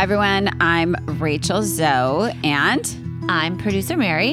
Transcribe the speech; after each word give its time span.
Hi, 0.00 0.04
everyone. 0.04 0.48
I'm 0.62 0.96
Rachel 1.20 1.62
Zoe, 1.62 2.32
and 2.42 3.26
I'm 3.28 3.58
producer 3.58 3.98
Mary. 3.98 4.32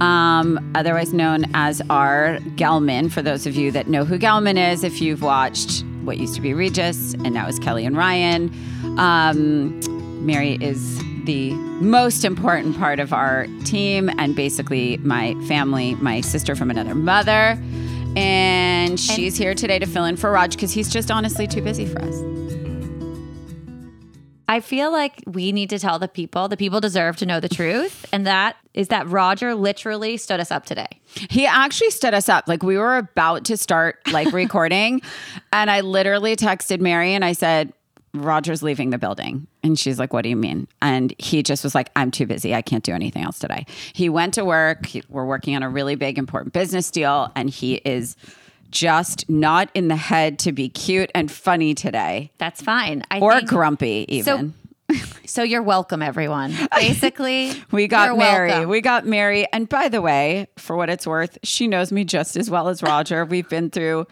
um, 0.00 0.72
otherwise 0.76 1.12
known 1.12 1.46
as 1.52 1.82
our 1.90 2.38
Gelman. 2.54 3.10
For 3.10 3.20
those 3.20 3.44
of 3.44 3.56
you 3.56 3.72
that 3.72 3.88
know 3.88 4.04
who 4.04 4.20
Gelman 4.20 4.72
is, 4.72 4.84
if 4.84 5.02
you've 5.02 5.22
watched 5.22 5.84
what 6.04 6.18
used 6.18 6.36
to 6.36 6.40
be 6.40 6.54
Regis 6.54 7.14
and 7.14 7.34
now 7.34 7.48
is 7.48 7.58
Kelly 7.58 7.84
and 7.84 7.96
Ryan, 7.96 8.54
um, 9.00 9.80
Mary 10.24 10.56
is 10.60 11.02
the 11.24 11.54
most 11.80 12.24
important 12.24 12.78
part 12.78 13.00
of 13.00 13.12
our 13.12 13.48
team 13.64 14.10
and 14.16 14.36
basically 14.36 14.96
my 14.98 15.34
family, 15.48 15.96
my 15.96 16.20
sister 16.20 16.54
from 16.54 16.70
another 16.70 16.94
mother. 16.94 17.60
And 18.14 19.00
she's 19.00 19.36
here 19.36 19.56
today 19.56 19.80
to 19.80 19.86
fill 19.86 20.04
in 20.04 20.16
for 20.16 20.30
Raj 20.30 20.54
because 20.54 20.70
he's 20.70 20.88
just 20.88 21.10
honestly 21.10 21.48
too 21.48 21.62
busy 21.62 21.84
for 21.84 22.00
us. 22.00 22.39
I 24.50 24.58
feel 24.58 24.90
like 24.90 25.22
we 25.28 25.52
need 25.52 25.70
to 25.70 25.78
tell 25.78 26.00
the 26.00 26.08
people, 26.08 26.48
the 26.48 26.56
people 26.56 26.80
deserve 26.80 27.16
to 27.18 27.26
know 27.26 27.38
the 27.38 27.48
truth. 27.48 28.04
And 28.12 28.26
that 28.26 28.56
is 28.74 28.88
that 28.88 29.06
Rodger 29.06 29.54
literally 29.54 30.16
stood 30.16 30.40
us 30.40 30.50
up 30.50 30.66
today. 30.66 30.88
He 31.30 31.46
actually 31.46 31.90
stood 31.90 32.14
us 32.14 32.28
up. 32.28 32.48
Like 32.48 32.64
we 32.64 32.76
were 32.76 32.96
about 32.96 33.44
to 33.44 33.56
start 33.56 34.00
like 34.10 34.32
recording, 34.32 35.02
and 35.52 35.70
I 35.70 35.82
literally 35.82 36.34
texted 36.34 36.80
Mary 36.80 37.14
and 37.14 37.24
I 37.24 37.30
said, 37.30 37.72
Rodger's 38.12 38.60
leaving 38.60 38.90
the 38.90 38.98
building. 38.98 39.46
And 39.62 39.78
she's 39.78 40.00
like, 40.00 40.12
What 40.12 40.22
do 40.22 40.28
you 40.28 40.36
mean? 40.36 40.66
And 40.82 41.14
he 41.18 41.44
just 41.44 41.62
was 41.62 41.76
like, 41.76 41.90
I'm 41.94 42.10
too 42.10 42.26
busy. 42.26 42.52
I 42.52 42.62
can't 42.62 42.82
do 42.82 42.92
anything 42.92 43.22
else 43.22 43.38
today. 43.38 43.66
He 43.92 44.08
went 44.08 44.34
to 44.34 44.44
work. 44.44 44.84
He- 44.84 45.04
we're 45.08 45.26
working 45.26 45.54
on 45.54 45.62
a 45.62 45.68
really 45.70 45.94
big, 45.94 46.18
important 46.18 46.52
business 46.52 46.90
deal, 46.90 47.30
and 47.36 47.48
he 47.48 47.74
is 47.74 48.16
just 48.70 49.28
not 49.28 49.70
in 49.74 49.88
the 49.88 49.96
head 49.96 50.38
to 50.40 50.52
be 50.52 50.68
cute 50.68 51.10
and 51.14 51.30
funny 51.30 51.74
today 51.74 52.30
That's 52.38 52.62
fine. 52.62 53.02
I 53.10 53.20
or 53.20 53.34
think- 53.36 53.48
grumpy, 53.48 54.06
even. 54.08 54.54
So 55.24 55.44
you're 55.44 55.62
welcome, 55.62 56.02
everyone. 56.02 56.52
Basically, 56.74 57.52
We 57.70 57.86
got 57.86 58.18
Mary. 58.18 58.48
welcome. 58.48 58.68
We 58.70 58.80
got 58.80 59.06
Mary. 59.06 59.46
And 59.52 59.68
by 59.68 59.88
the 59.88 60.02
way, 60.02 60.48
for 60.58 60.74
what 60.74 60.90
it's 60.90 61.06
worth, 61.06 61.38
she 61.44 61.68
knows 61.68 61.92
me 61.92 62.02
just 62.02 62.36
as 62.36 62.50
well 62.50 62.66
as 62.68 62.82
Rodger. 62.82 63.24
We've 63.30 63.48
been 63.48 63.70
through 63.70 64.08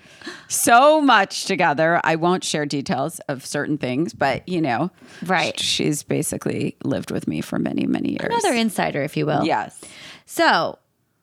so 0.46 1.00
much 1.00 1.46
together. 1.46 2.00
I 2.04 2.14
won't 2.14 2.44
share 2.44 2.64
details 2.64 3.18
of 3.28 3.44
certain 3.44 3.76
things, 3.76 4.14
but 4.14 4.48
you 4.48 4.60
know, 4.60 4.92
Right. 5.26 5.58
She's 5.58 6.04
basically 6.04 6.76
lived 6.84 7.10
with 7.10 7.26
me 7.26 7.40
for 7.40 7.58
many, 7.58 7.84
many 7.84 8.10
years. 8.10 8.30
Another 8.30 8.54
insider, 8.54 9.02
if 9.02 9.16
you 9.16 9.26
will. 9.26 9.44
yes. 9.44 9.80
So, 10.26 10.78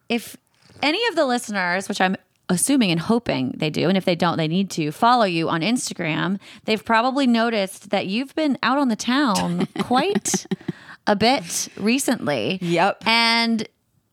if 0.10 0.36
any 0.84 1.00
of 1.08 1.16
the 1.16 1.26
listeners, 1.26 1.88
which 1.88 2.02
I'm 2.02 2.18
assuming 2.50 2.92
and 2.92 3.00
hoping 3.00 3.54
they 3.58 3.70
do, 3.70 3.88
and 3.90 3.98
if 3.98 4.06
they 4.06 4.16
don't, 4.16 4.38
they 4.38 4.48
need 4.48 4.70
to 4.72 4.92
follow 4.92 5.26
you 5.26 5.50
on 5.50 5.62
Instagram, 5.62 6.40
they've 6.66 6.84
probably 6.84 7.28
noticed 7.28 7.90
that 7.90 8.08
you've 8.08 8.36
been 8.36 8.58
out 8.64 8.78
on 8.78 8.90
the 8.90 8.96
town 8.96 9.68
quite 9.80 10.46
a 11.08 11.16
bit 11.16 11.68
recently. 11.78 12.60
Yep. 12.62 13.04
And, 13.06 13.68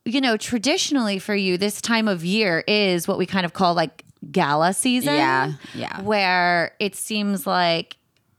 you 0.04 0.20
know, 0.20 0.36
traditionally 0.36 1.18
for 1.18 1.34
you, 1.34 1.58
this 1.58 1.80
time 1.80 2.08
of 2.08 2.24
year 2.24 2.64
is 2.66 3.06
what 3.06 3.18
we 3.18 3.26
kind 3.26 3.44
of 3.44 3.52
call 3.52 3.74
like 3.74 4.04
gala 4.30 4.72
season. 4.72 5.14
Yeah, 5.14 5.52
yeah. 5.74 6.00
Where 6.02 6.74
it 6.78 6.94
seems 6.94 7.46
like 7.46 7.96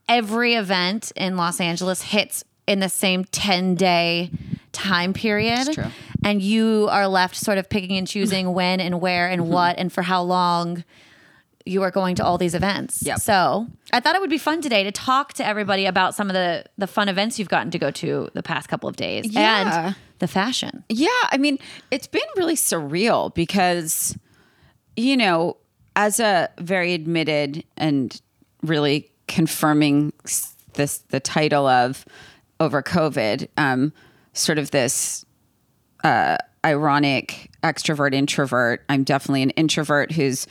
every 0.08 0.56
event 0.56 1.12
in 1.16 1.38
Los 1.38 1.60
Angeles 1.60 2.02
hits 2.02 2.44
in 2.68 2.80
the 2.80 2.90
same 2.90 3.26
10 3.26 3.76
day 3.76 4.32
time 4.72 5.14
period. 5.14 5.74
true. 5.74 5.86
And 6.24 6.42
you 6.42 6.88
are 6.92 7.08
left 7.08 7.36
sort 7.36 7.58
of 7.58 7.70
picking 7.70 7.98
and 7.98 8.08
choosing 8.08 8.54
when 8.60 8.80
and 8.80 9.02
where 9.02 9.30
and 9.30 9.42
Mm-hmm. 9.44 9.52
what 9.52 9.78
and 9.80 9.92
for 9.92 10.02
how 10.04 10.22
long 10.24 10.84
you 11.66 11.82
are 11.82 11.92
going 11.92 12.16
to 12.16 12.26
all 12.26 12.38
these 12.38 12.56
events. 12.56 13.02
Yep. 13.06 13.20
So 13.20 13.68
I 13.94 14.00
thought 14.02 14.16
it 14.16 14.22
would 14.22 14.30
be 14.30 14.38
fun 14.38 14.62
today 14.62 14.84
to 14.84 14.92
talk 14.92 15.34
to 15.36 15.46
everybody 15.46 15.86
about 15.86 16.14
some 16.14 16.30
of 16.30 16.34
the 16.34 16.66
the 16.78 16.88
fun 16.88 17.08
events 17.08 17.40
you've 17.40 17.48
gotten 17.50 17.72
to 17.72 17.80
go 17.80 17.90
to 17.92 18.30
the 18.34 18.44
past 18.44 18.68
couple 18.68 18.90
of 18.90 18.96
days 18.98 19.26
Yeah. 19.32 19.86
and 19.88 19.96
the 20.20 20.28
fashion. 20.28 20.84
Yeah, 20.90 21.08
I 21.32 21.38
mean, 21.38 21.60
it's 21.90 22.08
been 22.08 22.22
really 22.36 22.56
surreal 22.56 23.34
because, 23.34 24.18
you 24.98 25.16
know, 25.18 25.56
as 25.96 26.20
a 26.20 26.50
very 26.60 26.94
admitted 26.94 27.64
and 27.78 28.20
really 28.62 29.10
confirming 29.28 30.12
s- 30.26 30.56
this 30.74 30.98
the 31.10 31.20
title 31.20 31.66
of 31.68 32.04
over 32.60 32.82
COVID, 32.84 33.48
um, 33.58 33.94
sort 34.34 34.58
of 34.58 34.72
this 34.72 35.24
uh, 36.04 36.38
ironic 36.66 37.52
extrovert 37.64 38.14
introvert. 38.14 38.84
I'm 38.90 39.04
definitely 39.04 39.44
an 39.44 39.52
introvert 39.52 40.12
who's 40.12 40.48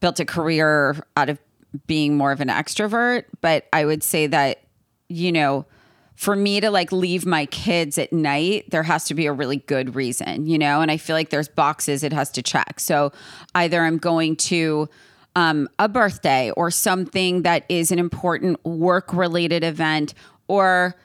built 0.00 0.20
a 0.20 0.24
career 0.24 0.96
out 1.16 1.28
of 1.28 1.38
being 1.86 2.16
more 2.16 2.32
of 2.32 2.40
an 2.40 2.48
extrovert, 2.48 3.24
but 3.40 3.66
I 3.72 3.84
would 3.84 4.02
say 4.02 4.26
that, 4.28 4.62
you 5.08 5.32
know, 5.32 5.66
for 6.14 6.34
me 6.34 6.60
to 6.60 6.70
like 6.70 6.92
leave 6.92 7.26
my 7.26 7.44
kids 7.46 7.98
at 7.98 8.12
night, 8.12 8.70
there 8.70 8.82
has 8.82 9.04
to 9.04 9.14
be 9.14 9.26
a 9.26 9.32
really 9.32 9.58
good 9.58 9.94
reason, 9.94 10.46
you 10.46 10.58
know? 10.58 10.80
And 10.80 10.90
I 10.90 10.96
feel 10.96 11.14
like 11.14 11.28
there's 11.28 11.48
boxes 11.48 12.02
it 12.02 12.12
has 12.12 12.30
to 12.32 12.42
check. 12.42 12.80
So 12.80 13.12
either 13.54 13.82
I'm 13.82 13.98
going 13.98 14.36
to 14.36 14.88
um, 15.34 15.68
a 15.78 15.88
birthday 15.88 16.50
or 16.52 16.70
something 16.70 17.42
that 17.42 17.64
is 17.68 17.92
an 17.92 17.98
important 17.98 18.64
work 18.64 19.12
related 19.12 19.62
event, 19.62 20.14
or 20.48 20.96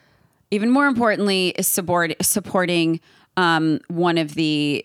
even 0.50 0.70
more 0.70 0.86
importantly, 0.86 1.50
is 1.50 1.66
support, 1.66 2.14
supporting 2.22 3.00
um, 3.36 3.80
one 3.88 4.18
of 4.18 4.34
the 4.34 4.84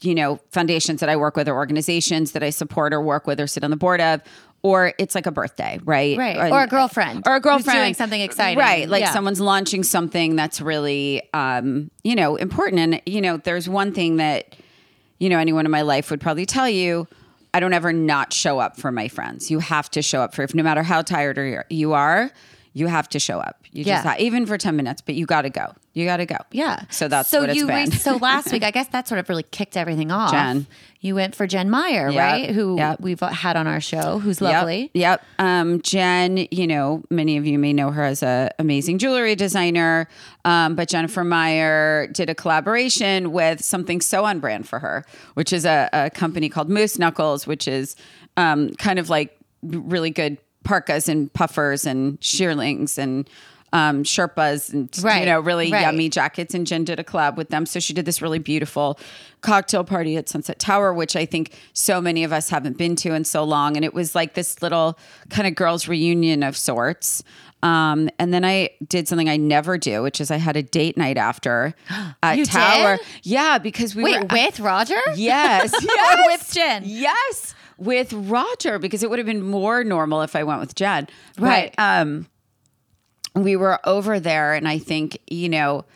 you 0.00 0.14
know 0.14 0.40
foundations 0.50 1.00
that 1.00 1.08
I 1.08 1.16
work 1.16 1.36
with 1.36 1.48
or 1.48 1.54
organizations 1.54 2.32
that 2.32 2.42
I 2.42 2.50
support 2.50 2.92
or 2.92 3.00
work 3.00 3.26
with 3.26 3.40
or 3.40 3.46
sit 3.46 3.64
on 3.64 3.70
the 3.70 3.76
board 3.76 4.00
of. 4.00 4.20
Or 4.62 4.94
it's 4.98 5.14
like 5.14 5.26
a 5.26 5.30
birthday, 5.30 5.78
right? 5.84 6.18
Right. 6.18 6.36
And- 6.36 6.52
Or 6.52 6.62
a 6.62 6.66
girlfriend 6.66 7.22
or 7.24 7.36
a 7.36 7.40
girlfriend 7.40 7.78
doing 7.78 7.94
something 7.94 8.20
exciting. 8.20 8.58
right? 8.58 8.88
Like 8.88 9.02
Yeah. 9.02 9.12
someone's 9.12 9.38
launching 9.40 9.84
something 9.84 10.34
that's 10.34 10.60
really, 10.60 11.22
um, 11.34 11.90
you 12.02 12.16
know, 12.16 12.34
important. 12.34 12.80
And 12.80 13.00
you 13.06 13.20
know, 13.20 13.36
there's 13.36 13.68
one 13.68 13.92
thing 13.92 14.16
that 14.16 14.56
you 15.20 15.28
know 15.28 15.38
anyone 15.38 15.66
in 15.66 15.70
my 15.70 15.82
life 15.82 16.10
would 16.10 16.20
probably 16.20 16.46
tell 16.46 16.68
you. 16.68 17.06
I 17.54 17.60
don't 17.60 17.72
ever 17.72 17.92
not 17.92 18.32
show 18.34 18.58
up 18.58 18.76
for 18.76 18.90
my 18.92 19.08
friends. 19.08 19.50
You 19.50 19.60
have 19.60 19.90
to 19.92 20.02
show 20.02 20.20
up 20.20 20.34
for, 20.34 20.46
no 20.52 20.62
matter 20.62 20.82
how 20.82 21.00
tired 21.00 21.38
or 21.38 21.64
you 21.70 21.94
are, 21.94 22.30
you 22.76 22.88
have 22.88 23.08
to 23.08 23.18
show 23.18 23.38
up. 23.38 23.56
You 23.72 23.84
just 23.84 24.04
Yeah. 24.04 24.16
even 24.18 24.44
for 24.44 24.58
ten 24.58 24.76
minutes, 24.76 25.00
but 25.00 25.14
you 25.14 25.24
got 25.24 25.42
to 25.42 25.50
go. 25.50 25.72
You 25.94 26.04
got 26.04 26.18
to 26.18 26.26
go. 26.26 26.36
Yeah. 26.52 26.82
So 26.90 27.08
that's 27.08 27.30
so 27.30 27.40
what 27.40 27.48
it's 27.48 27.58
you 27.58 27.66
re- 27.66 27.86
so 27.90 28.16
last 28.20 28.52
week, 28.52 28.62
I 28.62 28.70
guess 28.70 28.88
that 28.88 29.08
sort 29.08 29.18
of 29.18 29.26
really 29.30 29.44
kicked 29.44 29.78
everything 29.78 30.10
off. 30.10 30.30
Jen. 30.30 30.66
You 31.00 31.14
went 31.14 31.34
for 31.34 31.46
Jen 31.46 31.70
Meyer, 31.70 32.10
Yep. 32.10 32.18
right? 32.32 32.50
Who 32.50 32.76
Yep. 32.76 33.00
we've 33.00 33.20
had 33.20 33.56
on 33.56 33.66
our 33.66 33.80
show, 33.80 34.18
who's 34.18 34.42
lovely. 34.42 34.90
Yep. 34.92 35.22
Um, 35.38 35.80
Jen, 35.80 36.46
you 36.50 36.66
know, 36.66 37.02
many 37.10 37.38
of 37.38 37.46
you 37.46 37.58
may 37.58 37.72
know 37.72 37.92
her 37.92 38.02
as 38.04 38.22
a 38.22 38.50
amazing 38.58 38.98
jewelry 38.98 39.36
designer. 39.36 40.06
Um, 40.44 40.74
but 40.74 40.88
Jennifer 40.88 41.24
Meyer 41.24 42.08
did 42.08 42.28
a 42.28 42.34
collaboration 42.34 43.32
with 43.32 43.64
something 43.64 44.02
so 44.02 44.24
on 44.26 44.38
brand 44.38 44.68
for 44.68 44.80
her, 44.80 45.04
which 45.34 45.52
is 45.52 45.64
a, 45.64 45.88
a 45.94 46.10
company 46.10 46.50
called 46.50 46.68
Moose 46.68 46.98
Knuckles, 46.98 47.46
which 47.46 47.66
is 47.66 47.96
um, 48.36 48.70
kind 48.74 48.98
of 48.98 49.08
like 49.08 49.34
really 49.62 50.10
good 50.10 50.36
parkas 50.66 51.08
and 51.08 51.32
puffers 51.32 51.86
and 51.86 52.22
shearlings 52.22 52.98
and 52.98 53.28
um, 53.72 54.04
Sherpas 54.04 54.72
and 54.72 54.88
you 55.20 55.26
know 55.26 55.40
really 55.40 55.70
right. 55.70 55.82
yummy 55.82 56.08
jackets. 56.08 56.54
And 56.54 56.66
Jen 56.66 56.84
did 56.84 56.98
a 57.00 57.04
collab 57.04 57.36
with 57.36 57.48
them, 57.48 57.66
so 57.66 57.80
she 57.80 57.92
did 57.92 58.04
this 58.04 58.22
really 58.22 58.38
beautiful 58.38 58.98
cocktail 59.40 59.84
party 59.84 60.16
at 60.16 60.28
Sunset 60.28 60.58
Tower, 60.58 60.92
which 60.94 61.14
I 61.14 61.26
think 61.26 61.52
so 61.72 62.00
many 62.00 62.24
of 62.24 62.32
us 62.32 62.48
haven't 62.48 62.78
been 62.78 62.96
to 62.96 63.14
in 63.14 63.24
so 63.24 63.44
long. 63.44 63.76
And 63.76 63.84
it 63.84 63.94
was 63.94 64.14
like 64.14 64.34
this 64.34 64.62
little 64.62 64.98
kind 65.30 65.46
of 65.46 65.54
girls' 65.54 65.88
reunion 65.88 66.42
of 66.42 66.56
sorts. 66.56 67.22
Um, 67.62 68.08
and 68.18 68.32
then 68.32 68.44
I 68.44 68.70
did 68.86 69.08
something 69.08 69.28
I 69.28 69.36
never 69.36 69.76
do, 69.78 70.02
which 70.02 70.20
is 70.20 70.30
I 70.30 70.36
had 70.36 70.56
a 70.56 70.62
date 70.62 70.96
night 70.96 71.16
after 71.16 71.74
at 72.22 72.38
You 72.38 72.46
Tower. 72.46 72.98
did? 72.98 73.06
Yeah, 73.24 73.58
because 73.58 73.94
we 73.94 74.04
Wait, 74.04 74.20
were 74.20 74.26
with 74.26 74.60
Rodger? 74.60 75.00
Yes, 75.16 75.72
Or 75.74 75.80
yes. 75.82 76.26
with 76.26 76.52
Jen? 76.52 76.82
Yes, 76.86 77.54
with 77.78 78.12
Rodger 78.12 78.78
because 78.78 79.02
it 79.02 79.10
would 79.10 79.18
have 79.18 79.26
been 79.26 79.42
more 79.42 79.84
normal 79.84 80.22
if 80.22 80.36
I 80.36 80.44
went 80.44 80.60
with 80.60 80.74
Jen. 80.74 81.08
Right. 81.38 81.74
But, 81.76 81.82
um, 81.82 82.26
we 83.34 83.54
were 83.54 83.78
over 83.84 84.18
there, 84.18 84.54
and 84.54 84.66
I 84.66 84.78
think 84.78 85.18
you 85.28 85.48
know. 85.48 85.84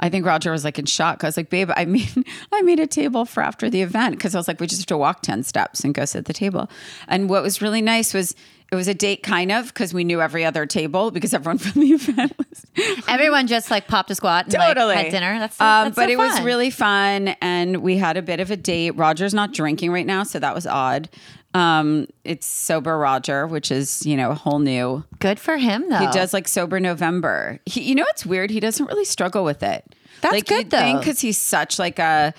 I 0.00 0.08
think 0.08 0.26
Rodger 0.26 0.50
was 0.50 0.64
like 0.64 0.78
in 0.78 0.86
shock. 0.86 1.22
I 1.22 1.28
was 1.28 1.36
like, 1.36 1.50
"Babe, 1.50 1.70
I 1.76 1.84
mean, 1.84 2.24
I 2.52 2.62
made 2.62 2.80
a 2.80 2.86
table 2.86 3.24
for 3.24 3.42
after 3.42 3.70
the 3.70 3.82
event 3.82 4.16
because 4.16 4.34
I 4.34 4.38
was 4.38 4.48
like, 4.48 4.60
we 4.60 4.66
just 4.66 4.82
have 4.82 4.86
to 4.86 4.96
walk 4.96 5.22
ten 5.22 5.42
steps 5.42 5.84
and 5.84 5.94
go 5.94 6.04
sit 6.04 6.18
at 6.18 6.24
the 6.26 6.32
table." 6.32 6.70
And 7.08 7.28
what 7.28 7.42
was 7.42 7.60
really 7.62 7.82
nice 7.82 8.14
was 8.14 8.34
it 8.70 8.76
was 8.76 8.86
a 8.86 8.94
date 8.94 9.22
kind 9.22 9.50
of 9.50 9.66
because 9.66 9.92
we 9.92 10.04
knew 10.04 10.20
every 10.20 10.44
other 10.44 10.64
table 10.64 11.10
because 11.10 11.34
everyone 11.34 11.58
from 11.58 11.80
the 11.80 11.88
event 11.88 12.32
was 12.38 12.64
Everyone 13.08 13.46
just 13.46 13.70
like 13.70 13.88
popped 13.88 14.10
a 14.10 14.14
squat 14.14 14.44
and 14.46 14.54
totally 14.54 14.94
like, 14.94 15.06
had 15.06 15.10
dinner. 15.10 15.38
That's, 15.38 15.60
um, 15.60 15.86
that's 15.86 15.96
but 15.96 16.06
so 16.06 16.12
it 16.12 16.18
was 16.18 16.40
really 16.42 16.70
fun 16.70 17.28
and 17.40 17.78
we 17.78 17.96
had 17.96 18.16
a 18.16 18.22
bit 18.22 18.40
of 18.40 18.50
a 18.50 18.56
date. 18.56 18.92
Rodger's 18.92 19.34
not 19.34 19.52
drinking 19.52 19.90
right 19.90 20.06
now 20.06 20.22
so 20.22 20.38
that 20.38 20.54
was 20.54 20.66
odd. 20.66 21.08
Um, 21.52 22.06
it's 22.22 22.46
sober 22.46 22.96
rodger 22.96 23.44
which 23.48 23.72
is 23.72 24.06
you 24.06 24.16
know 24.16 24.30
a 24.30 24.34
whole 24.36 24.60
new 24.60 25.02
good 25.18 25.40
for 25.40 25.56
him 25.56 25.88
though. 25.88 25.98
he 25.98 26.06
does 26.06 26.32
like 26.32 26.46
sober 26.46 26.78
november. 26.78 27.58
He, 27.66 27.82
you 27.82 27.96
know 27.96 28.06
it's 28.10 28.24
weird? 28.24 28.50
He 28.50 28.60
doesn't 28.60 28.86
really 28.86 29.04
struggle 29.04 29.42
with 29.42 29.64
it. 29.64 29.84
That's 30.20 30.34
like 30.34 30.46
good, 30.46 30.70
though. 30.70 30.98
because 30.98 31.18
he's 31.20 31.38
such 31.38 31.78
like 31.80 31.98
a 31.98 32.34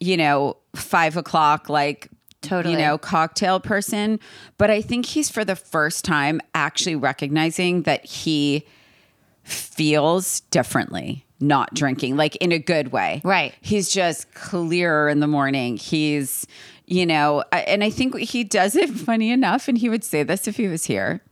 you 0.00 0.16
know 0.16 0.56
five 0.74 1.18
o'clock 1.18 1.68
like 1.68 2.08
Totally. 2.42 2.74
you 2.74 2.80
know 2.80 2.96
cocktail 2.96 3.58
person 3.58 4.20
but 4.56 4.70
i 4.70 4.80
think 4.80 5.06
he's 5.06 5.28
for 5.28 5.44
the 5.44 5.56
first 5.56 6.04
time 6.04 6.40
actually 6.54 6.94
recognizing 6.94 7.82
that 7.82 8.04
he 8.04 8.64
feels 9.42 10.40
differently 10.50 11.26
not 11.40 11.74
drinking, 11.74 12.16
like 12.16 12.36
in 12.36 12.52
a 12.52 12.58
good 12.58 12.92
way. 12.92 13.20
Right. 13.24 13.54
He's 13.60 13.90
just 13.90 14.32
clearer 14.34 15.08
in 15.08 15.20
the 15.20 15.26
morning. 15.26 15.76
He's, 15.76 16.46
you 16.86 17.04
know, 17.06 17.44
and 17.52 17.84
I 17.84 17.90
think 17.90 18.16
he 18.18 18.44
does 18.44 18.76
it 18.76 18.90
funny 19.06 19.30
enough, 19.30 19.68
and 19.68 19.76
he 19.76 19.88
would 19.88 20.04
say 20.04 20.22
this 20.22 20.48
if 20.48 20.56
he 20.56 20.68
was 20.68 20.86
here. 20.86 21.22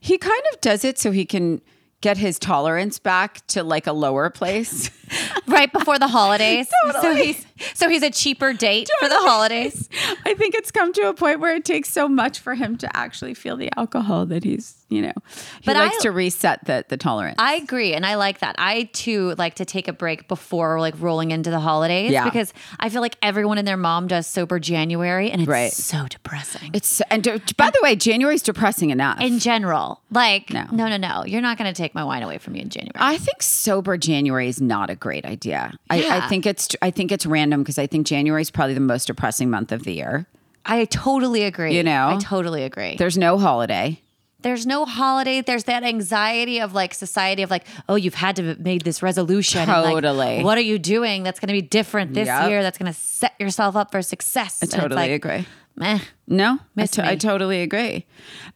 He 0.00 0.18
kind 0.18 0.42
of 0.52 0.60
does 0.60 0.84
it 0.84 0.98
so 0.98 1.10
he 1.10 1.24
can 1.24 1.62
get 2.04 2.18
his 2.18 2.38
tolerance 2.38 2.98
back 2.98 3.44
to 3.46 3.64
like 3.64 3.86
a 3.86 3.92
lower 3.92 4.28
place. 4.28 4.90
right 5.46 5.72
before 5.72 5.98
the 5.98 6.06
holidays. 6.06 6.68
So 7.00 7.14
he's 7.14 7.46
so 7.72 7.88
he's 7.88 8.02
a 8.02 8.10
cheaper 8.10 8.52
date 8.52 8.90
for 9.00 9.08
the 9.08 9.18
holidays. 9.18 9.88
I 10.26 10.34
think 10.34 10.54
it's 10.54 10.70
come 10.70 10.92
to 10.92 11.08
a 11.08 11.14
point 11.14 11.40
where 11.40 11.56
it 11.56 11.64
takes 11.64 11.88
so 11.88 12.08
much 12.08 12.38
for 12.38 12.54
him 12.54 12.76
to 12.78 12.96
actually 12.96 13.32
feel 13.34 13.56
the 13.56 13.70
alcohol 13.76 14.26
that 14.26 14.44
he's, 14.44 14.83
you 14.88 15.02
know, 15.02 15.12
he 15.60 15.66
But 15.66 15.76
likes 15.76 15.96
I- 16.00 16.02
to 16.02 16.10
reset 16.12 16.64
the 16.66 16.84
the 16.88 16.96
tolerance. 16.96 17.36
I 17.38 17.54
agree, 17.54 17.94
and 17.94 18.04
I 18.06 18.14
like 18.16 18.40
that. 18.40 18.54
I 18.58 18.84
too 18.92 19.34
like 19.38 19.54
to 19.54 19.64
take 19.64 19.88
a 19.88 19.92
break 19.92 20.28
before 20.28 20.78
like 20.80 20.94
rolling 21.00 21.30
into 21.30 21.50
the 21.50 21.60
holidays 21.60 22.10
Yeah. 22.12 22.24
because 22.24 22.52
I 22.78 22.88
feel 22.90 23.00
like 23.00 23.16
everyone 23.22 23.58
and 23.58 23.66
their 23.66 23.76
mom 23.76 24.06
does 24.06 24.26
sober 24.26 24.58
January, 24.58 25.30
and 25.30 25.40
it's 25.40 25.48
Right. 25.48 25.72
so 25.72 26.06
depressing. 26.08 26.70
it's 26.74 27.00
and 27.10 27.22
d- 27.22 27.40
by 27.56 27.70
the 27.70 27.80
way, 27.82 27.96
January's 27.96 28.42
depressing 28.42 28.90
enough. 28.90 29.20
in 29.20 29.38
general, 29.38 30.00
like 30.10 30.50
No. 30.52 30.66
no, 30.70 30.88
no, 30.88 30.96
no, 30.96 31.24
you're 31.26 31.40
not 31.42 31.58
going 31.58 31.72
to 31.72 31.76
take 31.76 31.94
my 31.94 32.04
wine 32.04 32.22
away 32.22 32.38
from 32.38 32.52
me 32.52 32.60
in 32.60 32.68
January. 32.68 32.92
I 32.96 33.16
think 33.16 33.42
sober 33.42 33.96
January 33.96 34.48
is 34.48 34.60
not 34.60 34.90
a 34.90 34.94
great 34.94 35.24
idea. 35.24 35.72
I, 35.90 36.04
I 36.18 36.28
think 36.28 36.46
it's 36.46 36.68
I 36.82 36.90
think 36.90 37.10
it's 37.10 37.24
random 37.26 37.62
because 37.62 37.78
I 37.78 37.86
think 37.86 38.06
January 38.06 38.42
is 38.42 38.50
probably 38.50 38.74
the 38.74 38.80
most 38.80 39.06
depressing 39.06 39.50
month 39.50 39.72
of 39.72 39.84
the 39.84 39.92
year. 39.94 40.26
I 40.66 40.84
totally 40.86 41.42
agree. 41.42 41.76
You 41.76 41.82
know? 41.82 42.08
I 42.08 42.18
totally 42.18 42.62
agree. 42.64 42.96
There's 42.96 43.18
no 43.18 43.38
holiday. 43.38 44.00
There's 44.44 44.66
no 44.66 44.84
holiday. 44.84 45.40
There's 45.40 45.64
that 45.64 45.82
anxiety 45.84 46.60
of 46.60 46.74
like 46.74 46.92
society 46.92 47.42
of 47.42 47.50
like, 47.50 47.66
oh, 47.88 47.94
you've 47.94 48.14
had 48.14 48.36
to 48.36 48.44
have 48.48 48.60
made 48.60 48.82
this 48.82 49.02
resolution. 49.02 49.62
and, 49.62 49.70
like, 49.70 49.94
Totally. 49.94 50.44
what 50.44 50.58
are 50.58 50.60
you 50.60 50.78
doing 50.78 51.22
that's 51.22 51.40
going 51.40 51.48
to 51.48 51.54
be 51.54 51.62
different 51.62 52.12
this 52.12 52.26
Yep. 52.26 52.50
year? 52.50 52.62
That's 52.62 52.76
going 52.76 52.92
to 52.92 52.98
set 52.98 53.32
yourself 53.40 53.74
up 53.74 53.90
for 53.90 54.02
success. 54.02 54.62
I 54.62 54.66
totally 54.66 54.96
like, 54.96 55.10
agree. 55.12 55.46
Meh. 55.76 55.98
No, 56.28 56.58
I, 56.76 56.84
to- 56.86 57.06
I 57.06 57.16
totally 57.16 57.62
agree. 57.62 58.06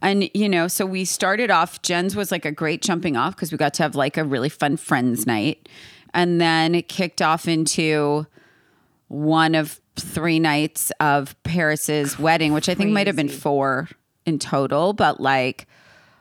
And, 0.02 0.28
you 0.34 0.46
know, 0.48 0.68
so 0.68 0.84
we 0.84 1.06
started 1.06 1.50
off, 1.50 1.80
Jen's 1.80 2.14
was 2.14 2.30
like 2.30 2.44
a 2.44 2.52
great 2.52 2.82
jumping 2.82 3.16
off 3.16 3.34
because 3.34 3.50
we 3.50 3.56
got 3.56 3.72
to 3.74 3.82
have 3.82 3.94
like 3.96 4.18
a 4.18 4.24
really 4.24 4.50
fun 4.50 4.76
friends 4.76 5.26
night. 5.26 5.70
And 6.12 6.38
then 6.38 6.74
it 6.74 6.88
kicked 6.88 7.22
off 7.22 7.48
into 7.48 8.26
one 9.08 9.54
of 9.54 9.80
three 9.96 10.38
nights 10.38 10.92
of 11.00 11.34
Paris's 11.44 12.18
wedding, 12.18 12.52
which 12.52 12.68
I 12.68 12.74
think 12.74 12.90
might 12.90 13.06
have 13.06 13.16
been 13.16 13.28
four 13.30 13.88
in 14.26 14.38
total, 14.38 14.92
but 14.92 15.20
like 15.20 15.66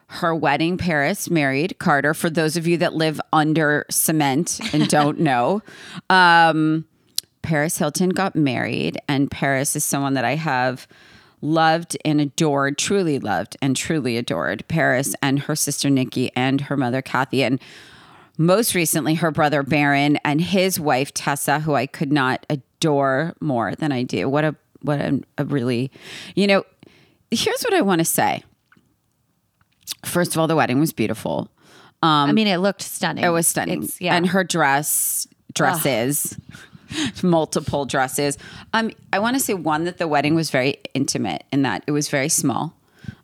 her 0.07 0.33
wedding, 0.33 0.77
Paris 0.77 1.30
married 1.30 1.77
Carter. 1.80 2.13
For 2.13 2.30
those 2.30 2.56
of 2.56 2.65
you 2.65 2.77
that 2.77 2.94
live 2.94 3.19
under 3.33 3.86
cement 3.89 4.59
and 4.74 4.88
don't 4.89 5.19
know, 5.19 5.62
um, 6.09 6.86
Paris 7.42 7.77
Hilton 7.77 8.09
got 8.09 8.36
married, 8.36 9.00
and 9.07 9.30
Paris 9.30 9.75
is 9.75 9.83
someone 9.83 10.13
that 10.15 10.25
I 10.25 10.36
have 10.36 10.88
loved 11.42 11.98
and 12.04 12.19
adored, 12.19 12.77
truly 12.77 13.19
loved 13.19 13.57
and 13.62 13.75
truly 13.75 14.18
adored. 14.18 14.68
Paris 14.68 15.15
and 15.21 15.39
her 15.39 15.56
sister 15.56 15.89
Nikki 15.89 16.31
and 16.36 16.62
her 16.62 16.77
mother 16.77 17.01
Kathy, 17.01 17.44
and 17.44 17.62
most 18.38 18.75
recently 18.75 19.15
her 19.15 19.31
brother 19.31 19.63
Barron 19.63 20.18
and 20.24 20.42
his 20.42 20.80
wife 20.80 21.13
Tessa, 21.13 21.62
who 21.62 21.74
I 21.75 21.86
could 21.86 22.12
not 22.12 22.45
adore 22.50 23.33
more 23.39 23.75
than 23.75 23.92
I 23.92 24.04
do. 24.04 24.30
What 24.30 24.45
a 24.45 24.56
what 24.81 25.00
a, 25.00 25.21
a 25.38 25.45
really, 25.45 25.92
you 26.36 26.48
know. 26.48 26.63
Here's 27.30 27.62
what 27.63 27.74
I 27.74 27.81
want 27.81 28.00
to 28.00 28.06
say. 28.06 28.44
First 30.05 30.33
of 30.33 30.39
all, 30.39 30.47
the 30.47 30.55
wedding 30.55 30.79
was 30.79 30.93
beautiful. 30.93 31.49
I 32.03 32.31
mean, 32.31 32.47
it 32.47 32.57
looked 32.57 32.81
stunning. 32.83 33.23
It 33.23 33.29
was 33.29 33.47
stunning. 33.47 33.83
It's, 33.83 33.99
yeah. 33.99 34.15
And 34.15 34.27
her 34.27 34.43
dress, 34.43 35.27
dresses, 35.53 36.37
multiple 37.23 37.85
dresses. 37.85 38.37
Um, 38.73 38.91
I 39.11 39.19
want 39.19 39.35
to 39.35 39.39
say 39.39 39.53
one 39.53 39.85
that 39.85 39.97
the 39.97 40.07
wedding 40.07 40.35
was 40.35 40.49
very 40.49 40.75
intimate 40.93 41.43
in 41.51 41.63
that 41.63 41.83
it 41.87 41.91
was 41.91 42.07
very 42.09 42.29
small. 42.29 42.73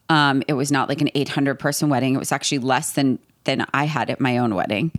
Um, 0.10 0.44
it 0.48 0.54
was 0.54 0.72
not 0.72 0.90
like 0.90 1.02
an 1.02 1.10
800 1.16 1.60
person 1.60 1.90
wedding. 1.90 2.16
It 2.16 2.20
was 2.20 2.32
actually 2.32 2.60
less 2.60 2.92
than 2.92 3.20
than 3.46 3.66
I 3.74 3.86
had 3.86 4.10
at 4.10 4.22
my 4.22 4.38
own 4.38 4.56
wedding. 4.56 4.92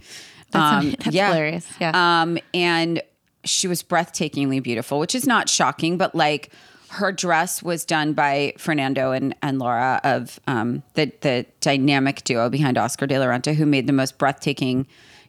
That's, 0.50 0.84
Um, 0.86 0.90
that's 0.90 1.14
yeah. 1.16 1.28
hilarious. 1.28 1.66
Yeah. 1.80 1.92
Um, 2.22 2.38
and 2.52 3.00
she 3.44 3.66
was 3.68 3.82
breathtakingly 3.82 4.62
beautiful, 4.62 4.98
which 4.98 5.14
is 5.14 5.26
not 5.26 5.48
shocking, 5.48 5.96
but 5.96 6.14
like 6.14 6.50
her 6.94 7.12
dress 7.12 7.62
was 7.62 7.84
done 7.84 8.12
by 8.12 8.54
Fernando 8.56 9.12
and, 9.12 9.34
and 9.42 9.58
Laura 9.58 10.00
of 10.04 10.40
um, 10.46 10.82
the 10.94 11.12
the 11.20 11.46
dynamic 11.60 12.24
duo 12.24 12.48
behind 12.48 12.78
Oscar 12.78 13.06
de 13.06 13.18
la 13.18 13.26
Renta, 13.26 13.54
who 13.54 13.66
made 13.66 13.86
the 13.86 13.92
most 13.92 14.16
breathtaking 14.18 14.86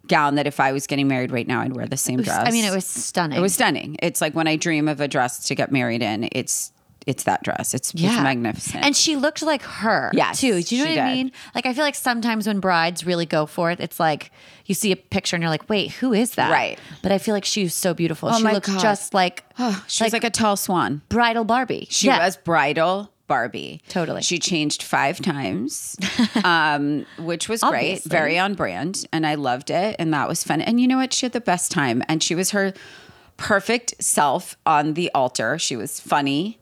gown 0.07 0.35
that 0.35 0.45
if 0.45 0.59
I 0.59 0.71
was 0.71 0.85
getting 0.85 1.07
married 1.07 1.31
right 1.31 1.47
now, 1.47 1.61
I'd 1.61 1.75
wear 1.75 1.87
the 1.87 1.97
same 1.97 2.21
dress. 2.21 2.47
I 2.47 2.51
mean, 2.51 2.65
it 2.65 2.73
was 2.73 2.85
stunning. 2.85 3.37
it 3.37 3.41
was 3.41 3.53
stunning. 3.53 3.97
It's 4.01 4.21
like 4.21 4.35
when 4.35 4.47
I 4.47 4.55
dream 4.55 4.87
of 4.87 5.01
a 5.01 5.07
dress 5.07 5.47
to 5.47 5.55
get 5.55 5.71
married 5.71 6.03
in, 6.03 6.29
it's 6.31 6.71
it's 7.05 7.23
that 7.23 7.43
dress. 7.43 7.73
It's, 7.73 7.93
it's 7.93 8.01
magnificent. 8.01 8.83
And 8.83 8.95
she 8.95 9.15
looked 9.15 9.41
like 9.43 9.61
her 9.61 10.09
Yes, 10.13 10.39
too. 10.41 10.61
Do 10.63 10.75
you 10.75 10.83
know 10.85 10.89
what 10.91 10.99
I 10.99 11.13
mean? 11.13 11.31
Like 11.53 11.65
I 11.65 11.73
feel 11.73 11.83
like 11.83 11.95
sometimes 11.95 12.47
when 12.47 12.59
brides 12.59 13.05
really 13.05 13.25
go 13.25 13.45
for 13.45 13.69
it, 13.71 13.79
it's 13.79 13.99
like 13.99 14.31
you 14.65 14.73
see 14.73 14.91
a 14.91 14.95
picture 14.95 15.35
and 15.35 15.43
you're 15.43 15.49
like, 15.51 15.69
wait, 15.69 15.91
who 15.91 16.13
is 16.13 16.31
that? 16.35 16.49
Right. 16.51 16.79
But 17.03 17.11
I 17.11 17.17
feel 17.19 17.33
like 17.35 17.45
she 17.45 17.63
was 17.63 17.73
so 17.73 17.93
beautiful. 17.93 18.29
Oh 18.29 18.37
she 18.37 18.43
looks 18.43 18.69
God. 18.69 18.79
just 18.81 19.13
like 19.13 19.43
she 19.87 20.03
was 20.03 20.13
like 20.13 20.23
a 20.23 20.29
tall 20.31 20.55
swan. 20.57 21.01
bridal 21.09 21.43
Barbie. 21.43 21.87
She 21.91 22.07
Yeah. 22.07 22.25
was 22.25 22.37
bridal 22.37 23.11
Barbie. 23.27 23.81
Totally. 23.89 24.21
She 24.21 24.37
changed 24.37 24.83
five 24.83 25.19
times, 25.19 25.95
um, 26.43 27.05
which 27.19 27.49
was 27.49 27.61
great, 27.63 28.03
very 28.03 28.37
on 28.37 28.53
brand. 28.53 29.05
And 29.11 29.25
I 29.25 29.33
loved 29.35 29.69
it. 29.71 29.95
And 29.97 30.13
that 30.13 30.27
was 30.27 30.43
fun. 30.43 30.61
And 30.61 30.79
you 30.79 30.87
know 30.87 30.97
what? 30.97 31.11
She 31.13 31.25
had 31.25 31.33
the 31.33 31.41
best 31.41 31.71
time. 31.71 32.03
And 32.07 32.21
she 32.21 32.35
was 32.35 32.51
her 32.51 32.73
perfect 33.37 33.95
self 33.99 34.55
on 34.65 34.93
the 34.93 35.09
altar. 35.13 35.57
She 35.59 35.75
was 35.75 35.99
funny. 35.99 36.59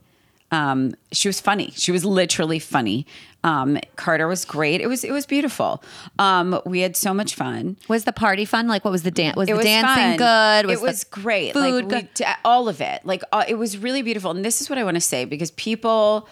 Um, 0.54 0.94
she 1.12 1.28
was 1.28 1.42
funny. 1.42 1.72
She 1.76 1.92
was 1.92 2.06
literally 2.06 2.60
funny. 2.60 3.08
Um, 3.44 3.78
Carter 3.96 4.28
was 4.28 4.46
great. 4.46 4.80
It 4.82 4.88
was 4.88 5.04
it 5.04 5.12
was 5.12 5.26
beautiful. 5.26 5.84
Um, 6.20 6.62
we 6.66 6.80
had 6.82 6.96
so 6.96 7.14
much 7.14 7.36
fun. 7.36 7.76
Was 7.90 8.04
the 8.06 8.14
party 8.14 8.46
fun? 8.46 8.68
Like 8.68 8.86
what 8.86 8.92
was 8.92 9.04
the 9.04 9.12
dance? 9.12 9.36
Was 9.36 9.50
It 9.50 9.54
the 9.54 9.58
was 9.58 9.66
dancing 9.66 10.18
fun. 10.18 10.62
good? 10.64 10.68
Was 10.68 10.80
it 10.80 10.86
was 10.86 11.04
great. 11.04 11.54
Food 11.54 11.86
like 11.86 11.90
good? 11.90 12.10
we, 12.20 12.26
all 12.46 12.70
of 12.70 12.80
it. 12.82 13.06
Like 13.06 13.24
uh, 13.32 13.44
it 13.48 13.56
was 13.56 13.78
really 13.78 14.02
beautiful. 14.02 14.32
And 14.32 14.46
this 14.46 14.62
is 14.62 14.70
what 14.70 14.78
I 14.78 14.84
want 14.84 14.96
to 14.96 15.02
say 15.02 15.26
because 15.26 15.52
people 15.52 16.30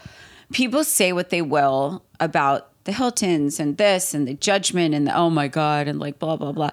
people 0.53 0.83
say 0.83 1.12
what 1.12 1.31
they 1.31 1.41
will 1.41 2.03
about 2.19 2.69
the 2.85 2.91
Hiltons 2.94 3.59
and 3.59 3.77
this 3.77 4.13
and 4.13 4.27
the 4.27 4.33
judgment 4.35 4.94
and 4.94 5.07
the 5.07 5.15
oh 5.15 5.29
my 5.29 5.47
god 5.47 5.88
and 5.88 6.00
like 6.00 6.19
blah 6.19 6.38
blah 6.38 6.51
blah. 6.51 6.69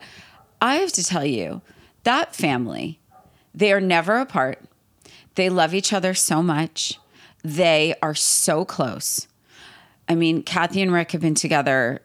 I 0.61 0.77
have 0.77 0.93
to 0.93 1.03
tell 1.05 1.25
you 1.25 1.63
that 2.05 2.35
family, 2.37 3.01
they 3.55 3.73
are 3.73 3.81
never 3.81 4.19
apart. 4.19 4.61
They 5.35 5.49
love 5.49 5.75
each 5.75 5.93
other 5.93 6.15
so 6.15 6.43
much. 6.43 6.99
They 7.43 7.95
are 8.03 8.15
so 8.15 8.65
close. 8.65 9.29
I 10.09 10.15
mean, 10.15 10.43
Kathy 10.43 10.83
and 10.83 10.93
Rick 10.93 11.13
have 11.13 11.21
been 11.21 11.35
together 11.35 12.01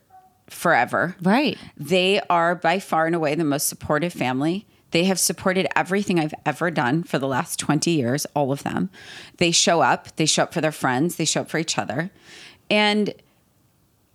forever. 0.50 1.16
right. 1.22 1.58
They 1.78 2.22
are 2.30 2.56
by 2.56 2.80
far 2.80 3.06
and 3.06 3.16
away 3.16 3.36
the 3.36 3.44
most 3.44 3.68
supportive 3.68 4.13
family. 4.13 4.68
They 4.92 5.06
have 5.06 5.20
supported 5.20 5.68
everything 5.75 6.20
I've 6.20 6.36
ever 6.46 6.70
done 6.70 7.02
for 7.02 7.18
the 7.18 7.28
last 7.28 7.58
20 7.60 7.90
years, 7.90 8.28
all 8.36 8.52
of 8.52 8.62
them. 8.62 8.92
They 9.38 9.50
show 9.50 9.82
up, 9.82 10.16
they 10.18 10.28
show 10.28 10.44
up 10.44 10.54
for 10.54 10.62
their 10.62 10.72
friends, 10.72 11.16
they 11.16 11.25
show 11.25 11.42
up 11.42 11.50
for 11.50 11.58
each 11.58 11.80
other. 11.80 12.12
And 12.70 13.13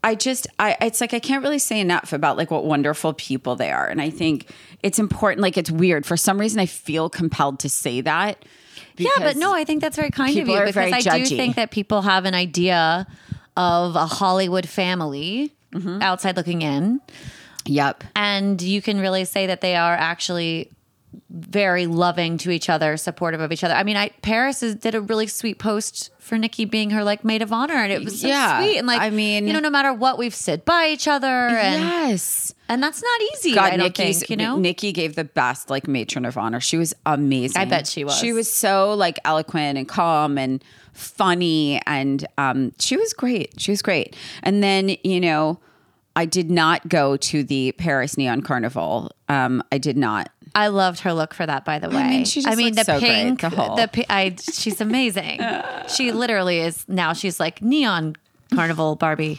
I 0.05 0.15
just 0.15 0.47
I 0.59 0.77
it's 0.81 1.01
like 1.01 1.13
I 1.13 1.19
can't 1.19 1.43
really 1.43 1.59
say 1.59 1.81
enough 1.81 2.13
about 2.13 2.37
like 2.37 2.51
what 2.51 2.65
wonderful 2.65 3.13
people 3.15 3.57
they 3.57 3.73
are. 3.73 3.87
And 3.87 4.01
I 4.01 4.11
think 4.11 4.51
it's 4.83 4.99
important 4.99 5.43
like 5.43 5.59
it's 5.59 5.71
weird 5.71 6.07
for 6.07 6.17
some 6.17 6.39
reason 6.39 6.61
I 6.61 6.67
feel 6.67 7.11
compelled 7.11 7.59
to 7.61 7.69
say 7.69 8.01
that. 8.03 8.45
Yeah, 8.97 9.11
but 9.19 9.37
no, 9.37 9.55
I 9.55 9.65
think 9.65 9.81
that's 9.81 9.97
very 9.97 10.11
kind 10.11 10.31
of 10.39 10.49
you 10.49 10.65
because 10.65 10.93
I 10.93 11.19
do 11.19 11.25
think 11.27 11.57
that 11.57 11.71
people 11.71 12.03
have 12.03 12.25
an 12.25 12.35
idea 12.35 13.07
of 13.57 13.97
a 13.97 14.07
Hollywood 14.07 14.69
family 14.69 15.53
Mm-hmm. 15.73 16.01
outside 16.01 16.35
looking 16.35 16.63
in. 16.63 17.01
Yep. 17.67 18.03
and 18.17 18.63
you 18.63 18.81
can 18.81 18.99
really 19.01 19.27
say 19.27 19.47
that 19.49 19.61
they 19.61 19.77
are 19.77 19.93
actually 19.93 20.71
very 21.31 21.87
loving 21.87 22.39
to 22.39 22.51
each 22.51 22.71
other, 22.71 22.97
supportive 22.97 23.43
of 23.43 23.53
each 23.53 23.63
other. 23.63 23.75
I 23.75 23.83
mean, 23.83 23.97
I 23.99 24.09
Paris 24.23 24.63
is, 24.63 24.77
did 24.77 24.95
a 24.95 25.01
really 25.03 25.27
sweet 25.27 25.59
post 25.59 26.09
for 26.19 26.39
Nikki 26.39 26.65
being 26.65 26.89
her 26.91 27.05
like 27.05 27.23
maid 27.23 27.43
of 27.43 27.53
honor, 27.53 27.75
and 27.75 27.93
it 27.93 28.03
was 28.03 28.23
so 28.23 28.29
Yeah, 28.29 28.63
sweet. 28.63 28.79
And 28.79 28.87
like, 28.87 29.01
I 29.03 29.11
mean- 29.11 29.47
you 29.47 29.53
know, 29.53 29.61
no 29.61 29.69
matter 29.69 29.93
what, 29.93 30.17
we've 30.17 30.35
stood 30.35 30.65
by 30.65 30.89
each 30.89 31.07
other, 31.07 31.27
and 31.27 31.83
yes. 31.83 32.55
And 32.69 32.83
that's 32.83 33.03
not 33.03 33.21
easy. 33.35 33.55
God, 33.55 33.65
I 33.65 33.77
don't 33.77 33.87
Nikki's, 33.87 34.19
think 34.21 34.31
you 34.31 34.37
know. 34.37 34.59
Nikki 34.59 34.93
gave 34.93 35.15
the 35.15 35.25
best 35.25 35.71
like 35.71 35.89
matron 35.89 36.25
of 36.25 36.37
honor. 36.37 36.61
She 36.61 36.77
was 36.77 36.95
amazing. 37.07 37.61
I 37.61 37.65
bet 37.65 37.87
she 37.87 38.05
was. 38.05 38.19
She 38.19 38.33
was 38.33 38.53
so 38.53 38.95
like 38.95 39.19
eloquent 39.25 39.79
and 39.79 39.89
calm 39.89 40.39
and 40.39 40.63
funny, 40.93 41.81
and 41.87 42.27
um, 42.37 42.73
she 42.79 42.97
was 42.97 43.13
great. 43.13 43.61
She 43.61 43.71
was 43.71 43.83
great. 43.83 44.17
And 44.43 44.63
then 44.63 44.97
you 45.03 45.21
know, 45.21 45.61
I 46.17 46.25
did 46.25 46.51
not 46.51 46.89
go 46.89 47.17
to 47.17 47.45
the 47.45 47.73
Paris 47.73 48.17
Neon 48.17 48.43
Carnival. 48.43 49.13
Um, 49.29 49.63
I 49.71 49.79
did 49.79 49.97
not. 49.97 50.31
I 50.55 50.69
loved 50.69 51.01
her 51.01 51.13
look 51.13 51.35
for 51.35 51.47
that, 51.47 51.65
by 51.65 51.79
the 51.79 51.89
way. 51.89 51.97
I 51.97 52.09
mean, 52.11 52.25
she 52.25 52.43
just 52.43 52.59
looks 52.59 52.77
the 52.77 52.85
so 52.85 52.99
great, 52.99 53.11
pink, 53.11 53.41
the 53.43 53.51
whole- 53.51 53.77
pi- 53.77 54.07
I, 54.09 54.37
she's 54.53 54.81
amazing. 54.81 55.41
she 55.95 56.11
literally 56.13 56.59
is 56.61 56.85
now. 56.89 57.13
She's 57.13 57.39
like 57.39 57.63
neon 57.63 58.17
carnival 58.55 58.97
Barbie. 58.97 59.39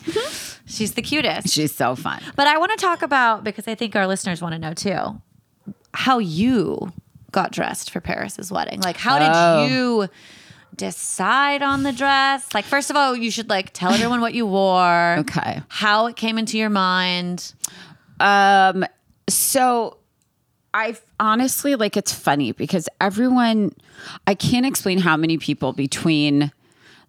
She's 0.69 0.93
the 0.93 1.01
cutest. 1.01 1.49
She's 1.53 1.73
so 1.75 1.95
fun. 1.95 2.21
But 2.35 2.47
I 2.47 2.57
want 2.57 2.71
to 2.71 2.77
talk 2.77 3.01
about 3.01 3.43
because 3.43 3.67
I 3.67 3.75
think 3.75 3.95
our 3.95 4.07
listeners 4.07 4.41
want 4.41 4.53
to 4.53 4.59
know 4.59 4.73
too 4.73 5.21
how 5.93 6.19
you 6.19 6.91
got 7.31 7.51
dressed 7.51 7.89
for 7.91 7.99
Paris's 7.99 8.51
wedding. 8.51 8.79
Like, 8.81 8.95
how 8.97 9.17
Oh. 9.19 9.67
did 9.67 9.71
you 9.73 10.07
decide 10.75 11.61
on 11.63 11.83
the 11.83 11.91
dress? 11.91 12.53
Like, 12.53 12.65
first 12.65 12.89
of 12.89 12.95
all, 12.95 13.15
you 13.15 13.31
should 13.31 13.49
like 13.49 13.71
tell 13.73 13.91
everyone 13.91 14.21
what 14.21 14.33
you 14.33 14.45
wore. 14.45 15.15
Okay. 15.19 15.61
How 15.67 16.05
it 16.07 16.15
came 16.15 16.37
into 16.37 16.57
your 16.57 16.69
mind. 16.69 17.53
Um, 18.19 18.85
so 19.27 19.97
I 20.73 20.95
honestly 21.19 21.75
like 21.75 21.97
it's 21.97 22.13
funny 22.13 22.51
because 22.51 22.87
everyone, 23.01 23.73
I 24.27 24.35
can't 24.35 24.65
explain 24.65 24.99
how 24.99 25.17
many 25.17 25.37
people 25.37 25.73
between 25.73 26.51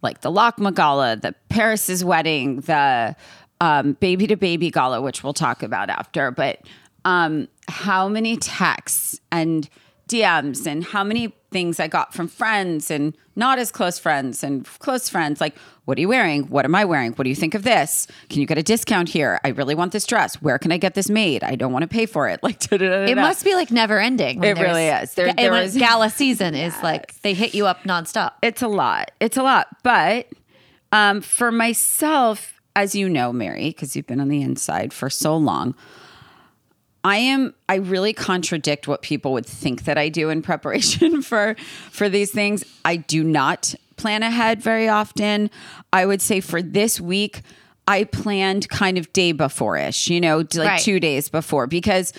like 0.02 0.23
the 0.23 0.31
LACMA 0.31 0.75
Gala, 0.75 1.17
the 1.17 1.35
Paris's 1.50 2.02
wedding, 2.05 2.61
the 2.62 3.14
um, 3.61 3.93
baby 3.95 4.26
to 4.26 4.37
baby 4.37 4.71
gala, 4.71 5.00
which 5.00 5.23
we'll 5.23 5.33
talk 5.35 5.62
about 5.62 5.90
after, 5.90 6.31
but 6.31 6.61
um, 7.05 7.49
how 7.69 8.09
many 8.09 8.37
texts 8.37 9.21
and 9.31 9.69
DMs 10.09 10.67
and 10.67 10.83
how 10.85 11.05
many 11.05 11.33
things 11.52 11.81
I 11.81 11.88
got 11.88 12.12
from 12.14 12.29
friends 12.29 12.90
and 12.90 13.14
not 13.37 13.59
as 13.59 13.71
close 13.73 13.99
friends 13.99 14.43
and 14.45 14.64
close 14.79 15.09
friends. 15.09 15.40
Like, 15.40 15.57
what 15.85 15.99
are 15.99 16.00
you 16.00 16.09
wearing? 16.09 16.45
What 16.45 16.64
am 16.64 16.75
I 16.75 16.85
wearing? 16.85 17.12
What 17.12 17.25
do 17.25 17.31
you 17.31 17.37
think 17.37 17.55
of 17.55 17.62
this? 17.62 18.07
Can 18.29 18.40
you 18.40 18.47
get 18.47 18.59
a 18.59 18.62
discount 18.62 19.09
here? 19.09 19.40
I 19.45 19.49
really 19.49 19.75
want 19.75 19.93
this 19.93 20.07
dress. 20.07 20.35
Where 20.43 20.59
can 20.59 20.73
I 20.73 20.76
get 20.79 20.95
this 20.95 21.09
made? 21.09 21.43
I 21.43 21.55
don't 21.57 21.73
want 21.73 21.83
to 21.83 21.88
pay 21.88 22.07
for 22.07 22.29
it. 22.29 22.40
Like, 22.50 22.73
It 22.73 23.17
must 23.17 23.45
be 23.45 23.55
like 23.55 23.71
never 23.71 23.99
ending. 23.99 24.43
It 24.43 24.59
really 24.59 24.87
is. 24.88 25.14
There- 25.14 25.33
there 25.33 25.69
gala 25.79 26.11
season 26.11 26.55
is 26.55 26.75
like 26.83 27.21
they 27.23 27.35
hit 27.35 27.55
you 27.55 27.67
up 27.67 27.83
nonstop. 27.85 28.33
it's 28.43 28.62
a 28.62 28.69
lot. 28.69 29.12
It's 29.21 29.37
a 29.37 29.43
lot. 29.43 29.69
But 29.85 30.26
um, 30.93 31.21
for 31.21 31.52
myself, 31.52 32.60
as 32.77 32.95
you 32.95 33.09
know, 33.09 33.33
Mary, 33.33 33.69
because 33.71 33.97
you've 33.97 34.07
been 34.07 34.21
on 34.21 34.29
the 34.29 34.43
inside 34.43 34.93
for 34.93 35.11
so 35.11 35.37
long, 35.37 35.75
I 37.03 37.17
am 37.17 37.55
I 37.69 37.77
really 37.77 38.12
contradict 38.12 38.87
what 38.87 39.03
people 39.03 39.33
would 39.33 39.47
think 39.47 39.85
that 39.85 39.97
I 39.97 40.09
do 40.09 40.29
in 40.31 40.43
preparation 40.50 41.23
for 41.23 41.57
for 41.91 42.09
these 42.09 42.31
things. 42.31 42.65
I 42.85 42.97
do 42.97 43.25
not 43.25 43.75
plan 43.97 44.23
ahead 44.23 44.62
very 44.62 44.89
often. 44.89 45.50
I 45.93 46.07
would 46.07 46.23
say 46.23 46.41
for 46.41 46.62
this 46.62 47.00
week 47.00 47.43
I 47.89 48.05
planned 48.05 48.69
kind 48.69 48.99
of 48.99 49.12
day 49.12 49.33
before 49.33 49.77
ish, 49.77 50.09
you 50.09 50.21
know, 50.21 50.39
like 50.55 50.69
Right. 50.69 50.81
2 50.81 51.00
days 51.00 51.29
before 51.29 51.67
because 51.67 52.12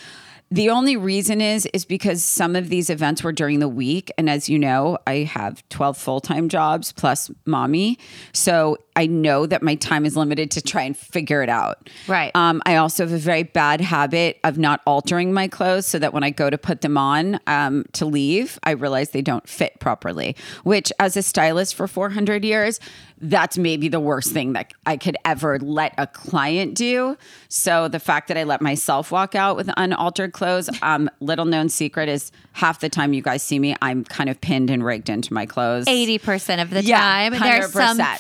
the 0.50 0.70
only 0.70 0.98
reason 0.98 1.40
is 1.40 1.66
is 1.68 1.86
because 1.86 2.24
some 2.24 2.56
of 2.58 2.68
these 2.70 2.90
events 2.90 3.24
were 3.24 3.32
during 3.32 3.60
the 3.60 3.70
week 3.70 4.12
and 4.18 4.30
as 4.30 4.50
you 4.50 4.60
know, 4.60 4.98
I 5.08 5.20
have 5.20 5.64
12 5.70 5.98
full-time 5.98 6.50
jobs 6.50 6.92
plus 6.92 7.32
mommy. 7.46 7.98
So 8.34 8.78
I 8.96 9.06
know 9.08 9.46
that 9.46 9.64
my 9.64 9.76
time 9.76 10.06
is 10.06 10.16
limited 10.18 10.52
to 10.52 10.62
try 10.62 10.84
and 10.84 10.96
figure 10.96 11.42
it 11.44 11.50
out. 11.50 11.90
Right. 12.08 12.36
Um, 12.36 12.62
I 12.66 12.76
also 12.76 13.04
have 13.04 13.14
a 13.14 13.18
very 13.18 13.44
bad 13.44 13.82
habit 13.82 14.40
of 14.44 14.58
not 14.58 14.82
altering 14.86 15.34
my 15.34 15.48
clothes 15.48 15.86
so 15.86 16.00
that 16.00 16.14
when 16.14 16.24
I 16.24 16.30
go 16.30 16.50
to 16.50 16.58
put 16.58 16.82
them 16.82 16.98
on 16.98 17.40
um, 17.48 17.86
to 17.94 18.06
leave, 18.06 18.60
I 18.64 18.72
realize 18.72 19.12
they 19.12 19.22
don't 19.22 19.48
fit 19.48 19.80
properly. 19.80 20.36
Which, 20.64 20.92
as 21.00 21.16
a 21.16 21.22
stylist 21.22 21.76
for 21.76 21.88
400 21.88 22.44
years, 22.44 22.80
that's 23.24 23.58
maybe 23.58 23.88
the 23.88 24.00
worst 24.00 24.32
thing 24.32 24.54
that 24.54 24.74
I 24.86 24.98
could 24.98 25.16
ever 25.24 25.60
let 25.60 25.94
a 25.98 26.08
client 26.08 26.74
do. 26.74 27.18
So 27.50 27.88
the 27.88 28.00
fact 28.00 28.28
that 28.30 28.38
I 28.38 28.44
let 28.44 28.62
myself 28.62 29.12
walk 29.12 29.36
out 29.36 29.56
with 29.56 29.70
unaltered 29.78 30.34
clothes, 30.34 30.70
um, 30.82 31.10
little 31.20 31.46
known 31.46 31.70
secret 31.70 32.10
is 32.10 32.32
half 32.54 32.80
the 32.80 32.90
time 32.90 33.14
you 33.14 33.22
guys 33.22 33.44
see 33.44 33.60
me, 33.60 33.76
I'm 33.82 34.04
kind 34.04 34.30
of 34.30 34.42
pinned 34.42 34.70
and 34.72 34.84
rigged 34.84 35.08
into 35.10 35.34
my 35.34 35.46
clothes. 35.46 35.86
80% 35.86 36.62
of 36.62 36.72
the 36.72 36.84
Yeah, 36.84 37.00
time. 37.00 37.34
There's 37.40 37.72
some 37.72 37.98
100%. 38.00 38.18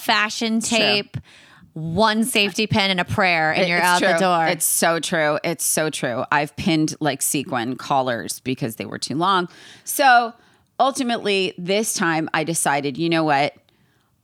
Tape, 0.61 1.17
one 1.73 2.23
safety 2.23 2.67
pin, 2.67 2.91
and 2.91 2.99
a 2.99 3.05
prayer, 3.05 3.53
and 3.53 3.67
you're 3.67 3.81
out 3.81 3.99
true. 3.99 4.09
the 4.09 4.17
door. 4.17 4.45
It's 4.47 4.65
so 4.65 4.99
true. 4.99 5.39
It's 5.43 5.65
so 5.65 5.89
true. 5.89 6.23
I've 6.31 6.55
pinned 6.55 6.95
like 6.99 7.21
sequin 7.21 7.75
collars 7.77 8.39
because 8.39 8.75
they 8.75 8.85
were 8.85 8.99
too 8.99 9.15
long. 9.15 9.47
So 9.83 10.33
ultimately, 10.79 11.53
this 11.57 11.93
time 11.93 12.29
I 12.33 12.43
decided, 12.43 12.97
you 12.97 13.09
know 13.09 13.23
what? 13.23 13.55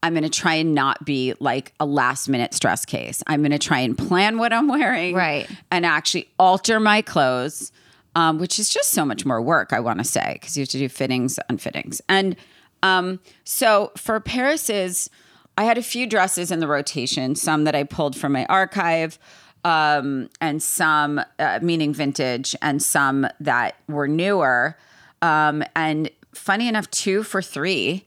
I'm 0.02 0.12
going 0.12 0.24
to 0.24 0.28
try 0.28 0.54
and 0.54 0.74
not 0.74 1.04
be 1.04 1.34
like 1.40 1.72
a 1.80 1.86
last 1.86 2.28
minute 2.28 2.54
stress 2.54 2.84
case. 2.84 3.22
I'm 3.26 3.40
going 3.40 3.50
to 3.50 3.58
try 3.58 3.80
and 3.80 3.98
plan 3.98 4.38
what 4.38 4.52
I'm 4.52 4.68
wearing. 4.68 5.14
Right. 5.14 5.48
And 5.70 5.84
actually 5.84 6.28
alter 6.38 6.78
my 6.78 7.02
clothes, 7.02 7.72
um, 8.14 8.38
which 8.38 8.58
is 8.58 8.68
just 8.68 8.90
so 8.90 9.04
much 9.04 9.26
more 9.26 9.42
work, 9.42 9.72
I 9.72 9.80
want 9.80 9.98
to 9.98 10.04
say, 10.04 10.34
because 10.34 10.56
you 10.56 10.62
have 10.62 10.68
to 10.68 10.78
do 10.78 10.88
fittings, 10.88 11.38
and 11.48 11.58
unfittings. 11.58 12.00
And 12.08 12.36
um, 12.82 13.18
so 13.44 13.90
for 13.96 14.20
Paris's, 14.20 15.10
I 15.58 15.64
had 15.64 15.76
a 15.76 15.82
few 15.82 16.06
dresses 16.06 16.52
in 16.52 16.60
the 16.60 16.68
rotation, 16.68 17.34
some 17.34 17.64
that 17.64 17.74
I 17.74 17.82
pulled 17.82 18.16
from 18.16 18.30
my 18.30 18.46
archive, 18.46 19.18
um, 19.64 20.30
and 20.40 20.62
some, 20.62 21.20
uh, 21.40 21.58
meaning 21.60 21.92
vintage, 21.92 22.54
and 22.62 22.80
some 22.80 23.26
that 23.40 23.74
were 23.88 24.06
newer. 24.06 24.78
Um, 25.20 25.64
and 25.74 26.10
funny 26.32 26.68
enough, 26.68 26.88
two 26.92 27.24
for 27.24 27.42
three 27.42 28.06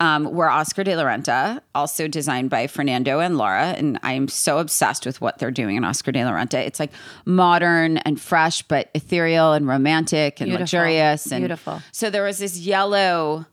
um, 0.00 0.24
were 0.32 0.48
Oscar 0.48 0.84
de 0.84 0.96
la 0.96 1.04
Renta, 1.04 1.60
also 1.74 2.08
designed 2.08 2.48
by 2.48 2.66
Fernando 2.66 3.20
and 3.20 3.36
Laura. 3.36 3.74
And 3.76 3.98
I'm 4.02 4.26
so 4.26 4.56
obsessed 4.56 5.04
with 5.04 5.20
what 5.20 5.38
they're 5.38 5.50
doing 5.50 5.76
in 5.76 5.84
Oscar 5.84 6.12
de 6.12 6.24
la 6.24 6.30
Renta. 6.30 6.66
It's 6.66 6.80
like 6.80 6.92
modern 7.26 7.98
and 7.98 8.18
fresh, 8.18 8.62
but 8.62 8.88
ethereal 8.94 9.52
and 9.52 9.68
romantic 9.68 10.40
and 10.40 10.48
Beautiful. 10.48 10.62
luxurious. 10.62 11.30
And 11.30 11.42
Beautiful. 11.42 11.82
So 11.92 12.08
there 12.08 12.24
was 12.24 12.38
this 12.38 12.56
yellow 12.58 13.44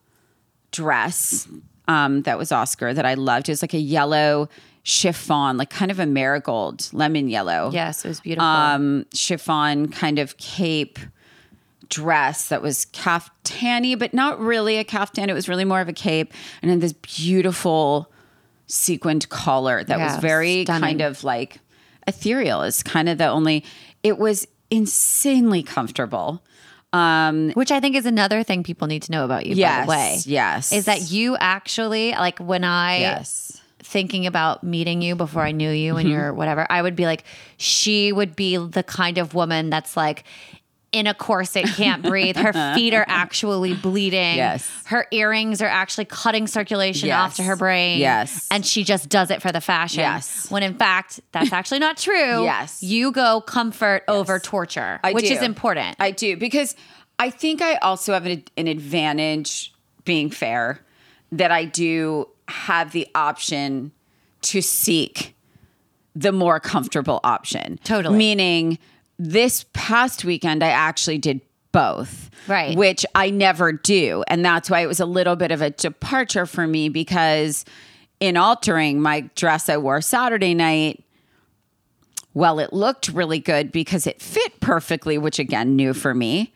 dress 0.72 1.46
um, 1.88 2.22
that 2.24 2.38
was 2.38 2.52
Oscar 2.52 2.94
that 2.94 3.06
I 3.06 3.14
loved. 3.16 3.50
It 3.50 3.52
was 3.54 3.62
like 3.62 3.74
a 3.74 3.80
yellow 3.80 4.50
chiffon, 4.84 5.58
like 5.58 5.70
kind 5.70 5.92
of 5.92 6.00
a 6.00 6.06
marigold, 6.06 6.90
lemon 6.94 7.30
yellow 7.30 7.72
yes, 7.74 8.04
it 8.04 8.08
was 8.10 8.20
beautiful. 8.20 8.46
um, 8.48 9.06
chiffon 9.14 9.88
kind 9.90 10.20
of 10.20 10.36
cape 10.38 11.00
dress 11.90 12.50
that 12.50 12.62
was 12.62 12.86
caftany, 12.88 13.98
but 13.98 14.14
not 14.14 14.40
really 14.40 14.78
a 14.78 14.84
caftan. 14.84 15.30
It 15.30 15.34
was 15.34 15.48
really 15.48 15.66
more 15.66 15.80
of 15.82 15.88
a 15.90 15.94
cape, 15.94 16.34
and 16.62 16.70
then 16.72 16.80
this 16.80 16.94
beautiful 16.94 18.12
sequined 18.68 19.30
collar 19.30 19.84
that 19.84 19.98
Yeah, 20.00 20.14
was 20.14 20.22
very 20.22 20.64
stunning. 20.64 20.82
kind 20.82 21.02
of 21.02 21.24
like 21.24 21.60
ethereal. 22.08 22.62
It's 22.64 22.84
kind 22.84 23.08
of 23.10 23.18
the 23.18 23.28
only. 23.28 23.64
It 24.02 24.18
was 24.18 24.48
insanely 24.72 25.64
comfortable. 25.64 26.42
Um, 26.94 27.52
Which 27.52 27.72
I 27.72 27.80
think 27.80 27.96
is 27.96 28.06
another 28.06 28.44
thing 28.44 28.64
people 28.64 28.88
need 28.88 29.02
to 29.04 29.12
know 29.12 29.26
about 29.26 29.46
you, 29.48 29.56
yes, 29.56 29.80
by 29.80 29.84
the 29.86 29.90
way. 29.90 30.20
yes, 30.26 30.72
Is 30.72 30.86
that 30.86 31.12
you 31.12 31.36
actually, 31.40 32.12
like 32.12 32.38
when 32.40 32.64
I 32.64 33.00
yes. 33.00 33.60
thinking 33.80 34.28
about 34.28 34.64
meeting 34.64 35.02
you 35.02 35.16
before 35.16 35.42
I 35.42 35.52
knew 35.52 35.72
you 35.72 35.94
Mm-hmm. 35.94 36.00
and 36.00 36.10
you're 36.10 36.34
whatever, 36.34 36.68
I 36.70 36.82
would 36.82 36.96
be 36.96 37.06
like, 37.06 37.24
she 37.58 38.12
would 38.14 38.36
be 38.36 38.58
the 38.58 38.84
kind 38.84 39.18
of 39.18 39.34
woman 39.34 39.70
that's 39.72 39.98
like 39.98 40.24
in 40.94 41.08
a 41.08 41.14
corset, 41.14 41.66
can't 41.66 42.04
breathe. 42.04 42.38
Her 42.38 42.54
feet 42.76 42.94
are 42.94 43.06
actually 43.08 43.74
bleeding. 43.74 44.38
Yes. 44.38 44.70
Her 44.86 45.08
earrings 45.12 45.62
are 45.62 45.68
actually 45.68 46.06
cutting 46.06 46.48
circulation 46.48 47.10
off 47.12 47.36
to 47.38 47.44
her 47.44 47.56
brain. 47.56 48.00
Yes. 48.00 48.48
And 48.52 48.66
she 48.66 48.84
just 48.84 49.10
does 49.10 49.32
it 49.32 49.42
for 49.42 49.52
the 49.52 49.60
fashion. 49.60 50.02
Yes. 50.02 50.50
When 50.50 50.64
in 50.64 50.76
fact, 50.76 51.20
that's 51.32 51.52
actually 51.52 51.80
not 51.80 51.98
true. 51.98 52.44
Yes. 52.44 52.82
You 52.82 53.12
go 53.12 53.42
comfort 53.42 54.04
over 54.08 54.40
torture, 54.40 55.00
I 55.04 55.14
which 55.14 55.28
do. 55.28 55.34
is 55.34 55.42
important. 55.42 55.98
I 56.00 56.12
do 56.12 56.38
because 56.38 56.76
I 57.20 57.32
think 57.32 57.62
I 57.62 57.76
also 57.76 58.14
have 58.14 58.26
an, 58.26 58.44
an 58.56 58.68
advantage 58.68 59.74
being 60.06 60.30
fair 60.30 60.80
that 61.32 61.52
I 61.52 61.66
do 61.66 62.30
have 62.48 62.92
the 62.92 63.08
option 63.16 63.92
to 64.42 64.62
seek 64.62 65.36
the 66.16 66.32
more 66.32 66.60
comfortable 66.60 67.20
option. 67.24 67.80
Totally. 67.84 68.18
Meaning 68.18 68.78
this 69.18 69.66
past 69.74 70.26
weekend 70.26 70.64
I 70.64 70.70
actually 70.70 71.18
did 71.18 71.42
both. 71.72 72.30
Right. 72.48 72.78
Which 72.78 73.06
I 73.16 73.30
never 73.30 73.72
do. 73.72 74.24
And 74.28 74.46
that's 74.46 74.70
why 74.70 74.82
it 74.82 74.88
was 74.88 75.00
a 75.00 75.06
little 75.06 75.36
bit 75.36 75.52
of 75.52 75.62
a 75.62 75.72
departure 75.72 76.46
for 76.46 76.68
me 76.68 76.90
because 76.90 77.66
in 78.20 78.38
altering 78.38 79.02
my 79.02 79.22
dress 79.36 79.70
I 79.70 79.78
wore 79.78 80.02
Saturday 80.02 80.54
night, 80.54 81.04
well, 82.34 82.60
it 82.60 82.74
looked 82.74 83.10
really 83.10 83.40
good 83.40 83.72
because 83.72 84.08
it 84.08 84.22
fit 84.22 84.60
perfectly, 84.60 85.18
which 85.18 85.40
again, 85.40 85.76
new 85.76 85.94
for 85.94 86.14
me. 86.14 86.54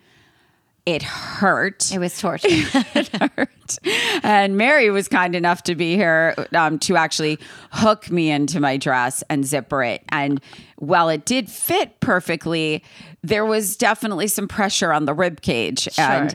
It 0.87 1.03
hurt. 1.03 1.91
it 1.91 1.99
was 1.99 2.17
torture. 2.17 2.47
It 2.49 3.09
hurt. 3.09 3.77
And 4.23 4.55
Mary 4.55 4.89
was 4.89 5.09
kind 5.09 5.35
enough 5.35 5.63
to 5.63 5.75
be 5.75 5.95
here 5.97 6.33
um, 6.55 6.79
to 6.79 6.95
actually 6.95 7.39
hook 7.71 8.09
me 8.09 8.31
into 8.31 8.61
my 8.61 8.77
dress 8.77 9.21
and 9.29 9.45
zipper 9.45 9.83
it. 9.83 10.01
And 10.07 10.39
while 10.77 11.09
it 11.09 11.25
did 11.25 11.49
fit 11.49 11.99
perfectly, 11.99 12.85
there 13.21 13.45
was 13.45 13.75
definitely 13.75 14.27
some 14.27 14.47
pressure 14.47 14.93
on 14.93 15.03
the 15.03 15.13
rib 15.13 15.41
cage. 15.41 15.89
And 15.97 16.33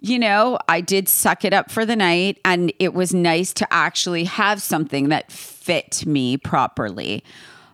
you 0.00 0.18
know, 0.18 0.58
I 0.66 0.80
did 0.80 1.06
suck 1.06 1.44
it 1.44 1.52
up 1.52 1.70
for 1.70 1.84
the 1.84 1.94
night, 1.94 2.40
and 2.42 2.72
it 2.78 2.94
was 2.94 3.12
nice 3.12 3.52
to 3.52 3.70
actually 3.70 4.24
have 4.24 4.62
something 4.62 5.10
that 5.10 5.30
fit 5.30 6.06
me 6.06 6.38
properly. 6.38 7.22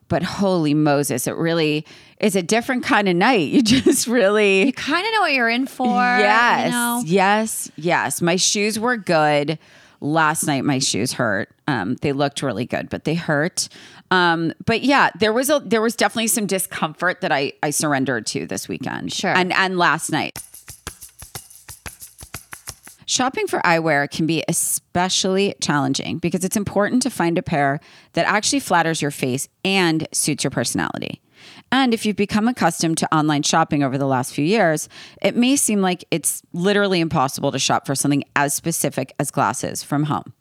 But 0.09 0.23
holy 0.23 0.75
Moses, 0.75 1.27
it 1.27 1.37
really 1.37 1.85
is 2.21 2.37
a 2.37 2.43
different 2.43 2.85
kind 2.85 3.09
of 3.09 3.17
night. 3.17 3.49
You 3.57 3.63
just 3.63 4.07
really 4.07 4.67
you 4.67 4.73
kind 4.73 5.07
of 5.07 5.13
know 5.13 5.21
what 5.23 5.33
you're 5.33 5.49
in 5.49 5.67
for. 5.67 5.87
Yes. 5.87 6.67
You 6.67 6.71
know? 6.71 7.03
Yes. 7.05 7.71
Yes. 7.77 8.23
My 8.23 8.37
shoes 8.37 8.79
were 8.79 8.97
good. 8.97 9.59
Last 10.01 10.47
night 10.47 10.65
my 10.65 10.79
shoes 10.79 11.15
hurt. 11.15 11.49
Um, 11.67 11.97
they 11.97 12.13
looked 12.13 12.43
really 12.43 12.67
good, 12.67 12.91
but 12.91 13.05
they 13.05 13.15
hurt. 13.15 13.69
Um, 14.11 14.53
but 14.65 14.83
yeah, 14.83 15.11
there 15.19 15.33
was 15.33 15.51
a 15.51 15.61
there 15.65 15.81
was 15.81 15.97
definitely 15.97 16.29
some 16.29 16.47
discomfort 16.47 17.23
that 17.23 17.33
I 17.33 17.55
I 17.63 17.71
surrendered 17.71 18.27
to 18.27 18.47
this 18.47 18.69
weekend. 18.69 19.13
Sure. 19.13 19.35
And 19.35 19.53
and 19.53 19.79
last 19.79 20.11
night. 20.11 20.39
Shopping 23.09 23.47
for 23.47 23.61
eyewear 23.61 24.11
can 24.11 24.27
be 24.27 24.43
especially 24.49 25.55
challenging 25.61 26.19
because 26.19 26.45
it's 26.45 26.57
important 26.57 27.03
to 27.03 27.11
find 27.11 27.39
a 27.39 27.43
pair 27.43 27.79
that 28.15 28.27
actually 28.27 28.59
flatters 28.59 29.01
your 29.01 29.13
face 29.13 29.49
and 29.65 30.09
suits 30.11 30.43
your 30.43 30.51
personality. 30.51 31.23
And 31.71 31.95
if 31.95 32.05
you've 32.05 32.17
become 32.17 32.49
accustomed 32.49 32.99
to 32.99 33.15
online 33.15 33.45
shopping 33.45 33.85
over 33.85 33.97
the 33.97 34.09
last 34.09 34.35
few 34.35 34.45
years, 34.45 34.89
it 35.23 35.37
may 35.37 35.55
seem 35.55 35.81
like 35.81 36.05
it's 36.11 36.43
literally 36.53 36.99
impossible 36.99 37.53
to 37.53 37.61
shop 37.61 37.87
for 37.87 37.95
something 37.95 38.25
as 38.35 38.55
specific 38.55 39.15
as 39.21 39.31
glasses 39.31 39.85
from 39.85 40.05
home. 40.05 40.33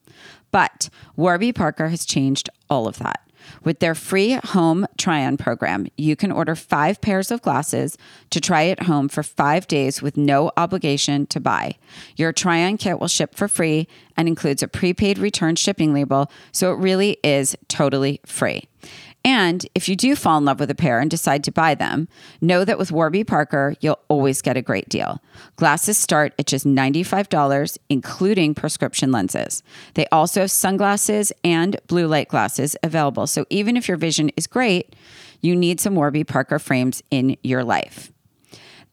But 0.52 0.90
Warby 1.16 1.54
Parker 1.54 1.90
has 1.90 2.04
changed 2.04 2.50
all 2.68 2.88
of 2.88 2.98
that. 2.98 3.25
With 3.64 3.80
their 3.80 3.96
free 3.96 4.34
home 4.44 4.86
try 4.98 5.26
on 5.26 5.38
program, 5.38 5.88
you 5.98 6.16
can 6.16 6.32
order 6.32 6.56
five 6.56 7.02
pairs 7.02 7.32
of 7.32 7.42
glasses 7.42 7.98
to 8.30 8.42
try 8.42 8.68
at 8.68 8.84
home 8.84 9.10
for 9.10 9.24
five 9.24 9.68
days 9.68 10.02
with 10.02 10.18
no 10.18 10.52
obligation 10.58 11.26
to 11.28 11.40
buy. 11.40 11.78
Your 12.16 12.32
try 12.32 12.64
on 12.64 12.78
kit 12.78 13.00
will 13.00 13.08
ship 13.08 13.36
for 13.36 13.48
free 13.48 13.88
and 14.18 14.28
includes 14.28 14.64
a 14.64 14.68
prepaid 14.68 15.18
return 15.18 15.56
shipping 15.56 15.94
label, 15.94 16.32
so 16.52 16.72
it 16.72 16.78
really 16.78 17.18
is 17.24 17.56
totally 17.68 18.22
free. 18.26 18.68
And 19.26 19.66
if 19.74 19.90
you 19.90 19.96
do 19.96 20.16
fall 20.16 20.38
in 20.38 20.46
love 20.46 20.60
with 20.60 20.70
a 20.70 20.76
pair 20.76 21.00
and 21.00 21.10
decide 21.10 21.44
to 21.46 21.52
buy 21.52 21.74
them, 21.74 22.08
know 22.42 22.64
that 22.64 22.78
with 22.78 22.92
Warby 22.92 23.24
Parker, 23.24 23.76
you'll 23.82 24.00
always 24.08 24.40
get 24.44 24.56
a 24.56 24.62
great 24.62 24.88
deal. 24.88 25.20
Glasses 25.56 25.98
start 25.98 26.36
at 26.38 26.46
just 26.46 26.64
$95, 26.64 27.80
including 27.90 28.54
prescription 28.54 29.12
lenses. 29.12 29.64
They 29.96 30.06
also 30.12 30.42
have 30.42 30.52
sunglasses 30.52 31.34
and 31.44 31.76
blue 31.88 32.06
light 32.06 32.28
glasses 32.28 32.78
available. 32.84 33.26
So 33.26 33.48
even 33.50 33.76
if 33.76 33.88
your 33.88 33.98
vision 33.98 34.30
is 34.38 34.46
great, 34.46 34.96
you 35.42 35.56
need 35.56 35.82
some 35.82 35.96
Warby 35.96 36.26
Parker 36.26 36.60
frames 36.60 37.02
in 37.10 37.36
your 37.42 37.64
life. 37.64 38.12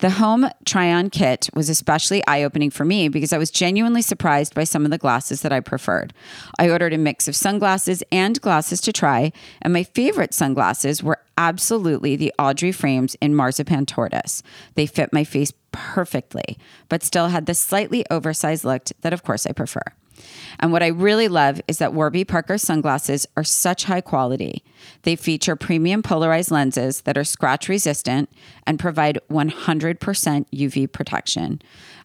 The 0.02 0.10
home 0.10 0.48
try 0.64 0.92
on 0.92 1.10
kit 1.10 1.48
was 1.54 1.68
especially 1.68 2.26
eye 2.26 2.42
opening 2.42 2.70
for 2.70 2.84
me 2.84 3.08
because 3.08 3.32
I 3.32 3.38
was 3.38 3.52
genuinely 3.52 4.02
surprised 4.02 4.52
by 4.52 4.64
some 4.64 4.84
of 4.84 4.90
the 4.90 4.98
glasses 4.98 5.42
that 5.42 5.52
I 5.52 5.60
preferred. 5.60 6.12
I 6.58 6.70
ordered 6.70 6.92
a 6.92 6.98
mix 6.98 7.28
of 7.28 7.36
sunglasses 7.36 8.02
and 8.10 8.40
glasses 8.40 8.80
to 8.80 8.92
try, 8.92 9.30
and 9.60 9.72
my 9.72 9.84
favorite 9.84 10.34
sunglasses 10.34 11.04
were 11.04 11.20
absolutely 11.38 12.16
the 12.16 12.34
Audrey 12.36 12.72
frames 12.72 13.14
in 13.20 13.36
Marzipan 13.36 13.86
Tortoise. 13.86 14.42
They 14.74 14.86
fit 14.86 15.12
my 15.12 15.22
face 15.22 15.52
perfectly, 15.70 16.58
but 16.88 17.04
still 17.04 17.28
had 17.28 17.46
the 17.46 17.54
slightly 17.54 18.04
oversized 18.10 18.64
look 18.64 18.86
that, 19.02 19.12
of 19.12 19.22
course, 19.22 19.46
I 19.46 19.52
prefer. 19.52 19.84
And 20.58 20.72
what 20.72 20.82
I 20.82 20.88
really 20.88 21.28
love 21.28 21.60
is 21.68 21.78
that 21.78 21.94
Warby 21.94 22.24
Parker 22.24 22.58
sunglasses 22.58 23.26
are 23.36 23.44
such 23.44 23.84
high 23.84 24.00
quality. 24.00 24.62
They 25.02 25.16
feature 25.16 25.56
premium 25.56 26.02
polarized 26.02 26.50
lenses 26.50 27.02
that 27.02 27.18
are 27.18 27.24
scratch 27.24 27.68
resistant 27.68 28.30
and 28.66 28.78
provide 28.78 29.18
100% 29.30 29.98
UV 29.98 30.92
protection. 30.92 31.60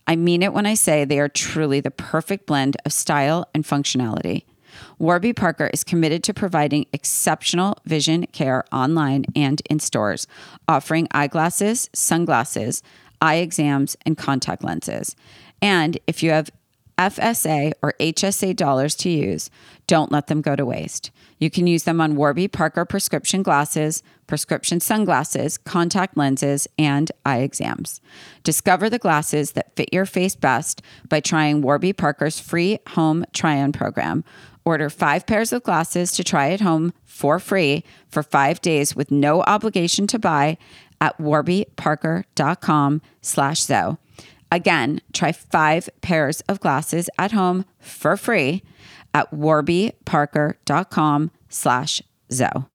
I 0.07 0.15
mean 0.15 0.41
it 0.41 0.53
when 0.53 0.65
I 0.65 0.74
say 0.74 1.03
they 1.03 1.19
are 1.19 1.29
truly 1.29 1.79
the 1.79 1.91
perfect 1.91 2.45
blend 2.45 2.77
of 2.86 2.93
style 2.93 3.47
and 3.53 3.63
functionality. 3.63 4.43
Warby 5.00 5.33
Parker 5.33 5.69
is 5.74 5.83
committed 5.83 6.24
to 6.24 6.33
providing 6.33 6.86
exceptional 6.93 7.77
vision 7.86 8.25
care 8.27 8.63
online 8.71 9.25
and 9.36 9.62
in 9.69 9.79
stores, 9.79 10.27
offering 10.67 11.07
eyeglasses, 11.12 11.89
sunglasses, 11.93 12.81
eye 13.21 13.36
exams, 13.36 13.97
and 14.05 14.17
contact 14.17 14.63
lenses. 14.63 15.15
And 15.62 15.97
if 16.05 16.21
you 16.21 16.31
have 16.31 16.51
FSA 16.98 17.74
or 17.82 17.94
HSA 18.00 18.56
dollars 18.56 18.96
to 18.96 19.10
use, 19.10 19.50
don't 19.86 20.12
let 20.12 20.27
them 20.27 20.42
go 20.42 20.56
to 20.56 20.66
waste. 20.66 21.12
You 21.39 21.50
can 21.50 21.68
use 21.68 21.84
them 21.84 22.01
on 22.01 22.16
Warby 22.16 22.48
Parker 22.48 22.84
prescription 22.86 23.44
glasses, 23.44 24.01
prescription 24.25 24.80
sunglasses, 24.80 25.58
contact 25.58 26.18
lenses, 26.18 26.68
and 26.77 27.12
eye 27.25 27.39
exams. 27.39 28.01
Discover 28.44 28.89
the 28.89 29.00
glasses 29.00 29.51
that 29.51 29.75
fit 29.75 29.94
your 29.94 30.06
face 30.06 30.36
best 30.36 30.82
by 31.08 31.20
trying 31.20 31.62
Warby 31.62 31.94
Parker's 31.94 32.40
free 32.40 32.79
home 32.90 33.25
try 33.33 33.62
on 33.62 33.72
program. 33.72 34.24
Order 34.66 34.90
five 34.90 35.25
pairs 35.25 35.53
of 35.53 35.64
glasses 35.64 36.12
to 36.14 36.24
try 36.24 36.50
at 36.50 36.62
home 36.62 36.94
for 37.05 37.40
free 37.40 37.83
for 38.10 38.24
five 38.24 38.60
days 38.60 38.96
with 38.96 39.12
no 39.12 39.42
obligation 39.44 40.07
to 40.07 40.20
buy 40.20 40.57
at 41.00 41.18
warbyparker.com 41.20 43.01
slash 43.22 43.62
Zoe. 43.62 43.98
Again, 44.51 45.01
try 45.14 45.31
five 45.31 45.90
pairs 46.01 46.42
of 46.42 46.60
glasses 46.60 47.10
at 47.18 47.31
home 47.31 47.66
for 47.79 48.18
free 48.18 48.64
at 49.14 49.31
warbyparker.com 49.31 51.31
slash 51.50 52.01
Zoe. 52.31 52.66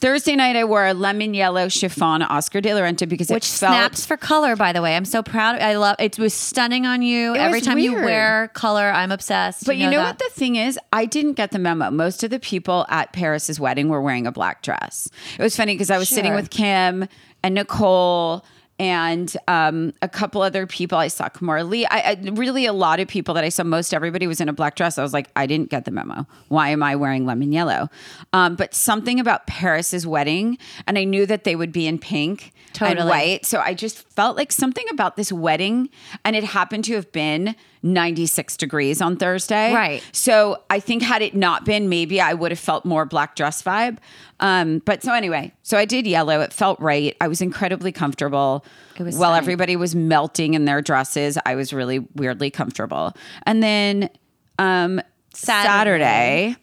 Thursday 0.00 0.34
night, 0.34 0.56
I 0.56 0.64
wore 0.64 0.86
a 0.86 0.94
lemon 0.94 1.34
yellow 1.34 1.68
chiffon 1.68 2.22
Oscar 2.22 2.62
de 2.62 2.72
la 2.72 2.80
Renta 2.80 3.06
because 3.06 3.28
Which 3.28 3.44
it 3.44 3.50
felt 3.50 3.74
snaps 3.74 4.06
for 4.06 4.16
color, 4.16 4.56
by 4.56 4.72
the 4.72 4.80
way. 4.80 4.96
I'm 4.96 5.04
so 5.04 5.22
proud. 5.22 5.60
I 5.60 5.76
love 5.76 5.96
it. 5.98 6.18
Was 6.18 6.32
stunning 6.32 6.86
on 6.86 7.02
you. 7.02 7.36
Every 7.36 7.60
time 7.60 7.78
you 7.78 7.92
wear 7.92 8.48
color, 8.54 8.90
I'm 8.90 9.12
obsessed. 9.12 9.66
But 9.66 9.76
you 9.76 9.90
know, 9.90 9.98
that. 9.98 10.06
what 10.06 10.18
the 10.18 10.30
thing 10.32 10.56
is? 10.56 10.78
I 10.90 11.04
didn't 11.04 11.34
get 11.34 11.50
the 11.50 11.58
memo. 11.58 11.90
Most 11.90 12.24
of 12.24 12.30
the 12.30 12.40
people 12.40 12.86
at 12.88 13.12
Paris's 13.12 13.60
wedding 13.60 13.90
were 13.90 14.00
wearing 14.00 14.26
a 14.26 14.32
black 14.32 14.62
dress. 14.62 15.10
It 15.38 15.42
was 15.42 15.54
funny 15.54 15.74
because 15.74 15.90
I 15.90 15.98
was 15.98 16.08
sitting 16.08 16.34
with 16.34 16.48
Kim 16.48 17.06
and 17.42 17.54
Nicole 17.54 18.42
and 18.80 19.36
um, 19.46 19.92
a 20.00 20.08
couple 20.08 20.40
other 20.40 20.66
people. 20.66 20.96
I 20.96 21.08
saw 21.08 21.28
Kamara 21.28 21.68
Lee. 21.68 21.84
I, 21.84 21.98
I 22.12 22.30
really 22.30 22.64
a 22.64 22.72
lot 22.72 22.98
of 22.98 23.08
people 23.08 23.34
that 23.34 23.44
I 23.44 23.50
saw. 23.50 23.62
Most 23.62 23.92
everybody 23.92 24.26
was 24.26 24.40
in 24.40 24.48
a 24.48 24.54
black 24.54 24.74
dress. 24.74 24.96
I 24.96 25.02
was 25.02 25.12
like, 25.12 25.28
I 25.36 25.46
didn't 25.46 25.68
get 25.68 25.84
the 25.84 25.90
memo. 25.90 26.26
Why 26.48 26.70
am 26.70 26.82
I 26.82 26.96
wearing 26.96 27.26
lemon 27.26 27.52
yellow? 27.52 27.90
Um, 28.32 28.56
but 28.56 28.74
something 28.74 29.20
about 29.20 29.46
Paris's 29.46 30.06
wedding, 30.06 30.56
and 30.86 30.96
I 30.96 31.04
knew 31.04 31.26
that 31.26 31.44
they 31.44 31.56
would 31.56 31.72
be 31.72 31.86
in 31.86 31.98
pink 31.98 32.54
and 32.80 33.06
white. 33.06 33.44
So 33.44 33.60
I 33.60 33.74
just 33.74 33.98
felt 34.14 34.38
like 34.38 34.50
something 34.50 34.86
about 34.90 35.16
this 35.16 35.30
wedding, 35.30 35.90
and 36.24 36.34
it 36.34 36.44
happened 36.44 36.84
to 36.84 36.94
have 36.94 37.12
been 37.12 37.54
96 37.82 38.56
degrees 38.56 39.00
on 39.00 39.16
Thursday. 39.16 39.72
Right. 39.72 40.02
So 40.12 40.62
I 40.68 40.80
think 40.80 41.02
had 41.02 41.22
it 41.22 41.34
not 41.34 41.64
been, 41.64 41.88
maybe 41.88 42.20
I 42.20 42.34
would 42.34 42.50
have 42.50 42.58
felt 42.58 42.84
more 42.84 43.04
black 43.04 43.36
dress 43.36 43.62
vibe. 43.62 43.98
Um, 44.38 44.80
but 44.84 45.02
so 45.02 45.12
anyway, 45.12 45.52
so 45.62 45.78
I 45.78 45.84
did 45.84 46.06
yellow. 46.06 46.40
It 46.40 46.52
felt 46.52 46.78
right. 46.80 47.16
I 47.20 47.28
was 47.28 47.40
incredibly 47.40 47.92
comfortable. 47.92 48.64
It 48.98 49.02
was 49.02 49.16
While 49.16 49.34
everybody 49.34 49.76
was 49.76 49.94
melting 49.94 50.54
in 50.54 50.64
their 50.64 50.82
dresses, 50.82 51.38
I 51.46 51.54
was 51.54 51.72
really 51.72 52.00
weirdly 52.14 52.50
comfortable. 52.50 53.14
And 53.44 53.62
then 53.62 54.10
um, 54.58 55.00
Saturday. 55.34 56.54
Saturday. 56.54 56.56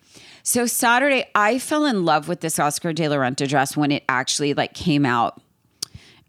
So 0.44 0.66
Saturday, 0.66 1.26
I 1.36 1.60
fell 1.60 1.86
in 1.86 2.06
love 2.06 2.30
with 2.30 2.40
this 2.40 2.58
Oscar 2.58 2.94
de 2.94 3.10
la 3.10 3.18
Renta 3.18 3.48
dress 3.50 3.76
when 3.76 3.92
it 3.92 4.04
actually 4.08 4.54
like 4.54 4.74
came 4.74 5.06
out, 5.06 5.42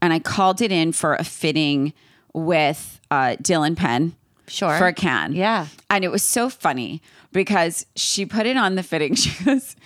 and 0.02 0.12
I 0.12 0.18
called 0.18 0.60
it 0.60 0.72
in 0.72 0.90
for 0.90 1.14
a 1.14 1.22
fitting 1.22 1.92
with 2.32 3.00
uh, 3.12 3.36
Dylan 3.40 3.76
Penn. 3.76 4.16
Sure. 4.48 4.76
For 4.78 4.86
a 4.86 4.92
can. 4.92 5.32
Yeah. 5.34 5.66
And 5.90 6.04
it 6.04 6.10
was 6.10 6.22
so 6.22 6.48
funny 6.48 7.02
because 7.32 7.86
she 7.96 8.26
put 8.26 8.46
it 8.46 8.56
on 8.56 8.74
the 8.74 8.82
fitting. 8.82 9.14
She 9.16 9.44
goes, 9.44 9.76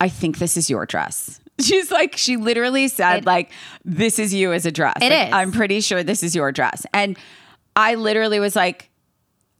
I 0.00 0.08
think 0.08 0.38
this 0.38 0.56
is 0.56 0.68
your 0.70 0.86
dress. 0.86 1.40
She's 1.60 1.90
like, 1.90 2.16
she 2.16 2.36
literally 2.36 2.86
said, 2.88 3.18
It- 3.18 3.24
like, 3.26 3.50
this 3.84 4.18
is 4.18 4.32
you 4.32 4.52
as 4.52 4.64
a 4.66 4.70
dress. 4.70 4.96
It 5.02 5.10
Like, 5.10 5.28
is. 5.28 5.34
I'm 5.34 5.52
pretty 5.52 5.80
sure 5.80 6.02
this 6.02 6.22
is 6.22 6.34
your 6.36 6.52
dress. 6.52 6.84
And 6.94 7.18
I 7.74 7.94
literally 7.96 8.38
was 8.40 8.54
like, 8.54 8.90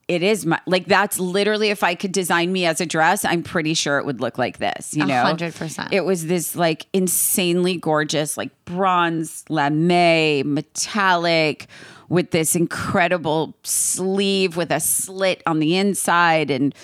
it 0.08 0.22
is 0.22 0.46
my 0.46 0.58
like 0.66 0.86
that's 0.86 1.20
literally 1.20 1.68
if 1.68 1.84
I 1.84 1.94
could 1.94 2.12
design 2.12 2.50
me 2.50 2.64
as 2.64 2.80
a 2.80 2.86
dress, 2.86 3.24
I'm 3.26 3.42
pretty 3.42 3.74
sure 3.74 3.98
it 3.98 4.06
would 4.06 4.22
look 4.22 4.38
like 4.38 4.56
this, 4.56 4.94
you 4.94 5.04
know. 5.04 5.22
hundred 5.22 5.54
percent. 5.54 5.92
It 5.92 6.06
was 6.06 6.26
this 6.26 6.56
like 6.56 6.86
insanely 6.94 7.76
gorgeous, 7.76 8.38
like 8.38 8.50
bronze 8.64 9.44
lame, 9.50 10.54
metallic, 10.54 11.66
with 12.08 12.30
this 12.30 12.56
incredible 12.56 13.54
sleeve 13.62 14.56
with 14.56 14.72
a 14.72 14.80
slit 14.80 15.42
on 15.46 15.58
the 15.58 15.76
inside 15.76 16.50
and 16.50 16.74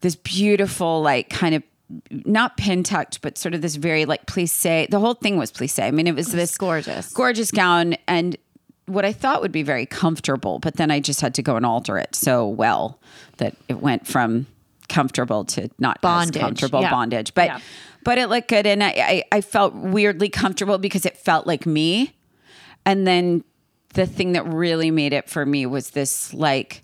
this 0.00 0.14
beautiful, 0.14 1.02
like 1.02 1.28
kind 1.28 1.56
of 1.56 1.62
not 2.24 2.56
pin 2.56 2.84
tucked, 2.84 3.20
but 3.20 3.36
sort 3.36 3.52
of 3.52 3.62
this 3.62 3.74
very 3.74 4.04
like 4.04 4.26
plissé. 4.26 4.88
The 4.88 5.00
whole 5.00 5.14
thing 5.14 5.36
was 5.36 5.50
plissé. 5.50 5.82
I 5.82 5.90
mean, 5.90 6.06
it 6.06 6.14
was 6.14 6.30
this 6.30 6.56
gorgeous. 6.56 7.12
gorgeous 7.12 7.50
gown 7.50 7.96
and 8.06 8.36
what 8.90 9.04
I 9.04 9.12
thought 9.12 9.40
would 9.42 9.52
be 9.52 9.62
very 9.62 9.86
comfortable, 9.86 10.58
but 10.58 10.76
then 10.76 10.90
I 10.90 11.00
just 11.00 11.20
had 11.20 11.34
to 11.34 11.42
go 11.42 11.56
and 11.56 11.64
alter 11.64 11.98
it 11.98 12.14
so 12.14 12.46
well 12.46 12.98
that 13.38 13.54
it 13.68 13.80
went 13.80 14.06
from 14.06 14.46
comfortable 14.88 15.44
to 15.44 15.70
not 15.78 16.00
Bondage, 16.00 16.36
as 16.36 16.42
comfortable 16.42 16.80
yeah. 16.82 16.90
bondage. 16.90 17.32
But 17.34 17.46
Yeah. 17.48 17.58
but 18.04 18.18
it 18.18 18.28
looked 18.28 18.48
good 18.48 18.66
and 18.66 18.82
I, 18.82 18.88
I 18.98 19.22
I 19.32 19.40
felt 19.40 19.74
weirdly 19.74 20.28
comfortable 20.28 20.78
because 20.78 21.06
it 21.06 21.16
felt 21.16 21.46
like 21.46 21.64
me. 21.66 22.12
And 22.84 23.06
then 23.06 23.44
the 23.94 24.06
thing 24.06 24.32
that 24.32 24.44
really 24.46 24.90
made 24.90 25.12
it 25.12 25.28
for 25.28 25.44
me 25.46 25.66
was 25.66 25.90
this 25.90 26.32
like 26.34 26.82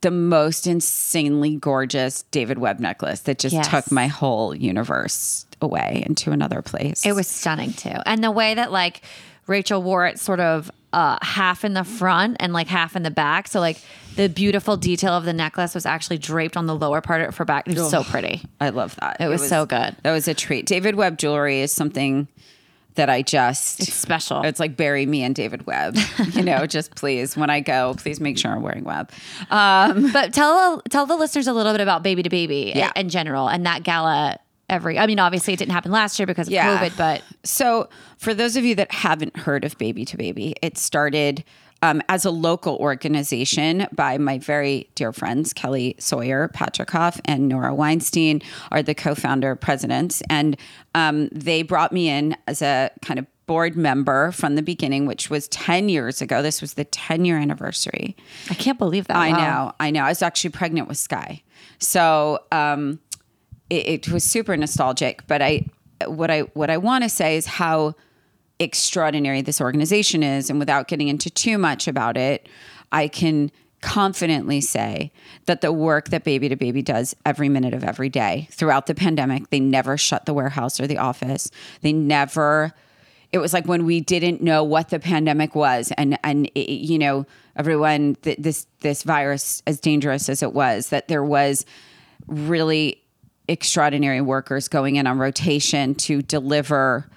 the 0.00 0.10
most 0.10 0.66
insanely 0.66 1.56
gorgeous 1.56 2.22
David 2.30 2.58
Webb 2.58 2.78
necklace 2.80 3.20
that 3.20 3.38
just 3.38 3.54
Yes. 3.54 3.68
took 3.68 3.90
my 3.90 4.06
whole 4.06 4.54
universe 4.54 5.44
away 5.60 6.04
into 6.06 6.30
another 6.30 6.62
place. 6.62 7.04
It 7.04 7.12
was 7.12 7.26
stunning 7.26 7.72
too. 7.72 7.96
And 8.06 8.22
the 8.22 8.30
way 8.30 8.54
that 8.54 8.70
like 8.72 9.02
Rachel 9.48 9.82
wore 9.82 10.06
it 10.06 10.18
sort 10.20 10.40
of 10.40 10.70
uh, 10.92 11.18
half 11.22 11.64
in 11.64 11.74
the 11.74 11.84
front 11.84 12.36
and 12.40 12.52
like 12.52 12.66
half 12.68 12.96
in 12.96 13.02
the 13.02 13.10
back. 13.10 13.48
So 13.48 13.60
like 13.60 13.78
the 14.16 14.28
beautiful 14.28 14.76
detail 14.76 15.12
of 15.12 15.24
the 15.24 15.32
necklace 15.32 15.74
was 15.74 15.84
actually 15.86 16.18
draped 16.18 16.56
on 16.56 16.66
the 16.66 16.74
lower 16.74 17.00
part 17.00 17.20
of 17.22 17.36
her 17.36 17.44
back. 17.44 17.68
It 17.68 17.76
was 17.76 17.90
so 17.90 18.02
pretty. 18.02 18.42
I 18.60 18.70
love 18.70 18.96
that. 19.00 19.20
It 19.20 19.28
was 19.28 19.46
so 19.48 19.66
good. 19.66 19.94
That 20.02 20.12
was 20.12 20.26
a 20.28 20.34
treat. 20.34 20.66
David 20.66 20.94
Webb 20.94 21.18
jewelry 21.18 21.60
is 21.60 21.72
something 21.72 22.26
that 22.94 23.08
I 23.08 23.22
just 23.22 23.80
It's 23.80 23.92
special. 23.94 24.42
It's 24.42 24.58
like 24.58 24.76
bury 24.76 25.06
me 25.06 25.22
in 25.22 25.32
David 25.32 25.66
Webb. 25.66 25.96
you 26.32 26.42
know, 26.42 26.66
just 26.66 26.96
please 26.96 27.36
when 27.36 27.48
I 27.48 27.60
go, 27.60 27.94
please 27.96 28.18
make 28.18 28.36
sure 28.38 28.50
I'm 28.50 28.62
wearing 28.62 28.82
Webb. 28.82 29.12
Um, 29.50 30.10
But 30.12 30.32
tell 30.34 30.82
tell 30.90 31.06
the 31.06 31.16
listeners 31.16 31.46
a 31.46 31.52
little 31.52 31.72
bit 31.72 31.80
about 31.80 32.02
Baby 32.02 32.24
to 32.24 32.30
Baby 32.30 32.72
Yeah. 32.74 32.90
in 32.96 33.08
general 33.08 33.48
and 33.48 33.64
that 33.66 33.84
gala 33.84 34.38
every. 34.68 34.98
I 34.98 35.06
mean, 35.06 35.18
obviously 35.18 35.54
it 35.54 35.58
didn't 35.58 35.72
happen 35.72 35.90
last 35.92 36.18
year 36.18 36.26
because 36.26 36.46
of 36.48 36.52
Yeah. 36.52 36.78
COVID, 36.78 36.96
but 36.96 37.22
So, 37.44 37.88
for 38.18 38.34
those 38.34 38.56
of 38.56 38.64
you 38.64 38.74
that 38.76 38.92
haven't 38.92 39.36
heard 39.36 39.64
of 39.64 39.76
Baby 39.78 40.04
to 40.06 40.16
Baby, 40.16 40.54
it 40.62 40.76
started 40.78 41.44
um, 41.80 42.02
as 42.08 42.24
a 42.24 42.30
local 42.32 42.74
organization 42.76 43.86
by 43.92 44.18
my 44.18 44.38
very 44.38 44.90
dear 44.96 45.12
friends, 45.12 45.52
Kelly 45.52 45.94
Sawyer, 45.98 46.48
Patricof, 46.52 47.20
and 47.24 47.48
Norah 47.48 47.74
Weinstein, 47.74 48.42
are 48.72 48.82
the 48.82 48.94
co 48.94 49.14
founder 49.14 49.54
presidents. 49.54 50.20
And 50.28 50.56
um, 50.94 51.28
they 51.30 51.62
brought 51.62 51.92
me 51.92 52.08
in 52.08 52.36
as 52.48 52.62
a 52.62 52.90
kind 53.02 53.18
of 53.20 53.26
board 53.46 53.76
member 53.76 54.30
from 54.32 54.56
the 54.56 54.62
beginning, 54.62 55.06
which 55.06 55.30
was 55.30 55.48
10 55.48 55.88
years 55.88 56.20
ago. 56.20 56.42
This 56.42 56.60
was 56.60 56.74
the 56.74 56.84
10 56.84 57.24
year 57.24 57.38
anniversary. 57.38 58.14
I 58.50 58.54
can't 58.54 58.78
believe 58.78 59.06
that. 59.06 59.16
I 59.16 59.30
Wow. 59.30 59.38
know, 59.38 59.72
I 59.80 59.90
know. 59.90 60.02
I 60.02 60.08
was 60.08 60.20
actually 60.20 60.50
pregnant 60.50 60.88
with 60.88 60.98
Sky, 60.98 61.42
so 61.78 62.40
um, 62.52 62.98
it, 63.70 64.06
it 64.06 64.08
was 64.08 64.24
super 64.24 64.56
nostalgic. 64.56 65.26
But 65.26 65.42
I, 65.42 65.66
what 66.06 66.30
I, 66.30 66.40
what 66.40 66.70
I 66.70 66.76
want 66.76 67.04
to 67.04 67.10
say 67.10 67.36
is 67.36 67.46
how 67.46 67.94
extraordinary 68.58 69.42
this 69.42 69.60
organization 69.60 70.22
is, 70.22 70.50
and 70.50 70.58
without 70.58 70.88
getting 70.88 71.08
into 71.08 71.30
too 71.30 71.58
much 71.58 71.86
about 71.88 72.16
it, 72.16 72.48
I 72.90 73.08
can 73.08 73.50
confidently 73.80 74.60
say 74.60 75.12
that 75.46 75.60
the 75.60 75.72
work 75.72 76.08
that 76.08 76.24
Baby 76.24 76.48
to 76.48 76.56
Baby 76.56 76.82
does 76.82 77.14
every 77.24 77.48
minute 77.48 77.74
of 77.74 77.84
every 77.84 78.08
day 78.08 78.48
throughout 78.50 78.86
the 78.86 78.94
pandemic, 78.94 79.50
they 79.50 79.60
never 79.60 79.96
shut 79.96 80.26
the 80.26 80.34
warehouse 80.34 80.80
or 80.80 80.86
the 80.86 80.98
office. 80.98 81.50
They 81.82 81.92
never 81.92 82.74
it 83.30 83.38
was 83.38 83.52
like 83.52 83.66
when 83.66 83.84
we 83.84 84.00
didn't 84.00 84.40
know 84.40 84.64
what 84.64 84.88
the 84.88 84.98
pandemic 84.98 85.54
was 85.54 85.92
and 85.98 86.18
and 86.24 86.46
it, 86.54 86.70
you 86.70 86.98
know 86.98 87.26
everyone 87.56 88.14
th- 88.22 88.38
this 88.38 88.66
this 88.80 89.02
virus 89.02 89.62
as 89.66 89.80
dangerous 89.80 90.28
as 90.28 90.42
it 90.42 90.52
was 90.52 90.88
that 90.88 91.08
there 91.08 91.22
was 91.22 91.66
really 92.26 93.02
extraordinary 93.48 94.20
workers 94.20 94.68
going 94.68 94.96
in 94.96 95.06
on 95.06 95.18
rotation 95.18 95.94
to 95.94 96.22
deliver 96.22 97.08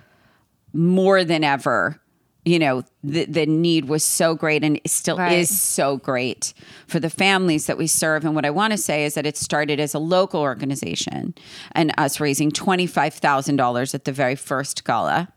more 0.73 1.23
than 1.23 1.43
ever. 1.43 1.97
You 2.43 2.57
know 2.57 2.83
the, 3.03 3.25
the 3.25 3.45
need 3.45 3.85
was 3.85 4.03
so 4.03 4.33
great 4.33 4.63
and 4.63 4.77
it 4.77 4.89
still 4.89 5.17
Right. 5.17 5.37
is 5.37 5.61
so 5.61 5.97
great 5.97 6.53
for 6.87 6.99
the 6.99 7.09
families 7.09 7.67
that 7.67 7.77
we 7.77 7.85
serve. 7.85 8.25
And 8.25 8.33
what 8.33 8.45
i 8.45 8.49
want 8.49 8.71
to 8.71 8.77
say 8.77 9.05
is 9.05 9.13
that 9.13 9.27
it 9.27 9.37
started 9.37 9.79
as 9.79 9.93
a 9.93 9.99
local 9.99 10.41
organization 10.41 11.35
and 11.73 11.93
us 11.99 12.19
raising 12.19 12.49
$25000 12.51 13.93
at 13.93 14.05
the 14.05 14.11
very 14.11 14.35
first 14.35 14.83
gala 14.83 15.27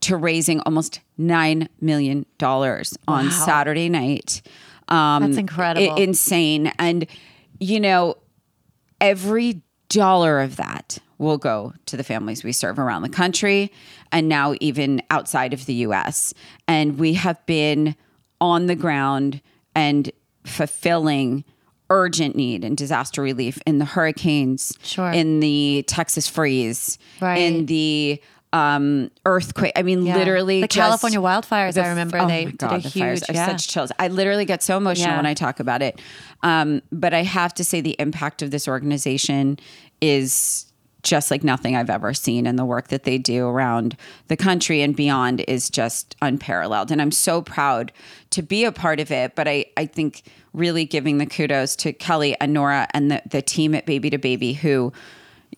to 0.00 0.16
raising 0.16 0.58
almost 0.60 0.98
$9 1.20 1.68
million 1.80 2.26
on 3.06 3.30
saturday 3.30 3.88
night. 3.88 4.42
Um, 4.88 5.22
That's 5.22 5.36
incredible. 5.38 5.92
i- 5.96 6.00
insane. 6.00 6.72
And 6.78 7.06
you 7.60 7.78
know 7.78 8.16
every 9.00 9.62
dollar 9.92 10.40
of 10.40 10.56
that 10.56 10.98
will 11.18 11.38
go 11.38 11.72
to 11.86 11.96
the 11.96 12.02
families 12.04 12.42
we 12.42 12.52
serve 12.52 12.78
around 12.78 13.02
the 13.02 13.08
country 13.08 13.70
and 14.10 14.28
now 14.28 14.54
even 14.60 15.00
outside 15.10 15.52
of 15.52 15.66
the 15.66 15.74
US. 15.86 16.34
And 16.66 16.98
we 16.98 17.14
have 17.14 17.44
been 17.46 17.94
on 18.40 18.66
the 18.66 18.74
ground 18.74 19.40
and 19.74 20.10
fulfilling 20.44 21.44
urgent 21.90 22.34
need 22.34 22.64
and 22.64 22.76
disaster 22.76 23.20
relief 23.22 23.58
in 23.66 23.78
the 23.78 23.84
hurricanes, 23.84 24.76
Sure. 24.82 25.10
in 25.10 25.40
the 25.40 25.84
Texas 25.86 26.26
freeze, 26.28 26.98
Right. 27.20 27.38
in 27.38 27.66
the 27.66 28.20
um, 28.52 29.10
earthquake. 29.24 29.72
I 29.76 29.82
mean, 29.82 30.04
Yeah. 30.04 30.16
literally, 30.16 30.60
The 30.60 30.68
California 30.68 31.18
wildfires, 31.20 31.82
I 31.82 31.88
remember 31.88 32.18
oh 32.18 32.26
they 32.26 32.44
my 32.44 32.50
did 32.50 32.58
God, 32.58 32.72
a 32.72 32.78
the 32.82 32.90
fires. 32.90 33.20
huge- 33.20 33.30
I 33.30 33.32
yeah. 33.32 33.46
have 33.46 33.60
such 33.60 33.68
chills. 33.72 33.92
I 33.98 34.08
literally 34.08 34.44
get 34.44 34.62
so 34.62 34.76
emotional 34.76 35.10
Yeah. 35.10 35.16
when 35.16 35.26
I 35.26 35.34
talk 35.34 35.58
about 35.60 35.80
it. 35.82 36.00
Um, 36.42 36.82
but 36.92 37.14
I 37.14 37.22
have 37.22 37.54
to 37.54 37.64
say, 37.64 37.80
the 37.80 37.96
impact 37.98 38.42
of 38.42 38.50
this 38.50 38.68
organization 38.68 39.58
is 40.00 40.66
just 41.02 41.30
like 41.32 41.42
nothing 41.42 41.74
I've 41.74 41.90
ever 41.90 42.14
seen, 42.14 42.46
and 42.46 42.56
the 42.58 42.64
work 42.64 42.88
that 42.88 43.02
they 43.04 43.18
do 43.18 43.46
around 43.46 43.96
the 44.28 44.36
country 44.36 44.82
and 44.82 44.94
beyond 44.94 45.40
is 45.48 45.68
just 45.68 46.14
unparalleled. 46.22 46.92
And 46.92 47.02
I'm 47.02 47.10
so 47.10 47.42
proud 47.42 47.90
to 48.30 48.42
be 48.42 48.64
a 48.64 48.70
part 48.70 49.00
of 49.00 49.10
it. 49.10 49.34
But 49.34 49.48
I, 49.48 49.64
I 49.76 49.86
think 49.86 50.22
really 50.52 50.84
giving 50.84 51.18
the 51.18 51.26
kudos 51.26 51.74
to 51.76 51.92
Kelly 51.92 52.36
and 52.40 52.52
Norah 52.52 52.86
and 52.94 53.10
the, 53.10 53.22
the 53.28 53.42
team 53.42 53.74
at 53.74 53.84
Baby 53.84 54.10
to 54.10 54.18
Baby 54.18 54.52
who, 54.52 54.92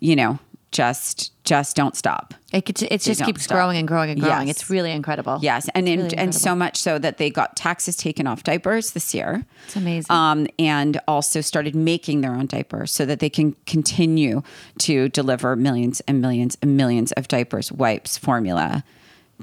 you 0.01 0.17
know, 0.17 0.39
just 0.75 1.31
just 1.45 1.77
don't 1.77 1.95
stop. 1.97 2.35
It, 2.53 2.65
could- 2.67 2.83
it 2.83 3.01
just 3.01 3.23
keeps 3.23 3.45
stop. 3.45 3.57
growing 3.57 3.77
and 3.77 3.87
growing 3.87 4.11
and 4.11 4.21
growing. 4.21 4.49
Yes. 4.49 4.57
It's 4.57 4.71
really 4.71 4.91
incredible. 4.93 5.39
Yes, 5.43 5.69
and 5.75 5.89
in, 5.89 6.01
really 6.05 6.17
and 6.17 6.35
so 6.35 6.55
much 6.55 6.77
so 6.79 6.99
that 6.99 7.19
they 7.19 7.31
got 7.31 7.55
taxes 7.55 7.97
taken 7.97 8.27
off 8.27 8.43
diapers 8.43 8.93
this 8.93 9.15
year. 9.15 9.45
It's 9.67 9.77
amazing. 9.77 10.15
Um, 10.15 10.47
and 10.59 11.01
also 11.07 11.41
started 11.41 11.75
making 11.75 12.23
their 12.23 12.33
own 12.33 12.47
diapers 12.47 12.91
so 12.93 13.07
that 13.07 13.21
they 13.21 13.31
can 13.31 13.55
continue 13.67 14.43
to 14.79 15.09
deliver 15.11 15.55
millions 15.55 16.01
and 16.09 16.21
millions 16.21 16.57
and 16.61 16.77
millions 16.77 17.13
of 17.13 17.29
diapers, 17.29 17.71
wipes, 17.71 18.19
formula, 18.19 18.83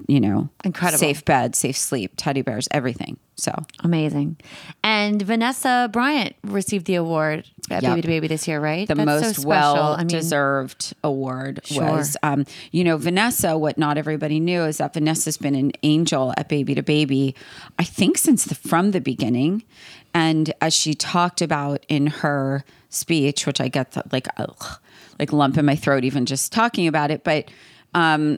you 0.07 0.19
know, 0.19 0.49
Incredible. 0.63 0.99
safe 0.99 1.23
bed, 1.25 1.55
safe 1.55 1.77
sleep, 1.77 2.13
teddy 2.17 2.41
bears, 2.41 2.67
everything. 2.71 3.17
So 3.35 3.53
Amazing. 3.83 4.37
And 4.83 5.19
Vanessa 5.21 5.89
Bryant 5.91 6.35
received 6.43 6.85
the 6.85 6.95
award 6.95 7.45
at 7.71 7.81
Yep. 7.81 7.91
Baby 7.91 8.01
to 8.03 8.07
Baby 8.07 8.27
this 8.27 8.47
year, 8.47 8.59
right? 8.59 8.87
the 8.87 8.93
That's 8.93 9.05
most 9.05 9.35
special. 9.37 9.49
well 9.49 9.93
I 9.93 9.99
mean, 9.99 10.07
deserved 10.09 10.93
award 11.03 11.61
Sure. 11.63 11.83
was 11.83 12.15
um, 12.21 12.45
you 12.71 12.83
know 12.83 12.97
vanessa 12.97 13.57
what 13.57 13.77
not 13.79 13.97
everybody 13.97 14.39
knew 14.39 14.61
is 14.63 14.77
that 14.77 14.93
vanessa's 14.93 15.37
been 15.37 15.55
an 15.55 15.71
angel 15.81 16.33
at 16.37 16.49
baby 16.49 16.75
to 16.75 16.83
baby 16.83 17.33
i 17.79 17.83
think 17.83 18.17
since 18.17 18.45
the 18.45 18.53
from 18.55 18.91
the 18.91 19.01
beginning 19.01 19.63
and 20.13 20.53
as 20.61 20.73
she 20.73 20.93
talked 20.93 21.41
about 21.41 21.83
in 21.87 22.07
her 22.07 22.63
speech 22.89 23.47
which 23.47 23.59
i 23.61 23.67
get 23.67 23.91
the, 23.93 24.03
like 24.11 24.27
ugh, 24.37 24.79
like 25.19 25.31
lump 25.33 25.57
in 25.57 25.65
my 25.65 25.75
throat 25.75 26.03
even 26.03 26.25
just 26.27 26.51
talking 26.51 26.85
about 26.87 27.09
it 27.09 27.23
but 27.23 27.49
um 27.95 28.37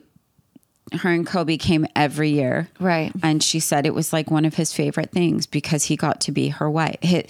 her 0.92 1.10
and 1.10 1.26
Kobe 1.26 1.56
came 1.56 1.86
every 1.96 2.30
year. 2.30 2.68
Right. 2.78 3.10
And 3.22 3.42
she 3.42 3.58
said 3.60 3.86
it 3.86 3.94
was 3.94 4.12
like 4.12 4.30
one 4.30 4.44
of 4.44 4.54
his 4.54 4.72
favorite 4.72 5.10
things 5.10 5.46
because 5.46 5.84
he 5.84 5.96
got 5.96 6.20
to 6.22 6.32
be 6.32 6.48
her 6.48 6.70
wife. 6.70 6.98
His, 7.02 7.24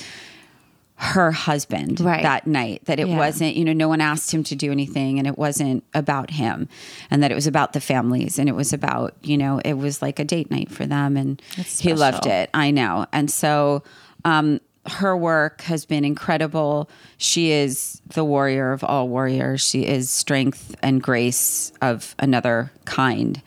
her 0.96 1.32
husband 1.32 1.98
Right. 2.00 2.22
that 2.22 2.46
night 2.46 2.82
that 2.84 3.00
it 3.00 3.08
Yeah. 3.08 3.16
wasn't 3.18 3.56
you 3.56 3.64
know 3.64 3.72
no 3.72 3.88
one 3.88 4.00
asked 4.00 4.32
him 4.32 4.44
to 4.44 4.54
do 4.54 4.70
anything 4.70 5.18
and 5.18 5.26
it 5.26 5.36
wasn't 5.36 5.82
about 5.92 6.30
him 6.30 6.68
and 7.10 7.20
that 7.22 7.32
it 7.32 7.34
was 7.34 7.48
about 7.48 7.72
the 7.72 7.80
families 7.80 8.38
and 8.38 8.48
it 8.48 8.54
was 8.54 8.72
about 8.72 9.12
you 9.20 9.36
know 9.36 9.60
it 9.64 9.74
was 9.74 10.00
like 10.00 10.20
a 10.20 10.24
date 10.24 10.52
night 10.52 10.70
for 10.70 10.86
them 10.86 11.16
and 11.16 11.42
he 11.80 11.92
loved 11.94 12.26
it 12.26 12.48
i 12.54 12.70
know 12.70 13.06
and 13.12 13.28
so 13.28 13.82
um 14.24 14.60
her 14.86 15.16
work 15.16 15.62
has 15.62 15.84
been 15.86 16.04
incredible. 16.04 16.88
She 17.16 17.50
is 17.50 18.02
the 18.14 18.24
warrior 18.24 18.72
of 18.72 18.84
all 18.84 19.08
warriors. 19.08 19.62
She 19.62 19.86
is 19.86 20.10
strength 20.10 20.74
and 20.82 21.02
grace 21.02 21.72
of 21.80 22.14
another 22.18 22.70
kind. 22.84 23.42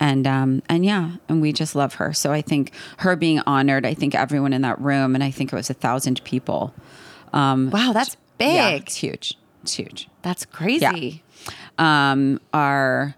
And 0.00 0.26
um 0.26 0.62
and 0.68 0.84
yeah 0.84 1.12
and 1.28 1.40
we 1.40 1.52
just 1.52 1.74
love 1.74 1.94
her. 1.94 2.12
So 2.12 2.32
i 2.32 2.42
think 2.42 2.72
her 2.98 3.14
being 3.16 3.40
honored 3.46 3.86
i 3.86 3.94
think 3.94 4.14
everyone 4.14 4.52
in 4.52 4.62
that 4.62 4.78
room 4.80 5.14
and 5.14 5.22
i 5.22 5.30
think 5.30 5.52
it 5.52 5.56
was 5.56 5.70
a 5.70 5.74
thousand 5.74 6.22
people 6.24 6.74
um 7.32 7.70
wow, 7.70 7.92
that's 7.92 8.16
big. 8.38 8.54
yeah, 8.54 8.68
it's 8.70 8.96
huge. 8.96 9.38
It's 9.62 9.72
huge. 9.74 10.08
That's 10.22 10.44
crazy. 10.44 11.22
um 11.78 12.40
are 12.52 13.14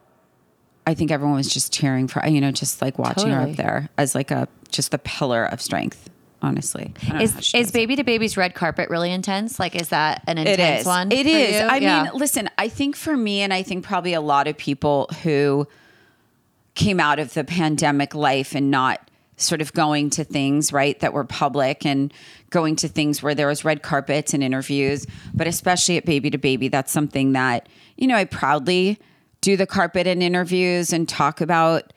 i 0.86 0.94
think 0.94 1.10
everyone 1.10 1.36
was 1.36 1.48
just 1.52 1.72
cheering 1.72 2.08
for 2.08 2.24
you 2.26 2.40
know 2.40 2.50
just 2.52 2.80
like 2.82 2.98
watching 2.98 3.30
her 3.30 3.40
up 3.40 3.56
there 3.56 3.88
as 3.98 4.14
like 4.14 4.30
a 4.30 4.46
just 4.70 4.90
the 4.90 4.98
pillar 4.98 5.44
of 5.44 5.60
strength 5.60 6.08
honestly 6.46 6.92
I 6.96 7.00
don't 7.00 7.08
know 7.08 7.16
how 7.18 7.22
Is 7.22 7.54
is 7.54 7.68
it. 7.68 7.72
Baby 7.72 7.96
to 7.96 8.04
Baby's 8.04 8.36
red 8.36 8.54
carpet 8.54 8.88
really 8.90 9.10
intense? 9.12 9.58
Like, 9.58 9.74
is 9.74 9.88
that 9.90 10.22
an 10.26 10.38
It 10.38 10.46
intense 10.48 10.80
is. 10.80 10.86
one? 10.86 11.12
It 11.12 11.26
is. 11.26 11.60
you? 11.60 11.66
I 11.66 11.76
Yeah. 11.78 12.02
mean, 12.04 12.12
listen, 12.14 12.48
I 12.56 12.68
think 12.68 12.96
for 12.96 13.16
me, 13.16 13.40
and 13.42 13.52
I 13.52 13.62
think 13.62 13.84
probably 13.84 14.14
a 14.14 14.20
lot 14.20 14.46
of 14.46 14.56
people 14.56 15.08
who 15.22 15.66
came 16.74 17.00
out 17.00 17.18
of 17.18 17.34
the 17.34 17.44
pandemic 17.44 18.14
life 18.14 18.54
and 18.54 18.70
not 18.70 19.00
sort 19.38 19.60
of 19.60 19.72
going 19.74 20.08
to 20.10 20.24
things, 20.24 20.72
right, 20.72 20.98
that 21.00 21.12
were 21.12 21.24
public 21.24 21.84
and 21.84 22.12
going 22.50 22.76
to 22.76 22.88
things 22.88 23.22
where 23.22 23.34
there 23.34 23.46
was 23.48 23.64
red 23.64 23.82
carpets 23.82 24.32
and 24.32 24.42
interviews, 24.42 25.06
but 25.34 25.46
especially 25.46 25.96
at 25.98 26.04
Baby 26.06 26.30
to 26.30 26.38
Baby, 26.38 26.68
that's 26.68 26.92
something 26.92 27.32
that, 27.32 27.68
you 27.96 28.06
know, 28.06 28.14
I 28.16 28.24
proudly 28.24 28.98
do 29.42 29.56
the 29.56 29.66
carpet 29.66 30.06
and 30.06 30.22
interviews 30.22 30.92
and 30.92 31.06
talk 31.08 31.40
about 31.42 31.92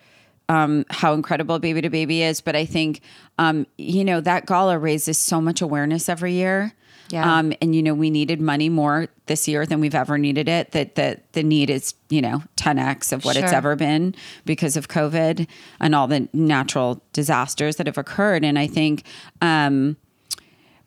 um, 0.50 0.84
how 0.90 1.14
incredible 1.14 1.60
Baby 1.60 1.82
to 1.82 1.90
Baby 1.90 2.24
is. 2.24 2.42
But 2.42 2.56
I 2.56 2.66
think, 2.66 3.02
um, 3.38 3.66
you 3.78 4.04
know, 4.04 4.20
that 4.20 4.46
gala 4.46 4.78
raises 4.78 5.18
so 5.18 5.40
much 5.40 5.62
awareness 5.62 6.10
every 6.10 6.34
year. 6.34 6.74
Yeah. 7.12 7.38
Um, 7.38 7.54
and 7.62 7.76
you 7.76 7.82
know, 7.82 7.94
we 7.94 8.10
needed 8.10 8.40
money 8.40 8.70
more 8.70 9.08
this 9.26 9.48
year 9.48 9.66
than 9.66 9.80
we've 9.80 9.96
ever 9.96 10.18
needed 10.18 10.48
it. 10.48 10.72
That 10.72 10.96
the 10.96 11.20
the 11.32 11.42
need 11.42 11.70
is 11.72 11.96
you 12.10 12.22
know 12.22 12.44
10x 12.58 13.12
of 13.12 13.26
what 13.26 13.36
it's 13.36 13.52
ever 13.52 13.76
been 13.76 14.14
because 14.46 14.78
of 14.78 14.90
COVID 14.90 15.48
and 15.80 15.96
all 15.96 16.08
the 16.08 16.30
natural 16.34 17.02
disasters 17.14 17.78
that 17.78 17.88
have 17.88 17.98
occurred. 17.98 18.46
And 18.46 18.60
I 18.60 18.68
think, 18.68 19.04
um, 19.42 19.98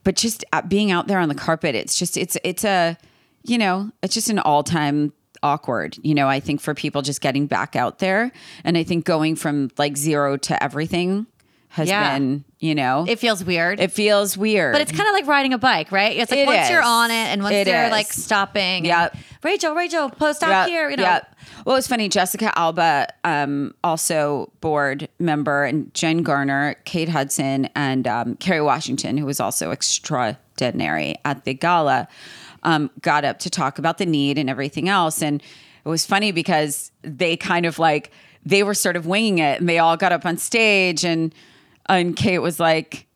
but 0.05 0.15
just 0.15 0.45
uh, 0.53 0.63
being 0.63 0.93
out 0.93 1.09
there 1.09 1.19
on 1.19 1.29
the 1.29 1.35
carpet, 1.35 1.75
it's 1.75 1.99
just 1.99 2.17
it's 2.17 2.37
it's 2.45 2.65
a 2.65 2.97
you 3.43 3.59
know 3.59 3.91
it's 4.01 4.15
just 4.15 4.31
an 4.31 4.39
all 4.39 4.63
time 4.63 5.13
awkward. 5.43 5.97
You 6.03 6.15
know, 6.15 6.29
I 6.29 6.41
think 6.41 6.61
for 6.61 6.75
people 6.75 7.03
just 7.03 7.21
getting 7.21 7.47
back 7.47 7.77
out 7.77 7.99
there, 7.99 8.33
and 8.65 8.77
I 8.79 8.85
think 8.85 9.05
going 9.05 9.37
from 9.37 9.71
like 9.79 9.97
zero 9.97 10.37
to 10.39 10.63
everything 10.63 11.27
has 11.71 11.89
Yeah. 11.89 12.13
been 12.19 12.45
you 12.59 12.75
know 12.75 13.07
It 13.09 13.19
feels 13.19 13.43
weird. 13.43 13.81
it 13.81 13.91
feels 13.93 14.37
weird, 14.37 14.73
but 14.75 14.83
it's 14.83 14.93
kind 14.93 15.09
of 15.09 15.15
like 15.15 15.27
riding 15.27 15.53
a 15.55 15.59
bike, 15.59 15.91
right? 15.91 16.15
It's 16.17 16.31
like 16.31 16.41
It 16.41 16.47
once 16.47 16.69
you're 16.71 16.83
on 16.83 17.11
it 17.11 17.15
and 17.15 17.43
once 17.43 17.55
It 17.55 17.67
you're 17.67 17.85
is. 17.85 17.91
like 17.91 18.13
stopping. 18.13 18.85
Yep. 18.85 19.15
and, 19.15 19.23
Rachel, 19.43 19.75
Rachel, 19.75 20.11
post 20.11 20.39
stop 20.41 20.51
Yep, 20.51 20.69
here. 20.69 20.91
You 20.91 20.97
know. 20.99 21.03
yep. 21.03 21.35
Well, 21.65 21.77
it's 21.77 21.87
funny. 21.89 22.09
Jessica 22.09 22.57
Alba, 22.59 23.09
um, 23.25 23.75
also 23.83 24.53
board 24.61 25.09
member, 25.19 25.65
and 25.65 25.93
Jen 25.95 26.23
Garner, 26.23 26.75
Kate 26.85 27.09
Hudson, 27.09 27.69
and 27.75 28.07
um, 28.07 28.37
Kerry 28.37 28.61
Washington, 28.61 29.17
who 29.17 29.25
was 29.27 29.41
also 29.41 29.71
extraordinary 29.71 31.17
at 31.25 31.45
the 31.45 31.55
gala, 31.55 32.07
um, 32.63 32.91
got 33.01 33.25
up 33.25 33.39
to 33.41 33.51
talk 33.51 33.79
about 33.79 33.99
the 33.99 34.07
need 34.07 34.39
and 34.39 34.49
everything 34.49 34.89
else. 34.89 35.23
And 35.23 35.43
it 35.85 35.89
was 35.89 36.07
funny 36.07 36.33
because 36.33 36.93
they 37.03 37.37
kind 37.37 37.67
of 37.67 37.79
like 37.79 38.11
they 38.45 38.63
were 38.63 38.75
sort 38.75 38.97
of 38.97 39.07
winging 39.07 39.39
it, 39.39 39.61
and 39.61 39.69
they 39.69 39.79
all 39.79 39.97
got 39.97 40.13
up 40.13 40.27
on 40.27 40.37
stage, 40.37 41.05
and 41.05 41.35
and 41.87 42.17
Kate 42.17 42.39
was 42.39 42.59
like 42.61 43.07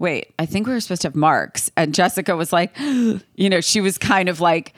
wait, 0.00 0.32
I 0.38 0.46
think 0.46 0.66
we 0.66 0.72
were 0.72 0.80
supposed 0.80 1.02
to 1.02 1.08
have 1.08 1.14
marks. 1.14 1.70
And 1.76 1.94
Jessica 1.94 2.34
was 2.34 2.52
like, 2.52 2.74
you 2.80 3.20
know, 3.38 3.60
she 3.60 3.80
was 3.80 3.98
kind 3.98 4.28
of 4.28 4.40
like, 4.40 4.74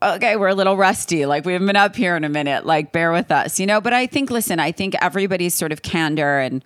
okay, 0.00 0.36
we're 0.36 0.48
a 0.48 0.54
little 0.54 0.76
rusty. 0.76 1.26
Like 1.26 1.44
we 1.44 1.54
haven't 1.54 1.66
been 1.66 1.76
up 1.76 1.96
here 1.96 2.14
in 2.14 2.22
a 2.22 2.28
minute. 2.28 2.64
Like 2.64 2.92
bear 2.92 3.10
with 3.10 3.32
us, 3.32 3.58
you 3.58 3.66
know. 3.66 3.80
But 3.80 3.94
I 3.94 4.06
think, 4.06 4.30
listen, 4.30 4.60
I 4.60 4.70
think 4.70 4.94
everybody's 5.00 5.54
sort 5.54 5.72
of 5.72 5.82
candor 5.82 6.38
and 6.38 6.62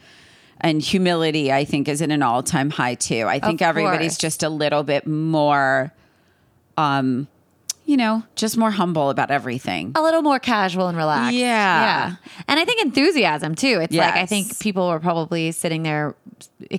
and 0.61 0.81
humility, 0.81 1.53
I 1.53 1.65
think, 1.65 1.89
is 1.89 2.03
at 2.03 2.11
an 2.11 2.23
all 2.23 2.43
time 2.43 2.71
high 2.71 2.95
too. 2.95 3.27
I 3.27 3.41
think 3.41 3.63
everybody's 3.63 4.17
just 4.19 4.43
a 4.45 4.49
little 4.49 4.85
bit 4.85 5.07
more, 5.07 5.93
um, 6.77 7.29
you 7.85 7.97
know, 7.97 8.23
just 8.37 8.57
more 8.57 8.71
humble 8.71 9.11
about 9.11 9.31
everything. 9.31 9.93
A 9.97 10.03
little 10.03 10.23
more 10.23 10.39
casual 10.39 10.87
and 10.89 10.97
relaxed. 10.97 11.35
Yeah. 11.37 11.47
Yeah. 11.49 12.17
And 12.49 12.61
I 12.61 12.65
think 12.65 12.81
enthusiasm 12.81 13.55
too. 13.55 13.81
It's 13.83 13.95
like, 13.95 14.15
I 14.15 14.27
think 14.27 14.59
people 14.61 14.89
were 14.89 15.01
probably 15.01 15.51
sitting 15.53 15.83
there 15.83 16.15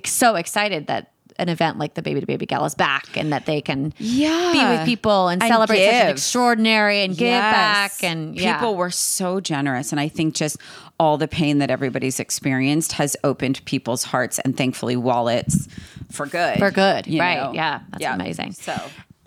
so 0.06 0.34
excited 0.36 0.86
that 0.86 1.10
an 1.36 1.48
event 1.48 1.78
like 1.78 1.94
the 1.94 2.00
Baby 2.02 2.20
to 2.20 2.26
Baby 2.26 2.46
Gala 2.46 2.66
is 2.66 2.76
back 2.76 3.16
and 3.16 3.32
that 3.32 3.44
they 3.44 3.60
can 3.60 3.92
Yeah. 3.98 4.52
be 4.52 4.76
with 4.78 4.86
people 4.86 5.26
and, 5.28 5.42
And 5.42 5.50
celebrate 5.52 5.84
such 5.84 5.94
an 5.94 6.08
extraordinary 6.08 7.02
and 7.02 7.12
give 7.16 7.26
Yes. 7.26 7.52
back. 7.52 8.04
And 8.04 8.38
yeah. 8.38 8.54
people 8.56 8.76
were 8.76 8.90
so 8.90 9.40
generous 9.40 9.90
and 9.90 10.00
i 10.00 10.06
think 10.08 10.34
just 10.36 10.56
all 11.00 11.18
the 11.18 11.26
pain 11.26 11.58
that 11.58 11.70
everybody's 11.70 12.20
experienced 12.20 12.92
has 12.92 13.16
opened 13.24 13.64
people's 13.64 14.04
hearts 14.04 14.38
and 14.38 14.56
thankfully 14.56 14.94
wallets 14.96 15.66
for 16.12 16.24
good 16.26 16.56
For 16.60 16.70
good, 16.70 17.08
right. 17.08 17.34
know? 17.36 17.52
Yeah, 17.52 17.80
that's 17.90 18.04
amazing. 18.04 18.52
so 18.52 18.80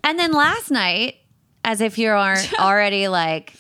And 0.08 0.18
then 0.18 0.32
last 0.32 0.72
night, 0.72 1.18
as 1.66 1.82
if 1.82 1.98
you 1.98 2.10
aren't 2.12 2.54
already 2.60 3.10
like 3.10 3.54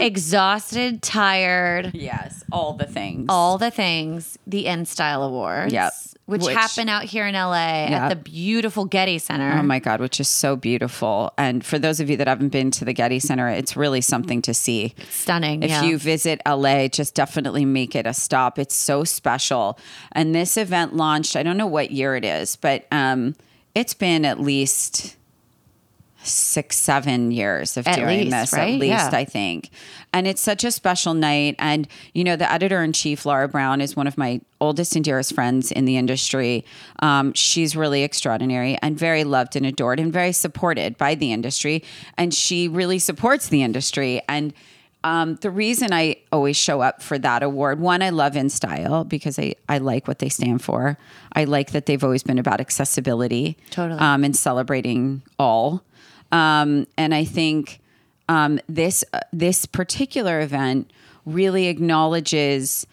exhausted, 0.00 1.02
tired, 1.02 1.90
yes 1.94 2.42
all 2.50 2.72
the 2.72 2.86
things 2.86 3.26
all 3.28 3.58
the 3.58 3.70
things, 3.70 4.38
the 4.46 4.64
InStyle 4.64 5.26
Awards. 5.26 5.74
Yep. 5.74 5.92
Which, 6.24 6.42
Which- 6.42 6.56
happen 6.56 6.88
out 6.88 7.04
here 7.04 7.26
in 7.26 7.34
LA 7.34 7.88
at 7.88 8.08
the 8.08 8.16
beautiful 8.16 8.86
Getty 8.86 9.18
Center. 9.18 9.58
Oh 9.58 9.62
my 9.62 9.78
God, 9.78 10.00
which 10.00 10.20
is 10.20 10.28
so 10.28 10.56
beautiful. 10.56 11.34
And 11.36 11.62
for 11.62 11.78
those 11.78 12.00
of 12.00 12.08
you 12.08 12.16
that 12.16 12.28
haven't 12.28 12.48
been 12.48 12.70
to 12.72 12.84
the 12.86 12.94
Getty 12.94 13.18
Center, 13.18 13.48
it's 13.48 13.76
really 13.76 14.00
something 14.00 14.40
to 14.42 14.54
see. 14.54 14.94
Stunning. 15.10 15.62
If 15.62 15.70
yeah. 15.70 15.82
you 15.82 15.98
visit 15.98 16.40
LA, 16.46 16.88
just 16.88 17.14
definitely 17.14 17.66
make 17.66 17.94
it 17.94 18.06
a 18.06 18.14
stop. 18.14 18.58
It's 18.58 18.74
so 18.74 19.04
special. 19.04 19.78
And 20.12 20.34
this 20.34 20.56
event 20.56 20.96
launched, 20.96 21.36
I 21.36 21.42
don't 21.42 21.58
know 21.58 21.66
what 21.66 21.90
year 21.90 22.16
it 22.16 22.24
is, 22.24 22.56
but 22.56 22.86
um, 22.90 23.34
it's 23.74 23.94
been 23.94 24.24
at 24.24 24.40
least 24.40 25.16
six, 26.22 26.76
seven 26.76 27.30
years 27.30 27.76
of 27.76 27.86
At 27.86 27.96
doing 27.96 28.20
least, 28.20 28.30
this, 28.30 28.52
right? 28.52 28.74
at 28.74 28.80
least, 28.80 28.90
Yeah. 28.90 29.10
I 29.12 29.24
think. 29.24 29.70
And 30.12 30.26
it's 30.26 30.42
such 30.42 30.64
a 30.64 30.70
special 30.70 31.14
night. 31.14 31.56
And, 31.58 31.88
you 32.12 32.24
know, 32.24 32.36
the 32.36 32.50
editor 32.50 32.82
in 32.82 32.92
chief, 32.92 33.24
Laura 33.24 33.48
Brown, 33.48 33.80
is 33.80 33.96
one 33.96 34.06
of 34.06 34.18
my 34.18 34.40
oldest 34.60 34.96
and 34.96 35.04
dearest 35.04 35.34
friends 35.34 35.72
in 35.72 35.86
the 35.86 35.96
industry. 35.96 36.64
Um, 37.00 37.32
she's 37.32 37.74
really 37.74 38.02
extraordinary 38.02 38.76
and 38.82 38.98
very 38.98 39.24
loved 39.24 39.56
and 39.56 39.64
adored 39.64 39.98
and 39.98 40.12
very 40.12 40.32
supported 40.32 40.98
by 40.98 41.14
the 41.14 41.32
industry. 41.32 41.82
And 42.18 42.34
she 42.34 42.68
really 42.68 42.98
supports 42.98 43.48
the 43.48 43.62
industry. 43.62 44.20
And 44.28 44.52
um, 45.02 45.36
the 45.36 45.50
reason 45.50 45.94
I 45.94 46.16
always 46.30 46.58
show 46.58 46.82
up 46.82 47.00
for 47.00 47.18
that 47.18 47.42
award, 47.42 47.80
one, 47.80 48.02
I 48.02 48.10
love 48.10 48.36
In 48.36 48.50
Style 48.50 49.04
because 49.04 49.38
I, 49.38 49.54
I 49.66 49.78
like 49.78 50.06
what 50.06 50.18
they 50.18 50.28
stand 50.28 50.62
for. 50.62 50.98
I 51.32 51.44
like 51.44 51.70
that 51.70 51.86
they've 51.86 52.04
always 52.04 52.22
been 52.22 52.38
about 52.38 52.60
accessibility 52.60 53.56
Totally. 53.70 53.98
um, 53.98 54.24
and 54.24 54.36
celebrating 54.36 55.22
all. 55.38 55.82
Um, 56.32 56.86
and 56.96 57.14
I 57.14 57.24
think 57.24 57.80
um, 58.28 58.60
this 58.68 59.04
uh, 59.12 59.20
this 59.32 59.66
particular 59.66 60.40
event 60.40 60.92
really 61.26 61.66
acknowledges 61.66 62.86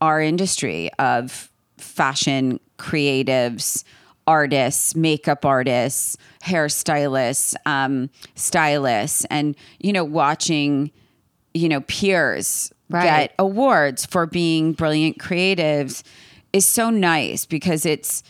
our 0.00 0.20
industry 0.20 0.90
of 0.98 1.50
fashion 1.78 2.60
creatives, 2.78 3.84
artists, 4.26 4.94
makeup 4.94 5.44
artists, 5.44 6.16
hairstylists, 6.42 7.54
um, 7.66 8.10
stylists, 8.34 9.24
and 9.30 9.56
you 9.80 9.92
know, 9.92 10.04
watching 10.04 10.90
you 11.52 11.68
know 11.68 11.80
peers 11.82 12.72
Right. 12.90 13.02
get 13.04 13.34
awards 13.38 14.04
for 14.04 14.26
being 14.26 14.74
brilliant 14.74 15.18
creatives 15.18 16.02
is 16.52 16.66
so 16.66 16.90
nice 16.90 17.46
because 17.46 17.86
it's 17.86 18.22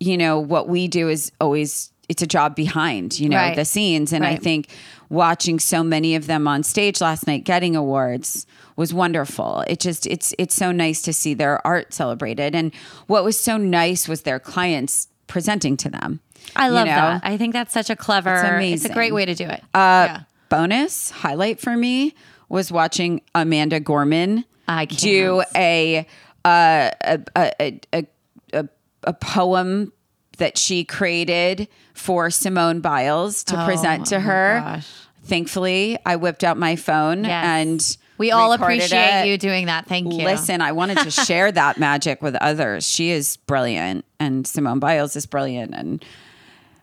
you 0.00 0.18
know 0.18 0.38
what 0.38 0.68
we 0.68 0.86
do 0.86 1.08
is 1.08 1.32
always 1.40 1.91
it's 2.12 2.22
a 2.22 2.26
job 2.26 2.54
behind 2.54 3.18
you 3.18 3.28
know 3.28 3.36
Right. 3.36 3.56
the 3.56 3.64
scenes 3.64 4.12
and 4.12 4.24
i 4.24 4.36
think 4.36 4.68
watching 5.08 5.58
so 5.58 5.82
many 5.82 6.14
of 6.14 6.26
them 6.26 6.46
on 6.46 6.62
stage 6.62 7.00
last 7.00 7.26
night 7.26 7.44
getting 7.44 7.74
awards 7.74 8.46
was 8.76 8.92
wonderful 8.92 9.64
it 9.66 9.80
just 9.80 10.06
it's 10.06 10.34
it's 10.38 10.54
so 10.54 10.70
nice 10.72 11.00
to 11.02 11.12
see 11.12 11.32
their 11.34 11.66
art 11.66 11.92
celebrated 11.94 12.54
and 12.54 12.74
what 13.06 13.24
was 13.24 13.38
so 13.40 13.56
nice 13.56 14.06
was 14.08 14.22
their 14.22 14.38
clients 14.38 15.08
presenting 15.26 15.76
to 15.78 15.88
them 15.88 16.20
I 16.56 16.66
you 16.66 16.72
love 16.74 16.86
know? 16.86 16.94
that. 16.94 17.20
I 17.24 17.36
think 17.38 17.52
that's 17.52 17.72
such 17.72 17.88
a 17.88 17.96
clever, 17.96 18.58
it's, 18.60 18.84
a 18.84 18.92
great 18.92 19.14
way 19.14 19.24
to 19.24 19.34
do 19.34 19.44
it. 19.44 19.60
Uh, 19.72 20.06
yeah. 20.10 20.20
bonus 20.48 21.10
highlight 21.10 21.60
for 21.60 21.76
me 21.76 22.14
was 22.48 22.72
watching 22.72 23.22
Amanda 23.34 23.78
Gorman 23.78 24.44
do 24.88 25.42
a, 25.54 26.06
uh, 26.44 26.90
a, 27.00 27.20
a, 27.36 27.80
a, 27.94 28.06
a, 28.52 28.68
a 29.04 29.12
poem 29.12 29.92
that 30.38 30.56
she 30.58 30.84
created 30.84 31.68
for 31.94 32.30
Simone 32.30 32.80
Biles 32.80 33.44
to 33.44 33.60
Oh, 33.60 33.64
present 33.64 34.06
to 34.06 34.16
oh 34.16 34.20
her. 34.20 34.60
gosh. 34.64 34.88
Thankfully, 35.24 35.98
I 36.04 36.16
whipped 36.16 36.42
out 36.42 36.56
my 36.56 36.74
phone 36.76 37.24
Yes. 37.24 37.44
and 37.46 37.96
We 38.18 38.32
all 38.32 38.52
appreciate 38.52 39.22
it. 39.22 39.26
you 39.28 39.38
doing 39.38 39.66
that. 39.66 39.86
Thank 39.86 40.12
you. 40.12 40.24
Listen, 40.24 40.60
I 40.60 40.72
wanted 40.72 40.98
to 40.98 41.10
share 41.26 41.52
that 41.52 41.78
magic 41.78 42.22
with 42.22 42.34
others. 42.36 42.88
She 42.88 43.10
is 43.10 43.36
brilliant, 43.36 44.04
and 44.18 44.46
Simone 44.46 44.80
Biles 44.80 45.14
is 45.14 45.26
brilliant, 45.26 45.74
and 45.74 46.04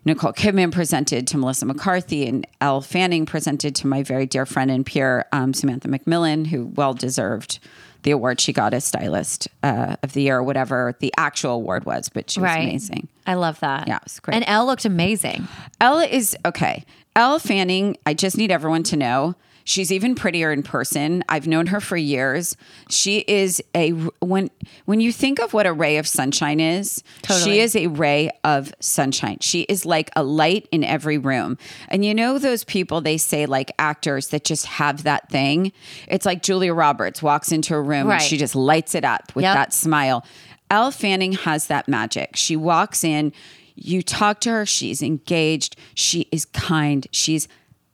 Nicole 0.05 0.31
Kidman 0.31 0.71
presented 0.71 1.27
to 1.27 1.37
Melissa 1.37 1.65
McCarthy, 1.65 2.25
and 2.27 2.47
Elle 2.61 2.79
Fanning 2.81 3.25
presented 3.25 3.75
to 3.75 3.87
my 3.87 4.03
very 4.03 4.25
dear 4.25 4.45
friend 4.45 4.71
and 4.71 4.85
peer 4.85 5.25
um, 5.33 5.53
Samantha 5.53 5.89
McMillen, 5.89 6.47
who 6.47 6.67
well 6.67 6.93
deserved 6.93 7.59
the 8.03 8.11
award 8.11 8.39
she 8.39 8.53
got 8.53 8.73
as 8.73 8.85
stylist 8.85 9.47
uh, 9.63 9.95
of 10.03 10.13
the 10.13 10.21
year, 10.23 10.37
or 10.37 10.43
whatever 10.43 10.95
the 10.99 11.13
actual 11.17 11.51
award 11.55 11.85
was. 11.85 12.09
But 12.09 12.29
she 12.29 12.39
was 12.39 12.45
Right. 12.47 12.63
amazing. 12.67 13.07
I 13.27 13.33
love 13.35 13.59
that. 13.59 13.87
Yeah, 13.87 13.97
it 13.97 14.03
was 14.03 14.19
great. 14.19 14.35
And 14.35 14.43
Elle 14.47 14.65
looked 14.65 14.85
amazing. 14.85 15.47
Elle 15.81 15.99
is 15.99 16.35
okay. 16.45 16.83
Elle 17.15 17.39
Fanning, 17.39 17.97
I 18.05 18.13
just 18.13 18.37
need 18.37 18.51
everyone 18.51 18.83
to 18.83 18.95
know 18.95 19.35
she's 19.63 19.91
even 19.91 20.15
prettier 20.15 20.51
in 20.51 20.63
person. 20.63 21.23
I've 21.29 21.47
known 21.47 21.67
her 21.67 21.79
for 21.79 21.97
years. 21.97 22.55
She 22.89 23.19
is 23.27 23.61
a 23.75 23.91
when 24.21 24.49
when 24.85 24.99
you 24.99 25.11
think 25.11 25.39
of 25.39 25.53
what 25.53 25.65
a 25.65 25.73
ray 25.73 25.97
of 25.97 26.07
sunshine 26.07 26.59
is, 26.59 27.03
Totally. 27.21 27.51
she 27.55 27.59
is 27.59 27.75
a 27.75 27.87
ray 27.87 28.29
of 28.43 28.73
sunshine. 28.79 29.37
She 29.41 29.61
is 29.63 29.85
like 29.85 30.09
a 30.15 30.23
light 30.23 30.67
in 30.71 30.83
every 30.83 31.17
room. 31.17 31.57
And 31.89 32.03
you 32.03 32.13
know 32.15 32.37
those 32.37 32.63
people 32.63 33.01
they 33.01 33.17
say 33.17 33.45
like 33.45 33.71
actors 33.79 34.29
that 34.29 34.43
just 34.43 34.65
have 34.65 35.03
that 35.03 35.29
thing? 35.29 35.71
It's 36.07 36.25
like 36.25 36.41
Julia 36.43 36.73
Roberts 36.73 37.21
walks 37.21 37.51
into 37.51 37.75
a 37.75 37.81
room 37.81 38.07
Right. 38.07 38.15
and 38.15 38.23
she 38.23 38.37
just 38.37 38.55
lights 38.55 38.95
it 38.95 39.03
up 39.05 39.31
with 39.35 39.43
Yep. 39.43 39.55
that 39.55 39.73
smile. 39.73 40.25
Elle 40.71 40.91
Fanning 40.91 41.33
has 41.33 41.67
that 41.67 41.87
magic. 41.87 42.35
She 42.35 42.55
walks 42.55 43.03
in, 43.03 43.33
you 43.75 44.01
talk 44.03 44.39
to 44.41 44.49
her, 44.51 44.65
she's 44.65 45.01
engaged, 45.01 45.75
she 45.95 46.27
is 46.31 46.45
kind, 46.45 47.07
she's 47.11 47.47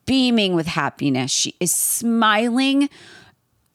beaming 0.06 0.56
with 0.56 0.68
happiness, 0.68 1.32
she 1.32 1.56
is 1.60 1.74
smiling 1.74 2.90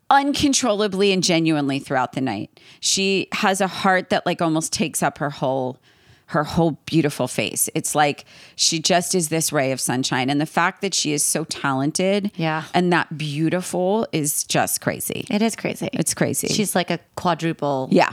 uncontrollably 0.08 1.12
and 1.12 1.22
genuinely 1.22 1.78
throughout 1.78 2.12
the 2.12 2.20
night. 2.20 2.50
She 2.80 3.28
has 3.32 3.60
a 3.60 3.66
heart 3.66 4.10
that 4.10 4.26
like 4.26 4.42
almost 4.42 4.72
takes 4.72 5.02
up 5.02 5.18
her 5.18 5.30
whole 5.30 5.78
her 6.26 6.44
whole 6.44 6.78
beautiful 6.86 7.26
face. 7.26 7.68
It's 7.74 7.96
like 7.96 8.24
she 8.54 8.78
just 8.78 9.16
is 9.16 9.30
this 9.30 9.52
ray 9.52 9.72
of 9.72 9.80
sunshine. 9.80 10.30
And 10.30 10.40
the 10.40 10.46
fact 10.46 10.80
that 10.80 10.94
she 10.94 11.12
is 11.12 11.24
so 11.24 11.42
talented 11.42 12.30
Yeah. 12.36 12.62
and 12.72 12.92
that 12.92 13.18
beautiful 13.18 14.06
is 14.12 14.44
just 14.44 14.80
crazy. 14.80 15.26
It 15.28 15.42
is 15.42 15.56
crazy. 15.56 15.88
It's 15.92 16.14
crazy. 16.14 16.46
She's 16.46 16.76
like 16.76 16.88
a 16.92 17.00
quadruple. 17.16 17.88
yeah. 17.90 18.12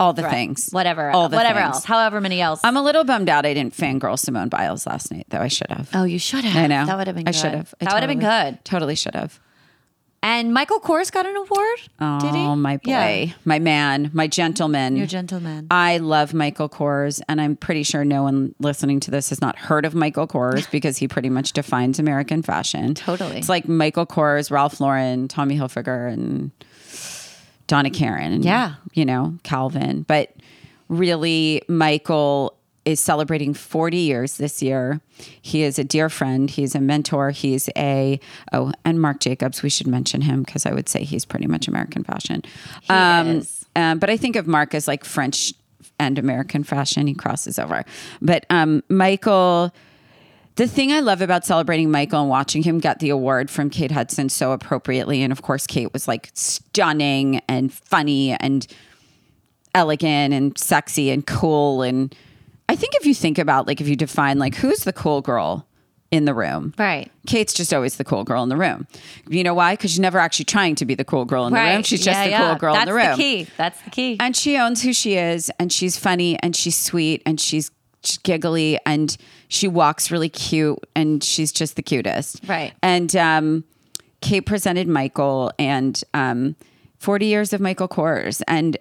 All 0.00 0.12
the 0.12 0.22
threat. 0.22 0.32
things. 0.32 0.68
Whatever. 0.70 1.10
All 1.10 1.28
the 1.28 1.36
whatever 1.36 1.60
things. 1.60 1.74
else. 1.76 1.84
However 1.84 2.20
many 2.20 2.40
else. 2.40 2.60
I'm 2.64 2.76
a 2.76 2.82
little 2.82 3.04
bummed 3.04 3.28
out 3.28 3.44
I 3.46 3.54
didn't 3.54 3.74
fangirl 3.76 4.18
Simone 4.18 4.48
Biles 4.48 4.86
last 4.86 5.10
night, 5.12 5.26
though 5.30 5.40
I 5.40 5.48
should 5.48 5.70
have. 5.70 5.88
oh, 5.94 6.04
you 6.04 6.18
should 6.18 6.44
have. 6.44 6.56
I 6.64 6.66
know. 6.66 6.86
That 6.86 6.98
would 6.98 7.06
have 7.06 7.16
been 7.16 7.28
I 7.28 7.32
should 7.32 7.52
have. 7.52 7.74
That 7.80 7.92
would 7.92 8.02
have 8.02 8.08
been 8.08 8.20
totally- 8.20 8.50
good. 8.52 8.64
Totally 8.64 8.94
should 8.94 9.14
have. 9.14 9.40
And 10.20 10.52
Michael 10.52 10.80
Kors 10.80 11.12
got 11.12 11.26
an 11.26 11.36
award. 11.36 11.78
Oh, 12.00 12.18
Did 12.18 12.34
he? 12.34 12.54
my 12.56 12.78
boy, 12.78 12.90
Yeah. 12.90 13.32
my 13.44 13.60
man, 13.60 14.10
my 14.12 14.26
gentleman. 14.26 14.96
Your 14.96 15.06
gentleman. 15.06 15.68
I 15.70 15.98
love 15.98 16.34
Michael 16.34 16.68
Kors, 16.68 17.20
and 17.28 17.40
I'm 17.40 17.54
pretty 17.54 17.84
sure 17.84 18.04
no 18.04 18.24
one 18.24 18.52
listening 18.58 18.98
to 18.98 19.12
this 19.12 19.28
has 19.28 19.40
not 19.40 19.56
heard 19.56 19.84
of 19.84 19.94
Michael 19.94 20.26
Kors 20.26 20.68
because 20.72 20.96
he 20.96 21.06
pretty 21.06 21.30
much 21.30 21.52
defines 21.52 22.00
American 22.00 22.42
fashion. 22.42 22.94
Totally. 22.96 23.38
It's 23.38 23.48
like 23.48 23.68
Michael 23.68 24.06
Kors, 24.06 24.50
Ralph 24.50 24.80
Lauren, 24.80 25.28
Tommy 25.28 25.56
Hilfiger, 25.56 26.12
and 26.12 26.50
Donna 27.68 27.90
Karan. 27.90 28.32
and, 28.32 28.44
Yeah. 28.44 28.74
You 28.94 29.04
know, 29.04 29.38
Calvin. 29.44 30.02
But 30.08 30.34
really, 30.88 31.62
Michael 31.68 32.54
is 32.84 32.98
celebrating 32.98 33.52
40 33.52 33.98
years 33.98 34.38
this 34.38 34.62
year. 34.62 35.00
He 35.42 35.62
is 35.62 35.78
a 35.78 35.84
dear 35.84 36.08
friend. 36.08 36.48
He's 36.48 36.74
a 36.74 36.80
mentor. 36.80 37.30
He's 37.30 37.68
a, 37.76 38.18
oh, 38.52 38.72
and 38.84 39.00
Marc 39.00 39.20
Jacobs, 39.20 39.62
we 39.62 39.68
should 39.68 39.86
mention 39.86 40.22
him 40.22 40.42
because 40.42 40.64
I 40.64 40.72
would 40.72 40.88
say 40.88 41.04
he's 41.04 41.26
pretty 41.26 41.46
much 41.46 41.68
American 41.68 42.02
fashion. 42.02 42.42
He 42.82 42.92
is. 42.92 43.66
Um, 43.76 43.98
but 43.98 44.08
I 44.10 44.16
think 44.16 44.36
of 44.36 44.46
Marc 44.46 44.74
as 44.74 44.88
like 44.88 45.04
French 45.04 45.52
and 45.98 46.18
American 46.18 46.64
fashion. 46.64 47.06
He 47.06 47.14
crosses 47.14 47.58
over. 47.58 47.84
But 48.22 48.46
um, 48.48 48.82
Michael, 48.88 49.74
the 50.58 50.66
thing 50.66 50.92
I 50.92 50.98
love 50.98 51.22
about 51.22 51.46
celebrating 51.46 51.88
Michael 51.88 52.20
and 52.20 52.28
watching 52.28 52.64
him 52.64 52.80
get 52.80 52.98
the 52.98 53.10
award 53.10 53.48
from 53.48 53.70
Kate 53.70 53.92
Hudson 53.92 54.28
so 54.28 54.50
appropriately, 54.50 55.22
and 55.22 55.32
of 55.32 55.40
course, 55.40 55.68
Kate 55.68 55.92
was 55.92 56.08
like 56.08 56.30
stunning 56.34 57.40
and 57.48 57.72
funny 57.72 58.32
and 58.32 58.66
elegant 59.72 60.34
and 60.34 60.58
sexy 60.58 61.10
and 61.10 61.24
cool. 61.24 61.82
And 61.82 62.12
I 62.68 62.74
think 62.74 62.96
if 62.96 63.06
you 63.06 63.14
think 63.14 63.38
about, 63.38 63.68
like, 63.68 63.80
if 63.80 63.86
you 63.86 63.94
define, 63.94 64.40
like, 64.40 64.56
who's 64.56 64.82
the 64.82 64.92
cool 64.92 65.20
girl 65.20 65.64
in 66.10 66.24
the 66.24 66.34
room? 66.34 66.74
Right. 66.76 67.08
Kate's 67.28 67.52
just 67.52 67.72
always 67.72 67.94
the 67.94 68.04
cool 68.04 68.24
girl 68.24 68.42
in 68.42 68.48
the 68.48 68.56
room. 68.56 68.88
You 69.28 69.44
know 69.44 69.54
why? 69.54 69.74
Because 69.74 69.92
she's 69.92 70.00
never 70.00 70.18
actually 70.18 70.46
trying 70.46 70.74
to 70.74 70.84
be 70.84 70.96
the 70.96 71.04
cool 71.04 71.24
girl 71.24 71.46
in 71.46 71.52
the 71.52 71.60
room. 71.60 71.84
She's 71.84 72.02
just 72.02 72.18
Yeah, 72.18 72.24
the 72.24 72.30
yeah. 72.30 72.48
cool 72.48 72.56
girl 72.56 72.74
That's 72.74 72.82
in 72.82 72.88
the 72.88 72.94
room. 72.94 73.04
That's 73.04 73.16
the 73.18 73.22
key. 73.22 73.50
That's 73.56 73.82
the 73.82 73.90
key. 73.90 74.16
And 74.18 74.36
she 74.36 74.56
owns 74.56 74.82
who 74.82 74.92
she 74.92 75.14
is, 75.16 75.52
and 75.60 75.72
she's 75.72 75.96
funny, 75.96 76.36
and 76.42 76.56
she's 76.56 76.76
sweet, 76.76 77.22
and 77.24 77.40
she's 77.40 77.70
giggly, 78.24 78.78
and 78.84 79.16
she 79.48 79.66
walks 79.66 80.10
really 80.10 80.28
cute, 80.28 80.78
and 80.94 81.24
she's 81.24 81.52
just 81.52 81.76
the 81.76 81.82
cutest. 81.82 82.40
Right. 82.46 82.74
And 82.82 83.14
um, 83.16 83.64
Kate 84.20 84.42
presented 84.42 84.86
Michael, 84.86 85.52
and 85.58 86.00
um, 86.14 86.54
40 86.98 87.26
years 87.26 87.52
of 87.52 87.60
Michael 87.60 87.88
Kors, 87.88 88.42
and 88.46 88.76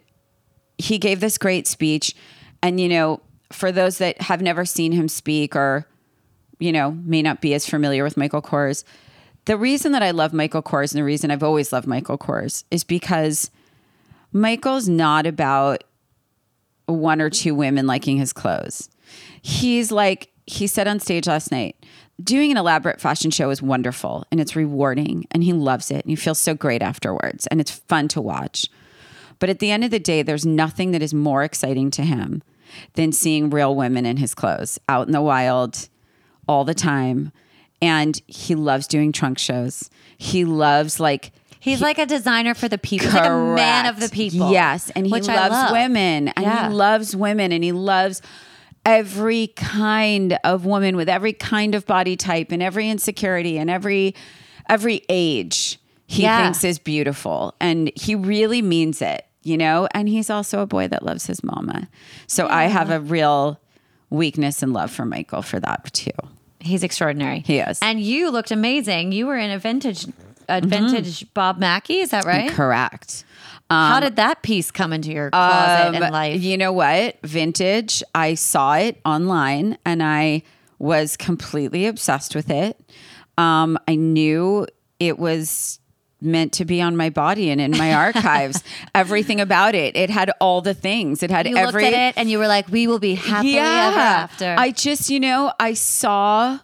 he 0.77 0.97
gave 0.97 1.19
this 1.19 1.37
great 1.37 1.67
speech. 1.67 2.15
And, 2.61 2.79
you 2.79 2.89
know, 2.89 3.21
for 3.51 3.71
those 3.71 3.97
that 3.99 4.21
have 4.21 4.41
never 4.41 4.65
seen 4.65 4.91
him 4.91 5.07
speak 5.07 5.55
or, 5.55 5.87
you 6.59 6.71
know, 6.71 6.91
may 6.91 7.21
not 7.21 7.41
be 7.41 7.53
as 7.53 7.67
familiar 7.67 8.03
with 8.03 8.17
Michael 8.17 8.41
Kors, 8.41 8.83
the 9.45 9.57
reason 9.57 9.93
that 9.93 10.03
I 10.03 10.11
love 10.11 10.33
Michael 10.33 10.61
Kors 10.61 10.91
and 10.91 10.99
the 10.99 11.05
reason 11.05 11.31
I've 11.31 11.43
always 11.43 11.71
loved 11.71 11.87
Michael 11.87 12.17
Kors 12.17 12.65
is 12.69 12.83
because 12.83 13.49
Michael's 14.33 14.89
not 14.89 15.25
about 15.25 15.83
one 16.85 17.21
or 17.21 17.29
two 17.29 17.55
women 17.55 17.87
liking 17.87 18.17
his 18.17 18.33
clothes. 18.33 18.89
He's 19.41 19.91
like, 19.91 20.29
he 20.47 20.65
said 20.65 20.87
on 20.87 20.99
stage 20.99 21.27
last 21.27 21.51
night, 21.51 21.75
doing 22.23 22.49
an 22.51 22.57
elaborate 22.57 22.99
fashion 22.99 23.29
show 23.31 23.49
is 23.51 23.61
wonderful 23.61 24.25
and 24.31 24.39
it's 24.39 24.55
rewarding 24.55 25.27
and 25.31 25.43
he 25.43 25.53
loves 25.53 25.91
it 25.91 26.03
and 26.03 26.09
he 26.09 26.15
feels 26.15 26.39
so 26.39 26.55
great 26.55 26.81
afterwards 26.81 27.45
and 27.47 27.61
it's 27.61 27.71
fun 27.71 28.07
to 28.09 28.21
watch. 28.21 28.67
But 29.39 29.49
at 29.49 29.59
the 29.59 29.69
end 29.69 29.83
of 29.83 29.91
the 29.91 29.99
day, 29.99 30.23
there's 30.23 30.45
nothing 30.45 30.91
that 30.91 31.03
is 31.03 31.13
more 31.13 31.43
exciting 31.43 31.91
to 31.91 32.01
him 32.03 32.41
than 32.93 33.11
seeing 33.11 33.49
real 33.51 33.75
women 33.75 34.05
in 34.05 34.17
his 34.17 34.33
clothes 34.33 34.79
out 34.89 35.05
in 35.05 35.13
the 35.13 35.21
wild 35.21 35.89
all 36.47 36.63
the 36.65 36.73
time. 36.73 37.31
And 37.81 38.19
he 38.25 38.55
loves 38.55 38.87
doing 38.87 39.11
trunk 39.11 39.37
shows. 39.37 39.89
He 40.17 40.43
loves 40.45 40.99
like 40.99 41.31
He's 41.59 41.81
like 41.81 41.97
a 41.99 42.05
designer 42.05 42.53
for 42.53 42.67
the 42.69 42.77
people. 42.77 43.07
He's 43.07 43.13
like 43.15 43.25
a 43.29 43.55
man 43.55 43.87
of 43.87 43.99
the 43.99 44.09
people. 44.09 44.51
Yes, 44.51 44.89
and 44.91 45.05
he 45.05 45.11
loves 45.11 45.27
love. 45.27 45.71
women, 45.71 46.29
and 46.29 46.45
Yeah. 46.45 46.69
he 46.69 46.73
loves 46.73 47.15
women, 47.15 47.51
and 47.51 47.63
he 47.63 47.71
loves 47.73 48.21
every 48.87 49.47
kind 49.47 50.39
of 50.45 50.65
woman 50.65 50.95
with 50.95 51.09
every 51.09 51.33
kind 51.33 51.75
of 51.75 51.85
body 51.85 52.15
type 52.15 52.53
and 52.53 52.63
every 52.63 52.89
insecurity 52.89 53.57
and 53.57 53.69
every 53.69 54.15
every 54.69 55.01
age. 55.09 55.77
He 56.07 56.23
Yeah. 56.23 56.41
thinks 56.41 56.63
is 56.63 56.79
beautiful, 56.79 57.53
and 57.59 57.91
he 57.95 58.15
really 58.15 58.61
means 58.61 59.01
it. 59.01 59.25
You 59.43 59.57
know, 59.57 59.87
and 59.91 60.09
he's 60.09 60.29
also 60.29 60.61
a 60.61 60.65
boy 60.65 60.87
that 60.89 61.03
loves 61.03 61.25
his 61.25 61.41
mama. 61.43 61.87
So 62.25 62.47
I 62.47 62.65
have 62.65 62.89
a 62.89 62.99
real 62.99 63.61
weakness 64.09 64.61
and 64.61 64.73
love 64.73 64.91
for 64.91 65.05
Michael 65.05 65.41
for 65.41 65.59
that 65.59 65.93
too. 65.93 66.11
He's 66.59 66.83
extraordinary. 66.83 67.43
He 67.45 67.59
is. 67.59 67.79
And 67.81 68.01
you 68.01 68.29
looked 68.29 68.51
amazing. 68.51 69.13
You 69.13 69.25
were 69.27 69.37
in 69.37 69.51
a 69.51 69.59
vintage, 69.59 70.05
a 70.49 70.59
mm-hmm. 70.59 70.69
vintage 70.69 71.33
Bob 71.33 71.59
Mackie. 71.59 71.99
Is 71.99 72.09
that 72.09 72.25
right? 72.25 72.51
Correct. 72.51 73.23
How 73.69 73.99
did 73.99 74.15
that 74.15 74.41
piece 74.43 74.71
come 74.71 74.93
into 74.93 75.11
your 75.11 75.29
closet 75.31 75.95
and 75.95 76.03
Um, 76.03 76.11
life? 76.11 76.41
You 76.41 76.57
know 76.57 76.71
what? 76.73 77.17
Vintage. 77.23 78.01
I 78.15 78.33
saw 78.35 78.75
it 78.75 78.99
online 79.05 79.77
and 79.85 80.01
I 80.01 80.43
was 80.79 81.17
completely 81.17 81.85
obsessed 81.87 82.33
with 82.35 82.49
it. 82.49 82.79
Um, 83.37 83.77
I 83.87 83.95
knew 83.95 84.67
it 84.99 85.19
was 85.19 85.79
meant 86.19 86.51
to 86.53 86.65
be 86.65 86.81
on 86.81 86.95
my 86.97 87.09
body 87.09 87.49
and 87.51 87.61
in 87.61 87.71
my 87.71 87.93
archives. 88.05 88.63
Everything 88.95 89.39
about 89.41 89.75
it. 89.75 89.95
It 89.95 90.09
had 90.09 90.31
all 90.39 90.61
the 90.61 90.73
things. 90.73 91.21
It 91.21 91.29
had 91.29 91.47
you 91.47 91.55
every 91.57 91.83
looked 91.83 91.93
at 91.95 92.09
it 92.09 92.19
and 92.19 92.29
you 92.31 92.39
were 92.39 92.47
like, 92.47 92.67
"We 92.69 92.87
will 92.87 92.97
be 92.99 93.15
happily 93.15 93.57
ever 93.59 93.99
after." 93.99 94.55
I 94.57 94.71
just, 94.71 95.09
you 95.11 95.19
know, 95.19 95.51
I 95.59 95.73
saw, 95.73 96.59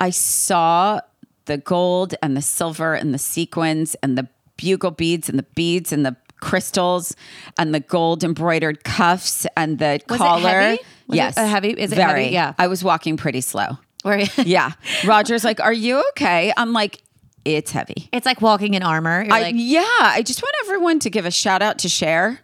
I 0.00 0.10
saw 0.10 1.00
the 1.44 1.58
gold 1.58 2.14
and 2.22 2.36
the 2.36 2.42
silver 2.42 2.94
and 2.94 3.12
the 3.14 3.18
sequins 3.18 3.94
and 4.02 4.16
the 4.18 4.26
bugle 4.56 4.90
beads 4.90 5.28
and 5.28 5.38
the 5.38 5.46
beads 5.54 5.92
and 5.92 6.04
the 6.04 6.16
crystals 6.40 7.14
and 7.58 7.74
the 7.74 7.80
gold 7.80 8.24
embroidered 8.24 8.84
cuffs 8.84 9.46
and 9.56 9.78
the 9.78 10.00
Was 10.08 10.16
it 10.16 10.18
collar. 10.18 10.48
heavy? 10.48 10.82
Was 11.06 11.14
it 11.14 11.16
yes, 11.16 11.36
a 11.36 11.46
heavy- 11.46 11.70
is 11.70 11.92
it 11.92 11.96
very. 11.96 12.22
heavy? 12.24 12.34
Yeah. 12.34 12.54
I 12.58 12.66
was 12.68 12.82
walking 12.84 13.16
pretty 13.16 13.40
slow. 13.40 13.78
Yeah, 14.36 14.72
Rodger's 15.04 15.44
like, 15.44 15.60
"Are 15.60 15.72
you 15.74 16.02
okay?" 16.10 16.52
I'm 16.56 16.72
like, 16.72 17.02
"It's 17.44 17.70
heavy." 17.70 18.08
it's 18.12 18.24
like 18.24 18.40
walking 18.40 18.72
in 18.72 18.82
armor. 18.82 19.22
You're 19.24 19.34
I, 19.34 19.40
like, 19.42 19.54
yeah, 19.58 19.82
I 19.84 20.22
just 20.24 20.42
want 20.42 20.54
everyone 20.64 21.00
to 21.00 21.10
give 21.10 21.26
a 21.26 21.30
shout 21.30 21.60
out 21.60 21.78
to 21.80 21.88
Cher. 21.90 22.40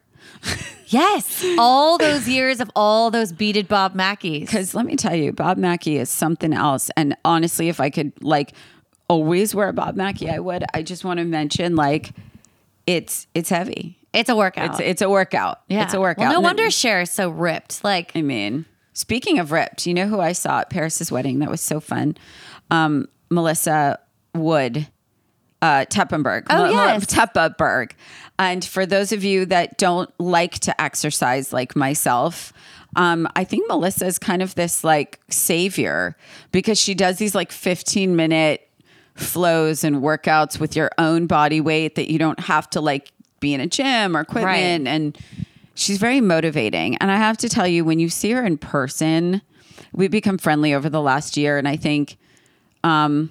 yes, 0.88 1.44
all 1.58 1.98
those 1.98 2.28
years 2.28 2.60
of 2.60 2.70
all 2.76 3.10
those 3.10 3.32
beaded 3.32 3.68
Bob 3.68 3.94
Mackies. 3.94 4.40
Because 4.40 4.74
let 4.74 4.84
me 4.86 4.96
tell 4.96 5.14
you, 5.14 5.32
Bob 5.32 5.56
Mackie 5.56 5.96
is 5.96 6.10
something 6.10 6.52
else. 6.52 6.90
And 6.96 7.16
honestly, 7.24 7.68
if 7.68 7.80
I 7.80 7.90
could 7.90 8.12
like 8.22 8.52
always 9.08 9.54
wear 9.54 9.68
a 9.68 9.72
Bob 9.72 9.96
Mackie, 9.96 10.28
I 10.28 10.38
would. 10.38 10.64
I 10.74 10.82
just 10.82 11.04
want 11.04 11.18
to 11.18 11.24
mention 11.24 11.74
like 11.76 12.12
it's 12.86 13.26
it's 13.34 13.50
heavy. 13.50 13.98
It's 14.12 14.30
a 14.30 14.36
workout. 14.36 14.70
It's 14.70 14.80
it's 14.80 15.02
a 15.02 15.10
workout. 15.10 15.60
yeah. 15.68 15.82
It's 15.84 15.94
a 15.94 16.00
workout. 16.00 16.22
Well, 16.22 16.30
no 16.32 16.36
And 16.38 16.44
wonder 16.44 16.62
then- 16.64 16.70
Cher 16.70 17.02
is 17.02 17.10
so 17.10 17.28
ripped. 17.28 17.84
Like, 17.84 18.12
I 18.14 18.22
mean, 18.22 18.64
speaking 18.94 19.38
of 19.38 19.52
ripped, 19.52 19.86
you 19.86 19.92
know 19.94 20.06
who 20.06 20.20
I 20.20 20.32
saw 20.32 20.60
at 20.60 20.70
Paris's 20.70 21.12
wedding? 21.12 21.40
That 21.40 21.50
was 21.50 21.60
so 21.60 21.80
fun. 21.80 22.16
Um, 22.70 23.08
Melissa 23.30 23.98
Wood, 24.34 24.86
uh, 25.60 25.84
Tepperberg. 25.86 26.46
Oh, 26.50 26.70
yes. 26.70 27.06
Tepperberg. 27.06 27.92
And 28.38 28.64
for 28.64 28.86
those 28.86 29.12
of 29.12 29.24
you 29.24 29.46
that 29.46 29.78
don't 29.78 30.10
like 30.18 30.58
to 30.60 30.80
exercise 30.80 31.52
like 31.52 31.74
myself, 31.76 32.52
um, 32.96 33.28
I 33.36 33.44
think 33.44 33.68
Melissa 33.68 34.06
is 34.06 34.18
kind 34.18 34.40
of 34.42 34.54
this 34.54 34.82
like 34.84 35.20
savior 35.28 36.16
because 36.52 36.78
she 36.80 36.94
does 36.94 37.18
these 37.18 37.34
like 37.34 37.52
15 37.52 38.14
minute 38.16 38.65
flows 39.16 39.82
and 39.84 39.96
workouts 39.96 40.58
with 40.60 40.76
your 40.76 40.90
own 40.98 41.26
body 41.26 41.60
weight 41.60 41.94
that 41.96 42.10
you 42.10 42.18
don't 42.18 42.40
have 42.40 42.68
to 42.70 42.80
like 42.80 43.12
be 43.40 43.54
in 43.54 43.60
a 43.60 43.66
gym 43.66 44.16
or 44.16 44.20
equipment 44.20 44.86
Right. 44.86 44.92
and 44.94 45.18
she's 45.74 45.98
very 45.98 46.20
motivating 46.20 46.96
and 46.98 47.10
i 47.10 47.16
have 47.16 47.36
to 47.38 47.48
tell 47.48 47.66
you 47.66 47.84
when 47.84 47.98
you 47.98 48.08
see 48.08 48.30
her 48.32 48.44
in 48.44 48.56
person 48.58 49.42
we've 49.92 50.10
become 50.10 50.38
friendly 50.38 50.72
over 50.74 50.88
the 50.88 51.00
last 51.02 51.36
year 51.36 51.58
and 51.58 51.66
i 51.68 51.76
think 51.76 52.16
um 52.84 53.30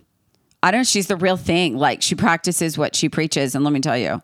i 0.63 0.71
don't 0.71 0.81
know 0.81 0.83
she's 0.83 1.07
the 1.07 1.15
real 1.17 1.37
thing 1.37 1.77
like 1.77 2.01
she 2.01 2.15
practices 2.15 2.77
what 2.77 2.95
she 2.95 3.09
preaches 3.09 3.55
and 3.55 3.63
let 3.63 3.73
me 3.73 3.79
tell 3.79 3.97
you 3.97 4.21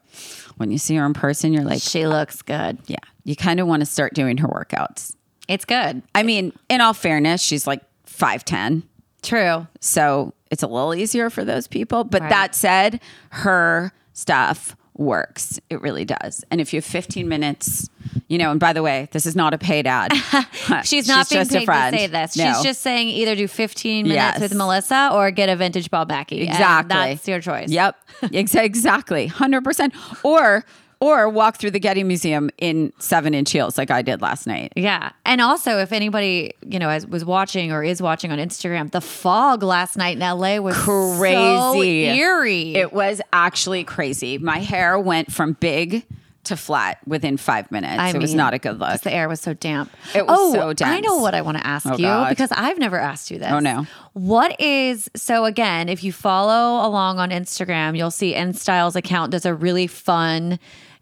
when 0.57 0.71
you 0.71 0.77
see 0.77 0.95
her 0.95 1.05
in 1.05 1.13
person 1.13 1.53
you're 1.53 1.63
like 1.63 1.81
she 1.81 2.05
looks 2.07 2.41
good. 2.41 2.77
yeah 2.87 2.97
you 3.23 3.35
kind 3.35 3.59
of 3.59 3.67
want 3.67 3.81
to 3.81 3.85
start 3.85 4.13
doing 4.13 4.37
her 4.37 4.47
workouts 4.47 5.15
It's 5.47 5.65
good. 5.65 6.01
i 6.15 6.23
mean 6.23 6.53
in 6.69 6.81
all 6.81 6.93
fairness 6.93 7.41
she's 7.41 7.65
like 7.67 7.81
510 8.05 8.83
True. 9.23 9.67
so 9.79 10.33
it's 10.51 10.61
a 10.63 10.67
little 10.67 10.93
easier 10.93 11.29
for 11.31 11.43
those 11.43 11.67
people. 11.67 12.03
But 12.03 12.21
Right. 12.21 12.29
that 12.29 12.53
said, 12.55 13.01
her 13.31 13.91
stuff 14.13 14.75
works. 14.97 15.59
It 15.69 15.81
really 15.81 16.05
does. 16.05 16.43
And 16.51 16.61
if 16.61 16.73
you 16.73 16.77
have 16.77 16.85
15 16.85 17.27
minutes, 17.27 17.89
you 18.27 18.37
know, 18.37 18.51
and 18.51 18.59
by 18.59 18.73
the 18.73 18.83
way, 18.83 19.07
this 19.13 19.25
is 19.25 19.35
not 19.35 19.53
a 19.53 19.57
paid 19.57 19.87
ad. 19.87 20.11
She's 20.83 21.07
not 21.07 21.27
being 21.29 21.41
just 21.41 21.51
a 21.55 21.59
paid 21.59 21.65
friend. 21.65 21.93
to 21.95 21.99
say 22.01 22.07
this. 22.07 22.37
No. 22.37 22.45
She's 22.53 22.61
just 22.61 22.81
saying 22.81 23.07
either 23.07 23.35
do 23.35 23.47
15 23.47 24.03
minutes 24.07 24.15
Yes. 24.15 24.39
with 24.41 24.53
Melissa 24.53 25.09
or 25.13 25.31
get 25.31 25.49
a 25.49 25.55
vintage 25.55 25.89
Bob 25.89 26.09
Mackie. 26.09 26.41
And 26.41 26.49
Exactly. 26.49 26.93
that's 26.95 27.27
your 27.27 27.39
choice. 27.39 27.69
Yep. 27.69 27.95
Exactly. 28.33 29.27
100%. 29.29 29.93
Or 30.23 30.65
or 31.01 31.27
walk 31.27 31.57
through 31.57 31.71
the 31.71 31.79
Getty 31.79 32.03
Museum 32.03 32.49
in 32.59 32.93
7-inch 32.99 33.51
heels 33.51 33.77
like 33.77 33.89
I 33.91 34.03
did 34.03 34.21
last 34.21 34.45
night. 34.45 34.71
Yeah. 34.75 35.11
And 35.25 35.41
also, 35.41 35.79
if 35.79 35.91
anybody, 35.91 36.53
you 36.65 36.77
know, 36.79 36.95
was 37.09 37.25
watching 37.25 37.71
or 37.71 37.83
is 37.83 38.01
watching 38.01 38.31
on 38.31 38.37
Instagram, 38.37 38.91
the 38.91 39.01
fog 39.01 39.63
last 39.63 39.97
night 39.97 40.15
in 40.15 40.19
LA 40.19 40.57
was 40.59 40.77
so 40.77 41.17
Crazy. 41.17 42.05
eerie. 42.05 42.75
It 42.75 42.93
was 42.93 43.19
actually 43.33 43.83
crazy. 43.83 44.37
My 44.37 44.59
hair 44.59 44.97
went 44.99 45.31
from 45.31 45.53
big 45.53 46.05
to 46.43 46.57
flat 46.57 46.97
within 47.05 47.37
5 47.37 47.71
minutes. 47.71 47.99
I 47.99 48.09
it 48.09 48.17
was 48.17 48.33
not 48.33 48.53
a 48.53 48.59
good 48.59 48.79
look. 48.79 49.01
The 49.01 49.13
air 49.13 49.29
was 49.29 49.39
so 49.41 49.53
damp. 49.53 49.91
It 50.15 50.25
was 50.25 50.37
oh, 50.39 50.73
so 50.73 50.85
I 50.85 50.99
know 50.99 51.17
what 51.17 51.35
I 51.35 51.41
want 51.41 51.57
to 51.57 51.65
ask 51.67 51.85
Oh, 51.85 51.91
you 51.97 52.05
God. 52.05 52.29
because 52.29 52.51
I've 52.51 52.79
never 52.79 52.97
asked 52.99 53.29
you 53.29 53.37
this. 53.37 53.51
Oh, 53.51 53.59
no. 53.59 53.85
What 54.13 54.59
is 54.59 55.07
so 55.15 55.45
again, 55.45 55.87
if 55.87 56.03
you 56.03 56.11
follow 56.11 56.85
along 56.87 57.19
on 57.19 57.29
Instagram, 57.29 57.95
you'll 57.95 58.09
see 58.11 58.33
InStyle's 58.33 58.95
account 58.95 59.31
does 59.31 59.45
a 59.45 59.53
really 59.53 59.85
fun 59.87 60.57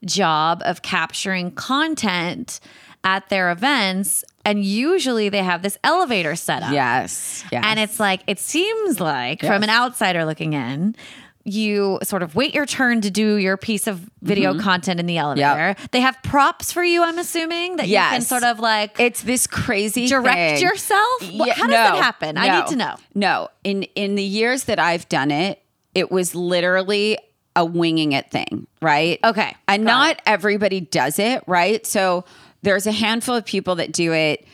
job 0.05 0.61
of 0.65 0.81
capturing 0.81 1.51
content 1.51 2.59
at 3.03 3.29
their 3.29 3.51
events. 3.51 4.23
And 4.45 4.63
usually 4.63 5.29
they 5.29 5.43
have 5.43 5.61
this 5.61 5.77
elevator 5.83 6.35
set 6.35 6.63
up. 6.63 6.73
Yes. 6.73 7.43
Yes. 7.51 7.63
And 7.65 7.79
it's 7.79 7.99
like, 7.99 8.21
it 8.27 8.39
seems 8.39 8.99
like 8.99 9.41
from 9.41 9.63
an 9.63 9.69
outsider 9.69 10.25
looking 10.25 10.53
in, 10.53 10.95
you 11.45 11.97
sort 12.03 12.21
of 12.21 12.35
wait 12.35 12.53
your 12.53 12.65
turn 12.65 13.01
to 13.01 13.09
do 13.09 13.37
your 13.37 13.57
piece 13.57 13.87
of 13.87 14.09
video 14.21 14.51
mm-hmm. 14.51 14.61
content 14.61 14.99
in 14.99 15.05
the 15.05 15.17
elevator. 15.17 15.75
They 15.91 16.01
have 16.01 16.21
props 16.21 16.71
for 16.71 16.83
you, 16.83 17.01
I'm 17.03 17.17
assuming, 17.17 17.77
that 17.77 17.87
you 17.87 17.95
can 17.95 18.21
sort 18.21 18.43
of 18.43 18.59
like 18.59 18.99
it's 18.99 19.21
this 19.23 19.47
crazy 19.47 20.07
direct 20.07 20.59
thing. 20.59 20.61
yourself. 20.61 21.21
What- 21.21 21.47
Yeah, 21.47 21.53
how 21.53 21.63
does 21.63 21.71
no, 21.71 21.71
that 21.71 21.95
happen? 22.03 22.37
I 22.37 22.59
need 22.59 22.67
to 22.67 22.75
know. 22.75 22.95
No, 23.15 23.47
in 23.63 23.83
in 23.95 24.15
the 24.15 24.23
years 24.23 24.65
that 24.65 24.79
I've 24.79 25.07
done 25.09 25.31
it, 25.31 25.63
it 25.95 26.11
was 26.11 26.35
literally 26.35 27.17
a 27.55 27.65
winging 27.65 28.11
it 28.13 28.29
thing, 28.31 28.67
right? 28.81 29.19
Okay, 29.23 29.55
and 29.67 29.83
not 29.83 30.21
everybody 30.25 30.81
does 30.81 31.19
it, 31.19 31.43
right? 31.47 31.85
So 31.85 32.25
there's 32.61 32.87
a 32.87 32.91
handful 32.91 33.35
of 33.35 33.45
people 33.45 33.75
that 33.75 33.91
do 33.91 34.13
it. 34.13 34.45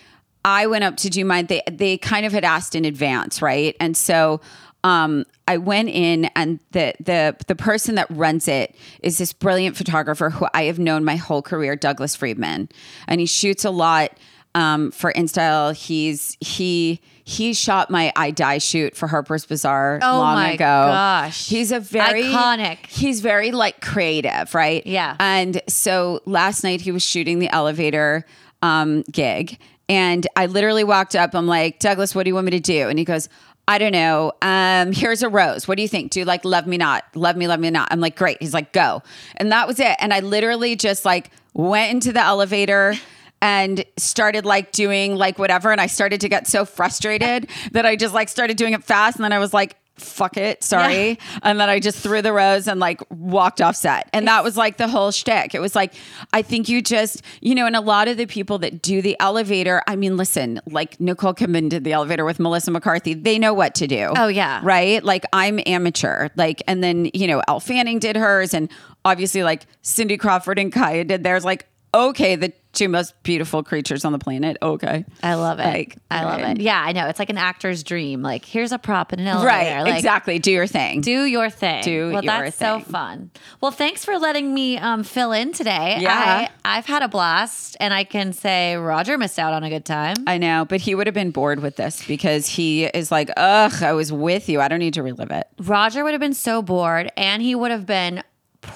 I 0.44 0.68
went 0.68 0.84
up 0.84 0.98
to 0.98 1.10
do 1.10 1.26
mine. 1.26 1.48
They 1.48 1.62
they 1.70 1.98
kind 1.98 2.26
of 2.26 2.32
had 2.32 2.44
asked 2.44 2.76
in 2.76 2.86
advance, 2.86 3.42
right? 3.42 3.76
And 3.80 3.98
so 3.98 4.42
um, 4.84 5.26
I 5.48 5.58
went 5.58 5.90
in, 5.90 6.26
and 6.36 6.60
the 6.72 6.94
the 7.00 7.36
the 7.48 7.56
person 7.56 7.96
that 7.96 8.08
runs 8.10 8.48
it 8.48 8.76
is 9.02 9.18
this 9.18 9.34
brilliant 9.34 9.76
photographer 9.76 10.30
who 10.30 10.48
I 10.54 10.64
have 10.64 10.80
known 10.80 11.04
my 11.04 11.16
whole 11.16 11.42
career, 11.42 11.76
Douglas 11.76 12.16
Friedman, 12.16 12.70
and 13.08 13.20
he 13.20 13.26
shoots 13.26 13.66
a 13.66 13.72
lot 13.72 14.12
um, 14.56 14.90
for 14.90 15.14
InStyle. 15.14 15.76
He's 15.76 16.36
he 16.40 17.00
he 17.26 17.54
shot 17.54 17.92
my 17.92 18.12
I 18.16 18.32
Die 18.32 18.58
shoot 18.58 18.96
for 18.96 19.08
Harper's 19.08 19.46
Bazaar 19.46 20.00
long 20.02 20.02
ago. 20.02 20.08
Oh 20.16 20.20
long 20.20 20.36
my 20.36 20.52
ago. 20.52 20.58
gosh. 20.58 21.48
he's 21.48 21.72
a 21.72 21.80
very 21.80 22.24
Iconic. 22.24 22.88
He's 22.88 23.20
very 23.20 23.52
like 23.52 23.82
creative, 23.82 24.56
right? 24.56 24.86
Yeah. 24.88 25.16
And 25.20 25.62
so 25.68 26.22
last 26.26 26.64
night 26.64 26.82
he 26.82 26.92
was 26.92 27.04
shooting 27.04 27.38
the 27.40 27.50
elevator 27.50 28.26
um, 28.62 29.04
gig, 29.12 29.60
and 29.90 30.26
I 30.36 30.48
literally 30.48 30.84
walked 30.84 31.16
up. 31.16 31.36
I'm 31.36 31.46
like, 31.46 31.80
Douglas, 31.80 32.16
what 32.16 32.24
do 32.24 32.30
you 32.30 32.34
want 32.36 32.46
me 32.46 32.52
to 32.52 32.60
do? 32.60 32.90
And 32.90 32.98
he 32.98 33.06
goes. 33.06 33.30
I 33.68 33.80
don't 33.80 33.94
know. 33.94 34.32
Um, 34.44 34.92
here's 34.92 35.24
a 35.24 35.28
rose. 35.28 35.68
What 35.68 35.78
do 35.78 35.82
you 35.82 35.88
think? 35.88 36.12
Do 36.12 36.20
you 36.20 36.26
like 36.28 36.46
love 36.46 36.68
me 36.68 36.78
not? 36.78 37.04
Love 37.16 37.36
me, 37.36 37.48
love 37.48 37.60
me 37.60 37.72
not. 37.72 37.88
I'm 37.90 38.00
like, 38.00 38.16
great. 38.16 38.38
He's 38.40 38.54
like, 38.54 38.72
go. 38.74 39.02
And 39.38 39.52
that 39.52 39.68
was 39.68 39.80
it. 39.80 39.96
And 40.00 40.14
I 40.14 40.20
literally 40.20 40.76
just 40.76 41.04
like 41.04 41.32
went 41.56 41.90
into 41.90 42.12
the 42.14 42.20
elevator 42.22 42.94
and 43.42 43.86
started 43.98 44.46
like 44.46 44.72
doing 44.72 45.16
like 45.16 45.38
whatever. 45.38 45.72
And 45.72 45.82
I 45.82 45.88
started 45.88 46.22
to 46.22 46.30
get 46.30 46.48
so 46.48 46.66
frustrated 46.66 47.50
that 47.72 47.86
I 47.86 47.96
just 47.96 48.14
like 48.14 48.30
started 48.30 48.58
doing 48.58 48.74
it 48.74 48.84
fast. 48.84 49.18
And 49.18 49.24
then 49.24 49.34
I 49.34 49.40
was 49.40 49.54
like, 49.54 49.78
fuck 49.98 50.38
it, 50.38 50.64
sorry. 50.64 51.18
And 51.44 51.60
then 51.60 51.70
I 51.70 51.80
just 51.80 52.00
threw 52.00 52.22
the 52.22 52.34
rose 52.34 52.68
and 52.68 52.80
like 52.80 53.02
walked 53.10 53.62
off 53.62 53.76
set. 53.76 54.10
And 54.14 54.28
that 54.28 54.44
was 54.44 54.58
like 54.58 54.78
the 54.78 54.88
whole 54.88 55.12
shtick. 55.12 55.54
It 55.54 55.60
was 55.60 55.76
like, 55.76 55.94
I 56.34 56.42
think 56.42 56.68
you 56.68 56.82
just, 56.82 57.22
you 57.42 57.54
know, 57.54 57.66
and 57.66 57.76
a 57.76 57.82
lot 57.82 58.08
of 58.08 58.18
the 58.18 58.26
people 58.26 58.58
that 58.60 58.82
do 58.82 59.02
the 59.02 59.16
elevator, 59.20 59.82
I 59.88 59.96
mean, 59.96 60.18
listen, 60.18 60.60
like 60.66 61.00
Nicole 61.00 61.34
Kidman 61.34 61.70
did 61.70 61.84
the 61.84 61.94
elevator 61.94 62.26
with 62.26 62.40
Melissa 62.40 62.72
McCarthy, 62.72 63.14
they 63.14 63.38
know 63.38 63.54
what 63.54 63.76
to 63.76 63.88
do. 63.88 64.12
Oh, 64.16 64.28
yeah. 64.28 64.60
Right? 64.64 65.04
Like 65.04 65.26
I'm 65.34 65.60
amateur. 65.66 66.30
Like, 66.36 66.64
and 66.68 66.84
then, 66.84 67.12
you 67.14 67.28
know, 67.28 67.42
Elle 67.48 67.60
Fanning 67.60 68.00
did 68.00 68.16
hers. 68.16 68.54
And 68.54 68.70
obviously, 69.04 69.44
like 69.44 69.66
Cindy 69.82 70.18
Crawford 70.18 70.58
and 70.58 70.72
Kaia 70.74 71.08
did 71.08 71.24
theirs. 71.24 71.46
Like, 71.46 71.68
okay, 71.94 72.36
the 72.36 72.54
two 72.76 72.90
most 72.90 73.14
beautiful 73.24 73.64
creatures 73.64 74.06
on 74.06 74.12
the 74.12 74.20
planet. 74.20 74.58
Okay. 74.62 75.06
I 75.24 75.36
love 75.36 75.60
it. 75.60 75.66
Like, 75.66 75.98
I 76.12 76.24
love 76.24 76.42
it. 76.42 76.62
Yeah, 76.62 76.82
I 76.82 76.92
know. 76.92 77.08
It's 77.08 77.20
like 77.20 77.30
an 77.30 77.38
actor's 77.38 77.84
dream. 77.84 78.22
Like, 78.22 78.46
here's 78.46 78.72
a 78.72 78.78
prop 78.78 79.14
in 79.14 79.20
an 79.20 79.28
elevator. 79.28 79.48
Right. 79.48 79.82
Like, 79.82 79.96
exactly. 79.96 80.40
Do 80.40 80.52
your 80.52 80.68
thing. 80.68 81.02
Do 81.02 81.24
your 81.26 81.50
thing. 81.50 81.84
Do 81.84 82.12
well, 82.12 82.24
your 82.24 82.44
that's 82.44 82.58
so 82.58 82.80
fun. 82.80 83.32
Well, 83.62 83.72
thanks 83.72 84.06
for 84.06 84.18
letting 84.20 84.54
me 84.54 84.78
um, 84.78 85.04
fill 85.04 85.32
in 85.32 85.54
today. 85.54 85.98
Yeah. 86.00 86.48
I, 86.66 86.78
I've 86.78 86.86
had 86.86 87.02
a 87.02 87.08
blast, 87.08 87.78
and 87.80 87.94
I 87.94 88.04
can 88.04 88.34
say 88.34 88.76
Rodger 88.76 89.18
missed 89.18 89.40
out 89.40 89.54
on 89.54 89.64
a 89.64 89.70
good 89.70 89.86
time. 89.86 90.16
I 90.28 90.38
know, 90.38 90.66
but 90.68 90.82
he 90.82 90.96
would 90.96 91.08
have 91.08 91.14
been 91.14 91.32
bored 91.32 91.62
with 91.62 91.76
this 91.76 92.06
because 92.06 92.48
he 92.48 92.86
is 92.86 93.12
like, 93.12 93.30
ugh, 93.38 93.82
I 93.82 93.94
was 93.94 94.12
with 94.12 94.50
you. 94.50 94.62
I 94.62 94.68
don't 94.68 94.80
need 94.80 94.96
to 94.96 95.04
relive 95.04 95.32
it. 95.32 95.48
Rodger 95.60 96.04
would 96.04 96.14
have 96.14 96.22
been 96.22 96.34
so 96.34 96.62
bored, 96.62 97.12
and 97.16 97.42
he 97.42 97.56
would 97.56 97.72
have 97.72 97.86
been 97.86 98.24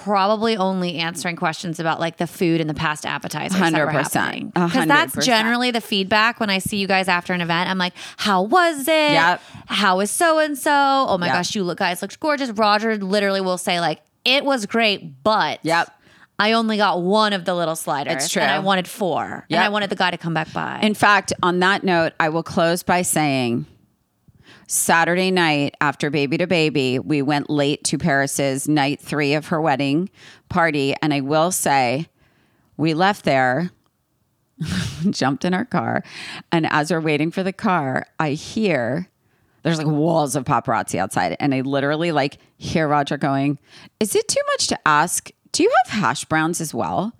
probably 0.03 0.57
only 0.57 0.95
answering 0.97 1.35
questions 1.35 1.79
about 1.79 1.99
like 1.99 2.17
the 2.17 2.27
food 2.27 2.61
and 2.61 2.69
the 2.69 2.73
passed 2.73 3.05
appetizers. 3.05 3.59
100%. 3.59 4.53
Because 4.53 4.87
that's 4.87 5.25
generally 5.25 5.71
the 5.71 5.81
feedback 5.81 6.39
when 6.39 6.49
I 6.49 6.59
see 6.59 6.77
you 6.77 6.87
guys 6.87 7.07
after 7.07 7.33
an 7.33 7.41
event. 7.41 7.69
I'm 7.69 7.77
like, 7.77 7.93
how 8.17 8.43
was 8.43 8.81
it? 8.87 9.11
Yep. 9.13 9.41
How 9.67 9.99
is 9.99 10.11
so 10.11 10.39
and 10.39 10.57
so? 10.57 10.71
Oh 10.73 11.17
my 11.17 11.27
Yep. 11.27 11.35
gosh, 11.35 11.55
you 11.55 11.63
look 11.63 11.79
guys 11.79 12.01
looked 12.01 12.19
gorgeous. 12.19 12.49
Rodger 12.51 12.97
literally 12.97 13.41
will 13.41 13.57
say 13.57 13.79
like, 13.79 14.01
it 14.25 14.43
was 14.45 14.65
great, 14.65 15.23
but 15.23 15.59
Yep. 15.63 15.89
I 16.41 16.53
only 16.53 16.77
got 16.77 17.01
one 17.01 17.33
of 17.33 17.43
the 17.43 17.53
little 17.53 17.75
sliders. 17.75 18.13
It's 18.13 18.29
true. 18.29 18.41
And 18.41 18.49
I 18.49 18.59
wanted 18.59 18.87
four. 18.87 19.45
And 19.49 19.59
I 19.59 19.67
wanted 19.69 19.89
the 19.89 19.97
guy 19.97 20.11
to 20.11 20.17
come 20.17 20.33
back 20.33 20.51
by. 20.53 20.79
In 20.81 20.93
fact, 20.93 21.33
on 21.43 21.59
that 21.59 21.83
note, 21.83 22.13
I 22.19 22.29
will 22.29 22.43
close 22.43 22.81
by 22.81 23.01
saying 23.01 23.65
Saturday 24.67 25.31
night 25.31 25.75
after 25.81 26.09
Baby 26.09 26.37
to 26.37 26.47
Baby, 26.47 26.99
we 26.99 27.21
went 27.21 27.49
late 27.49 27.83
to 27.85 27.97
Paris's 27.97 28.67
night 28.67 28.99
three 28.99 29.33
of 29.33 29.47
her 29.47 29.59
wedding 29.59 30.09
party. 30.49 30.95
And 31.01 31.13
I 31.13 31.21
will 31.21 31.51
say, 31.51 32.07
we 32.77 32.93
left 32.93 33.25
there, 33.25 33.71
jumped 35.09 35.45
in 35.45 35.53
our 35.53 35.65
car. 35.65 36.03
And 36.51 36.65
as 36.71 36.91
we're 36.91 37.01
waiting 37.01 37.31
for 37.31 37.43
the 37.43 37.53
car, 37.53 38.05
I 38.19 38.31
hear 38.31 39.09
there's 39.63 39.77
like 39.77 39.87
walls 39.87 40.35
of 40.35 40.45
paparazzi 40.45 40.97
outside. 40.97 41.35
And 41.39 41.53
I 41.53 41.61
literally 41.61 42.11
like 42.11 42.37
hear 42.57 42.87
Rodger 42.87 43.17
going, 43.17 43.59
Is 43.99 44.15
it 44.15 44.27
too 44.27 44.41
much 44.53 44.67
to 44.67 44.87
ask? 44.87 45.31
Do 45.51 45.63
you 45.63 45.73
have 45.85 45.99
hash 45.99 46.25
browns 46.25 46.61
as 46.61 46.73
well? 46.73 47.13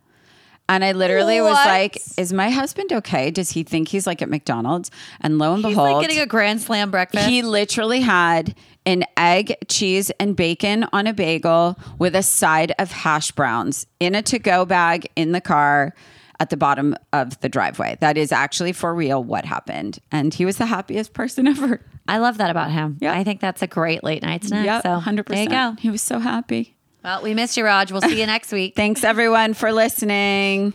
And 0.70 0.86
I 0.86 0.94
literally 0.94 1.42
was 1.42 1.54
What? 1.54 1.68
like, 1.68 1.98
Is 2.18 2.32
my 2.32 2.50
husband 2.50 2.94
okay? 2.94 3.32
Does 3.32 3.50
he 3.50 3.64
think 3.64 3.88
he's 3.90 4.06
like 4.08 4.22
at 4.22 4.30
McDonald's? 4.30 4.92
And 5.20 5.38
lo 5.40 5.56
and 5.56 5.66
He's 5.66 5.72
behold, 5.76 5.94
like 5.94 6.08
getting 6.08 6.22
a 6.22 6.28
grand 6.28 6.62
slam 6.62 6.92
breakfast. 6.92 7.28
he 7.28 7.42
literally 7.42 8.02
had 8.02 8.56
an 8.86 9.04
egg, 9.18 9.56
cheese, 9.68 10.12
and 10.20 10.36
bacon 10.36 10.86
on 10.94 11.08
a 11.08 11.14
bagel 11.14 11.78
with 11.98 12.16
a 12.16 12.24
side 12.24 12.72
of 12.80 12.92
hash 12.92 13.32
browns 13.32 13.88
in 14.00 14.16
a 14.16 14.22
to 14.22 14.40
go 14.40 14.64
bag 14.64 15.10
in 15.16 15.32
the 15.32 15.42
car 15.42 15.94
at 16.40 16.50
the 16.52 16.56
bottom 16.58 16.96
of 17.12 17.38
the 17.42 17.50
driveway. 17.50 17.98
That 18.00 18.16
is 18.16 18.32
actually 18.32 18.72
for 18.72 18.94
real 18.96 19.22
what 19.24 19.46
happened. 19.46 20.00
And 20.12 20.34
he 20.34 20.46
was 20.46 20.58
the 20.58 20.68
happiest 20.68 21.14
person 21.14 21.48
ever. 21.54 21.82
I 22.08 22.20
love 22.20 22.38
that 22.38 22.50
about 22.50 22.72
him. 22.72 22.98
Yeah. 23.02 23.14
I 23.14 23.24
think 23.24 23.42
that's 23.42 23.62
a 23.62 23.68
great 23.68 24.04
late 24.04 24.22
night 24.24 24.44
snack. 24.46 24.66
Yeah, 24.66 24.82
so 24.82 24.90
100%. 25.00 25.26
there 25.26 25.44
you 25.44 25.50
go. 25.50 25.76
He 25.80 25.90
was 25.90 26.02
so 26.02 26.20
happy. 26.20 26.76
Well, 27.04 27.22
we 27.24 27.34
missed 27.34 27.56
you, 27.58 27.66
Raj. 27.66 27.92
We'll 27.92 28.02
see 28.02 28.20
you 28.20 28.26
next 28.28 28.52
week. 28.52 28.76
Thanks 28.76 29.04
everyone 29.04 29.54
for 29.54 29.72
listening. 29.72 30.74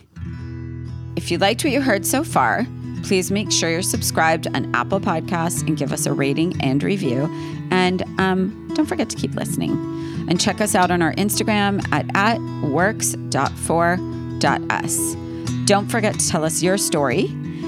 If 1.15 1.31
you 1.31 1.37
liked 1.37 1.63
what 1.63 1.71
you 1.71 1.81
heard 1.81 2.05
so 2.05 2.23
far, 2.23 2.65
please 3.03 3.31
make 3.31 3.51
sure 3.51 3.69
you're 3.69 3.81
subscribed 3.81 4.47
on 4.47 4.73
Apple 4.75 4.99
Podcasts 4.99 5.65
and 5.65 5.77
give 5.77 5.93
us 5.93 6.05
a 6.05 6.13
rating 6.13 6.59
and 6.61 6.83
review. 6.83 7.29
And 7.71 8.03
um, 8.19 8.71
don't 8.73 8.85
forget 8.87 9.09
to 9.09 9.15
keep 9.15 9.33
listening. 9.35 9.71
And 10.27 10.41
check 10.41 10.59
us 10.59 10.73
out 10.73 10.89
on 10.89 11.03
our 11.03 11.13
Instagram 11.13 11.87
at, 11.91 12.05
at 12.15 12.39
works.for.us. 12.67 13.15
Don't 15.65 15.89
forget 15.89 16.19
to 16.19 16.27
tell 16.27 16.43
us 16.43 16.63
your 16.63 16.77
story. 16.77 17.27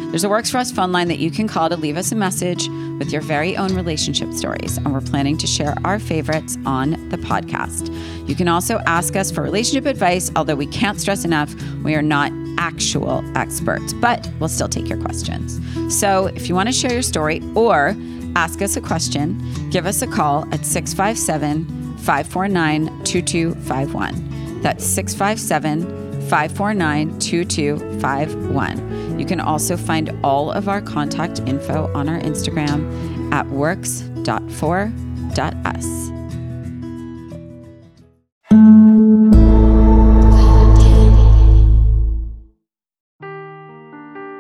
There's 0.09 0.23
a 0.23 0.29
Works 0.29 0.49
for 0.49 0.57
Us 0.57 0.71
phone 0.71 0.93
line 0.93 1.09
that 1.09 1.19
you 1.19 1.29
can 1.29 1.49
call 1.49 1.67
to 1.67 1.75
leave 1.75 1.97
us 1.97 2.13
a 2.13 2.15
message 2.15 2.69
with 2.97 3.11
your 3.11 3.21
very 3.21 3.57
own 3.57 3.75
relationship 3.75 4.31
stories. 4.31 4.77
And 4.77 4.93
we're 4.93 5.01
planning 5.01 5.37
to 5.37 5.45
share 5.45 5.75
our 5.83 5.99
favorites 5.99 6.57
on 6.65 6.91
the 7.09 7.17
podcast. 7.17 7.93
You 8.27 8.33
can 8.33 8.47
also 8.47 8.79
ask 8.85 9.17
us 9.17 9.29
for 9.31 9.41
relationship 9.41 9.85
advice, 9.85 10.31
although 10.37 10.55
we 10.55 10.65
can't 10.65 10.99
stress 10.99 11.25
enough, 11.25 11.53
we 11.83 11.93
are 11.93 12.01
not 12.01 12.31
actual 12.57 13.21
experts, 13.37 13.91
but 13.91 14.31
we'll 14.39 14.47
still 14.47 14.69
take 14.69 14.87
your 14.87 14.99
questions. 14.99 15.59
So 15.93 16.27
if 16.27 16.47
you 16.47 16.55
want 16.55 16.69
to 16.69 16.73
share 16.73 16.93
your 16.93 17.01
story 17.01 17.41
or 17.53 17.93
ask 18.37 18.61
us 18.61 18.77
a 18.77 18.81
question, 18.81 19.69
give 19.71 19.85
us 19.85 20.01
a 20.01 20.07
call 20.07 20.47
at 20.53 20.65
657 20.65 21.65
549 21.97 23.03
2251. 23.03 24.61
That's 24.61 24.85
657 24.85 26.07
549 26.29 27.19
2251. 27.19 29.06
You 29.18 29.26
can 29.26 29.39
also 29.39 29.76
find 29.76 30.18
all 30.24 30.51
of 30.51 30.70
our 30.70 30.82
contact 30.82 31.39
info 31.41 31.91
on 31.93 32.07
our 32.07 32.20
Instagram 32.20 33.34
at 33.34 33.47
works.for.us. 33.47 34.18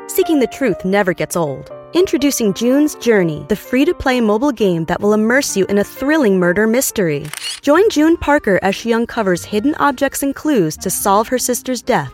Seeking 0.09 0.39
the 0.39 0.47
truth 0.47 0.83
never 0.85 1.13
gets 1.13 1.35
old. 1.35 1.71
Introducing 1.93 2.53
June's 2.53 2.95
Journey, 2.95 3.45
the 3.47 3.55
free 3.55 3.85
to 3.85 3.93
play 3.93 4.19
mobile 4.19 4.51
game 4.51 4.85
that 4.85 4.99
will 4.99 5.13
immerse 5.13 5.55
you 5.55 5.65
in 5.67 5.77
a 5.77 5.83
thrilling 5.83 6.37
murder 6.37 6.67
mystery. 6.67 7.25
Join 7.61 7.89
June 7.89 8.17
Parker 8.17 8.59
as 8.61 8.75
she 8.75 8.93
uncovers 8.93 9.45
hidden 9.45 9.73
objects 9.75 10.23
and 10.23 10.35
clues 10.35 10.75
to 10.77 10.89
solve 10.89 11.27
her 11.29 11.39
sister's 11.39 11.81
death 11.81 12.13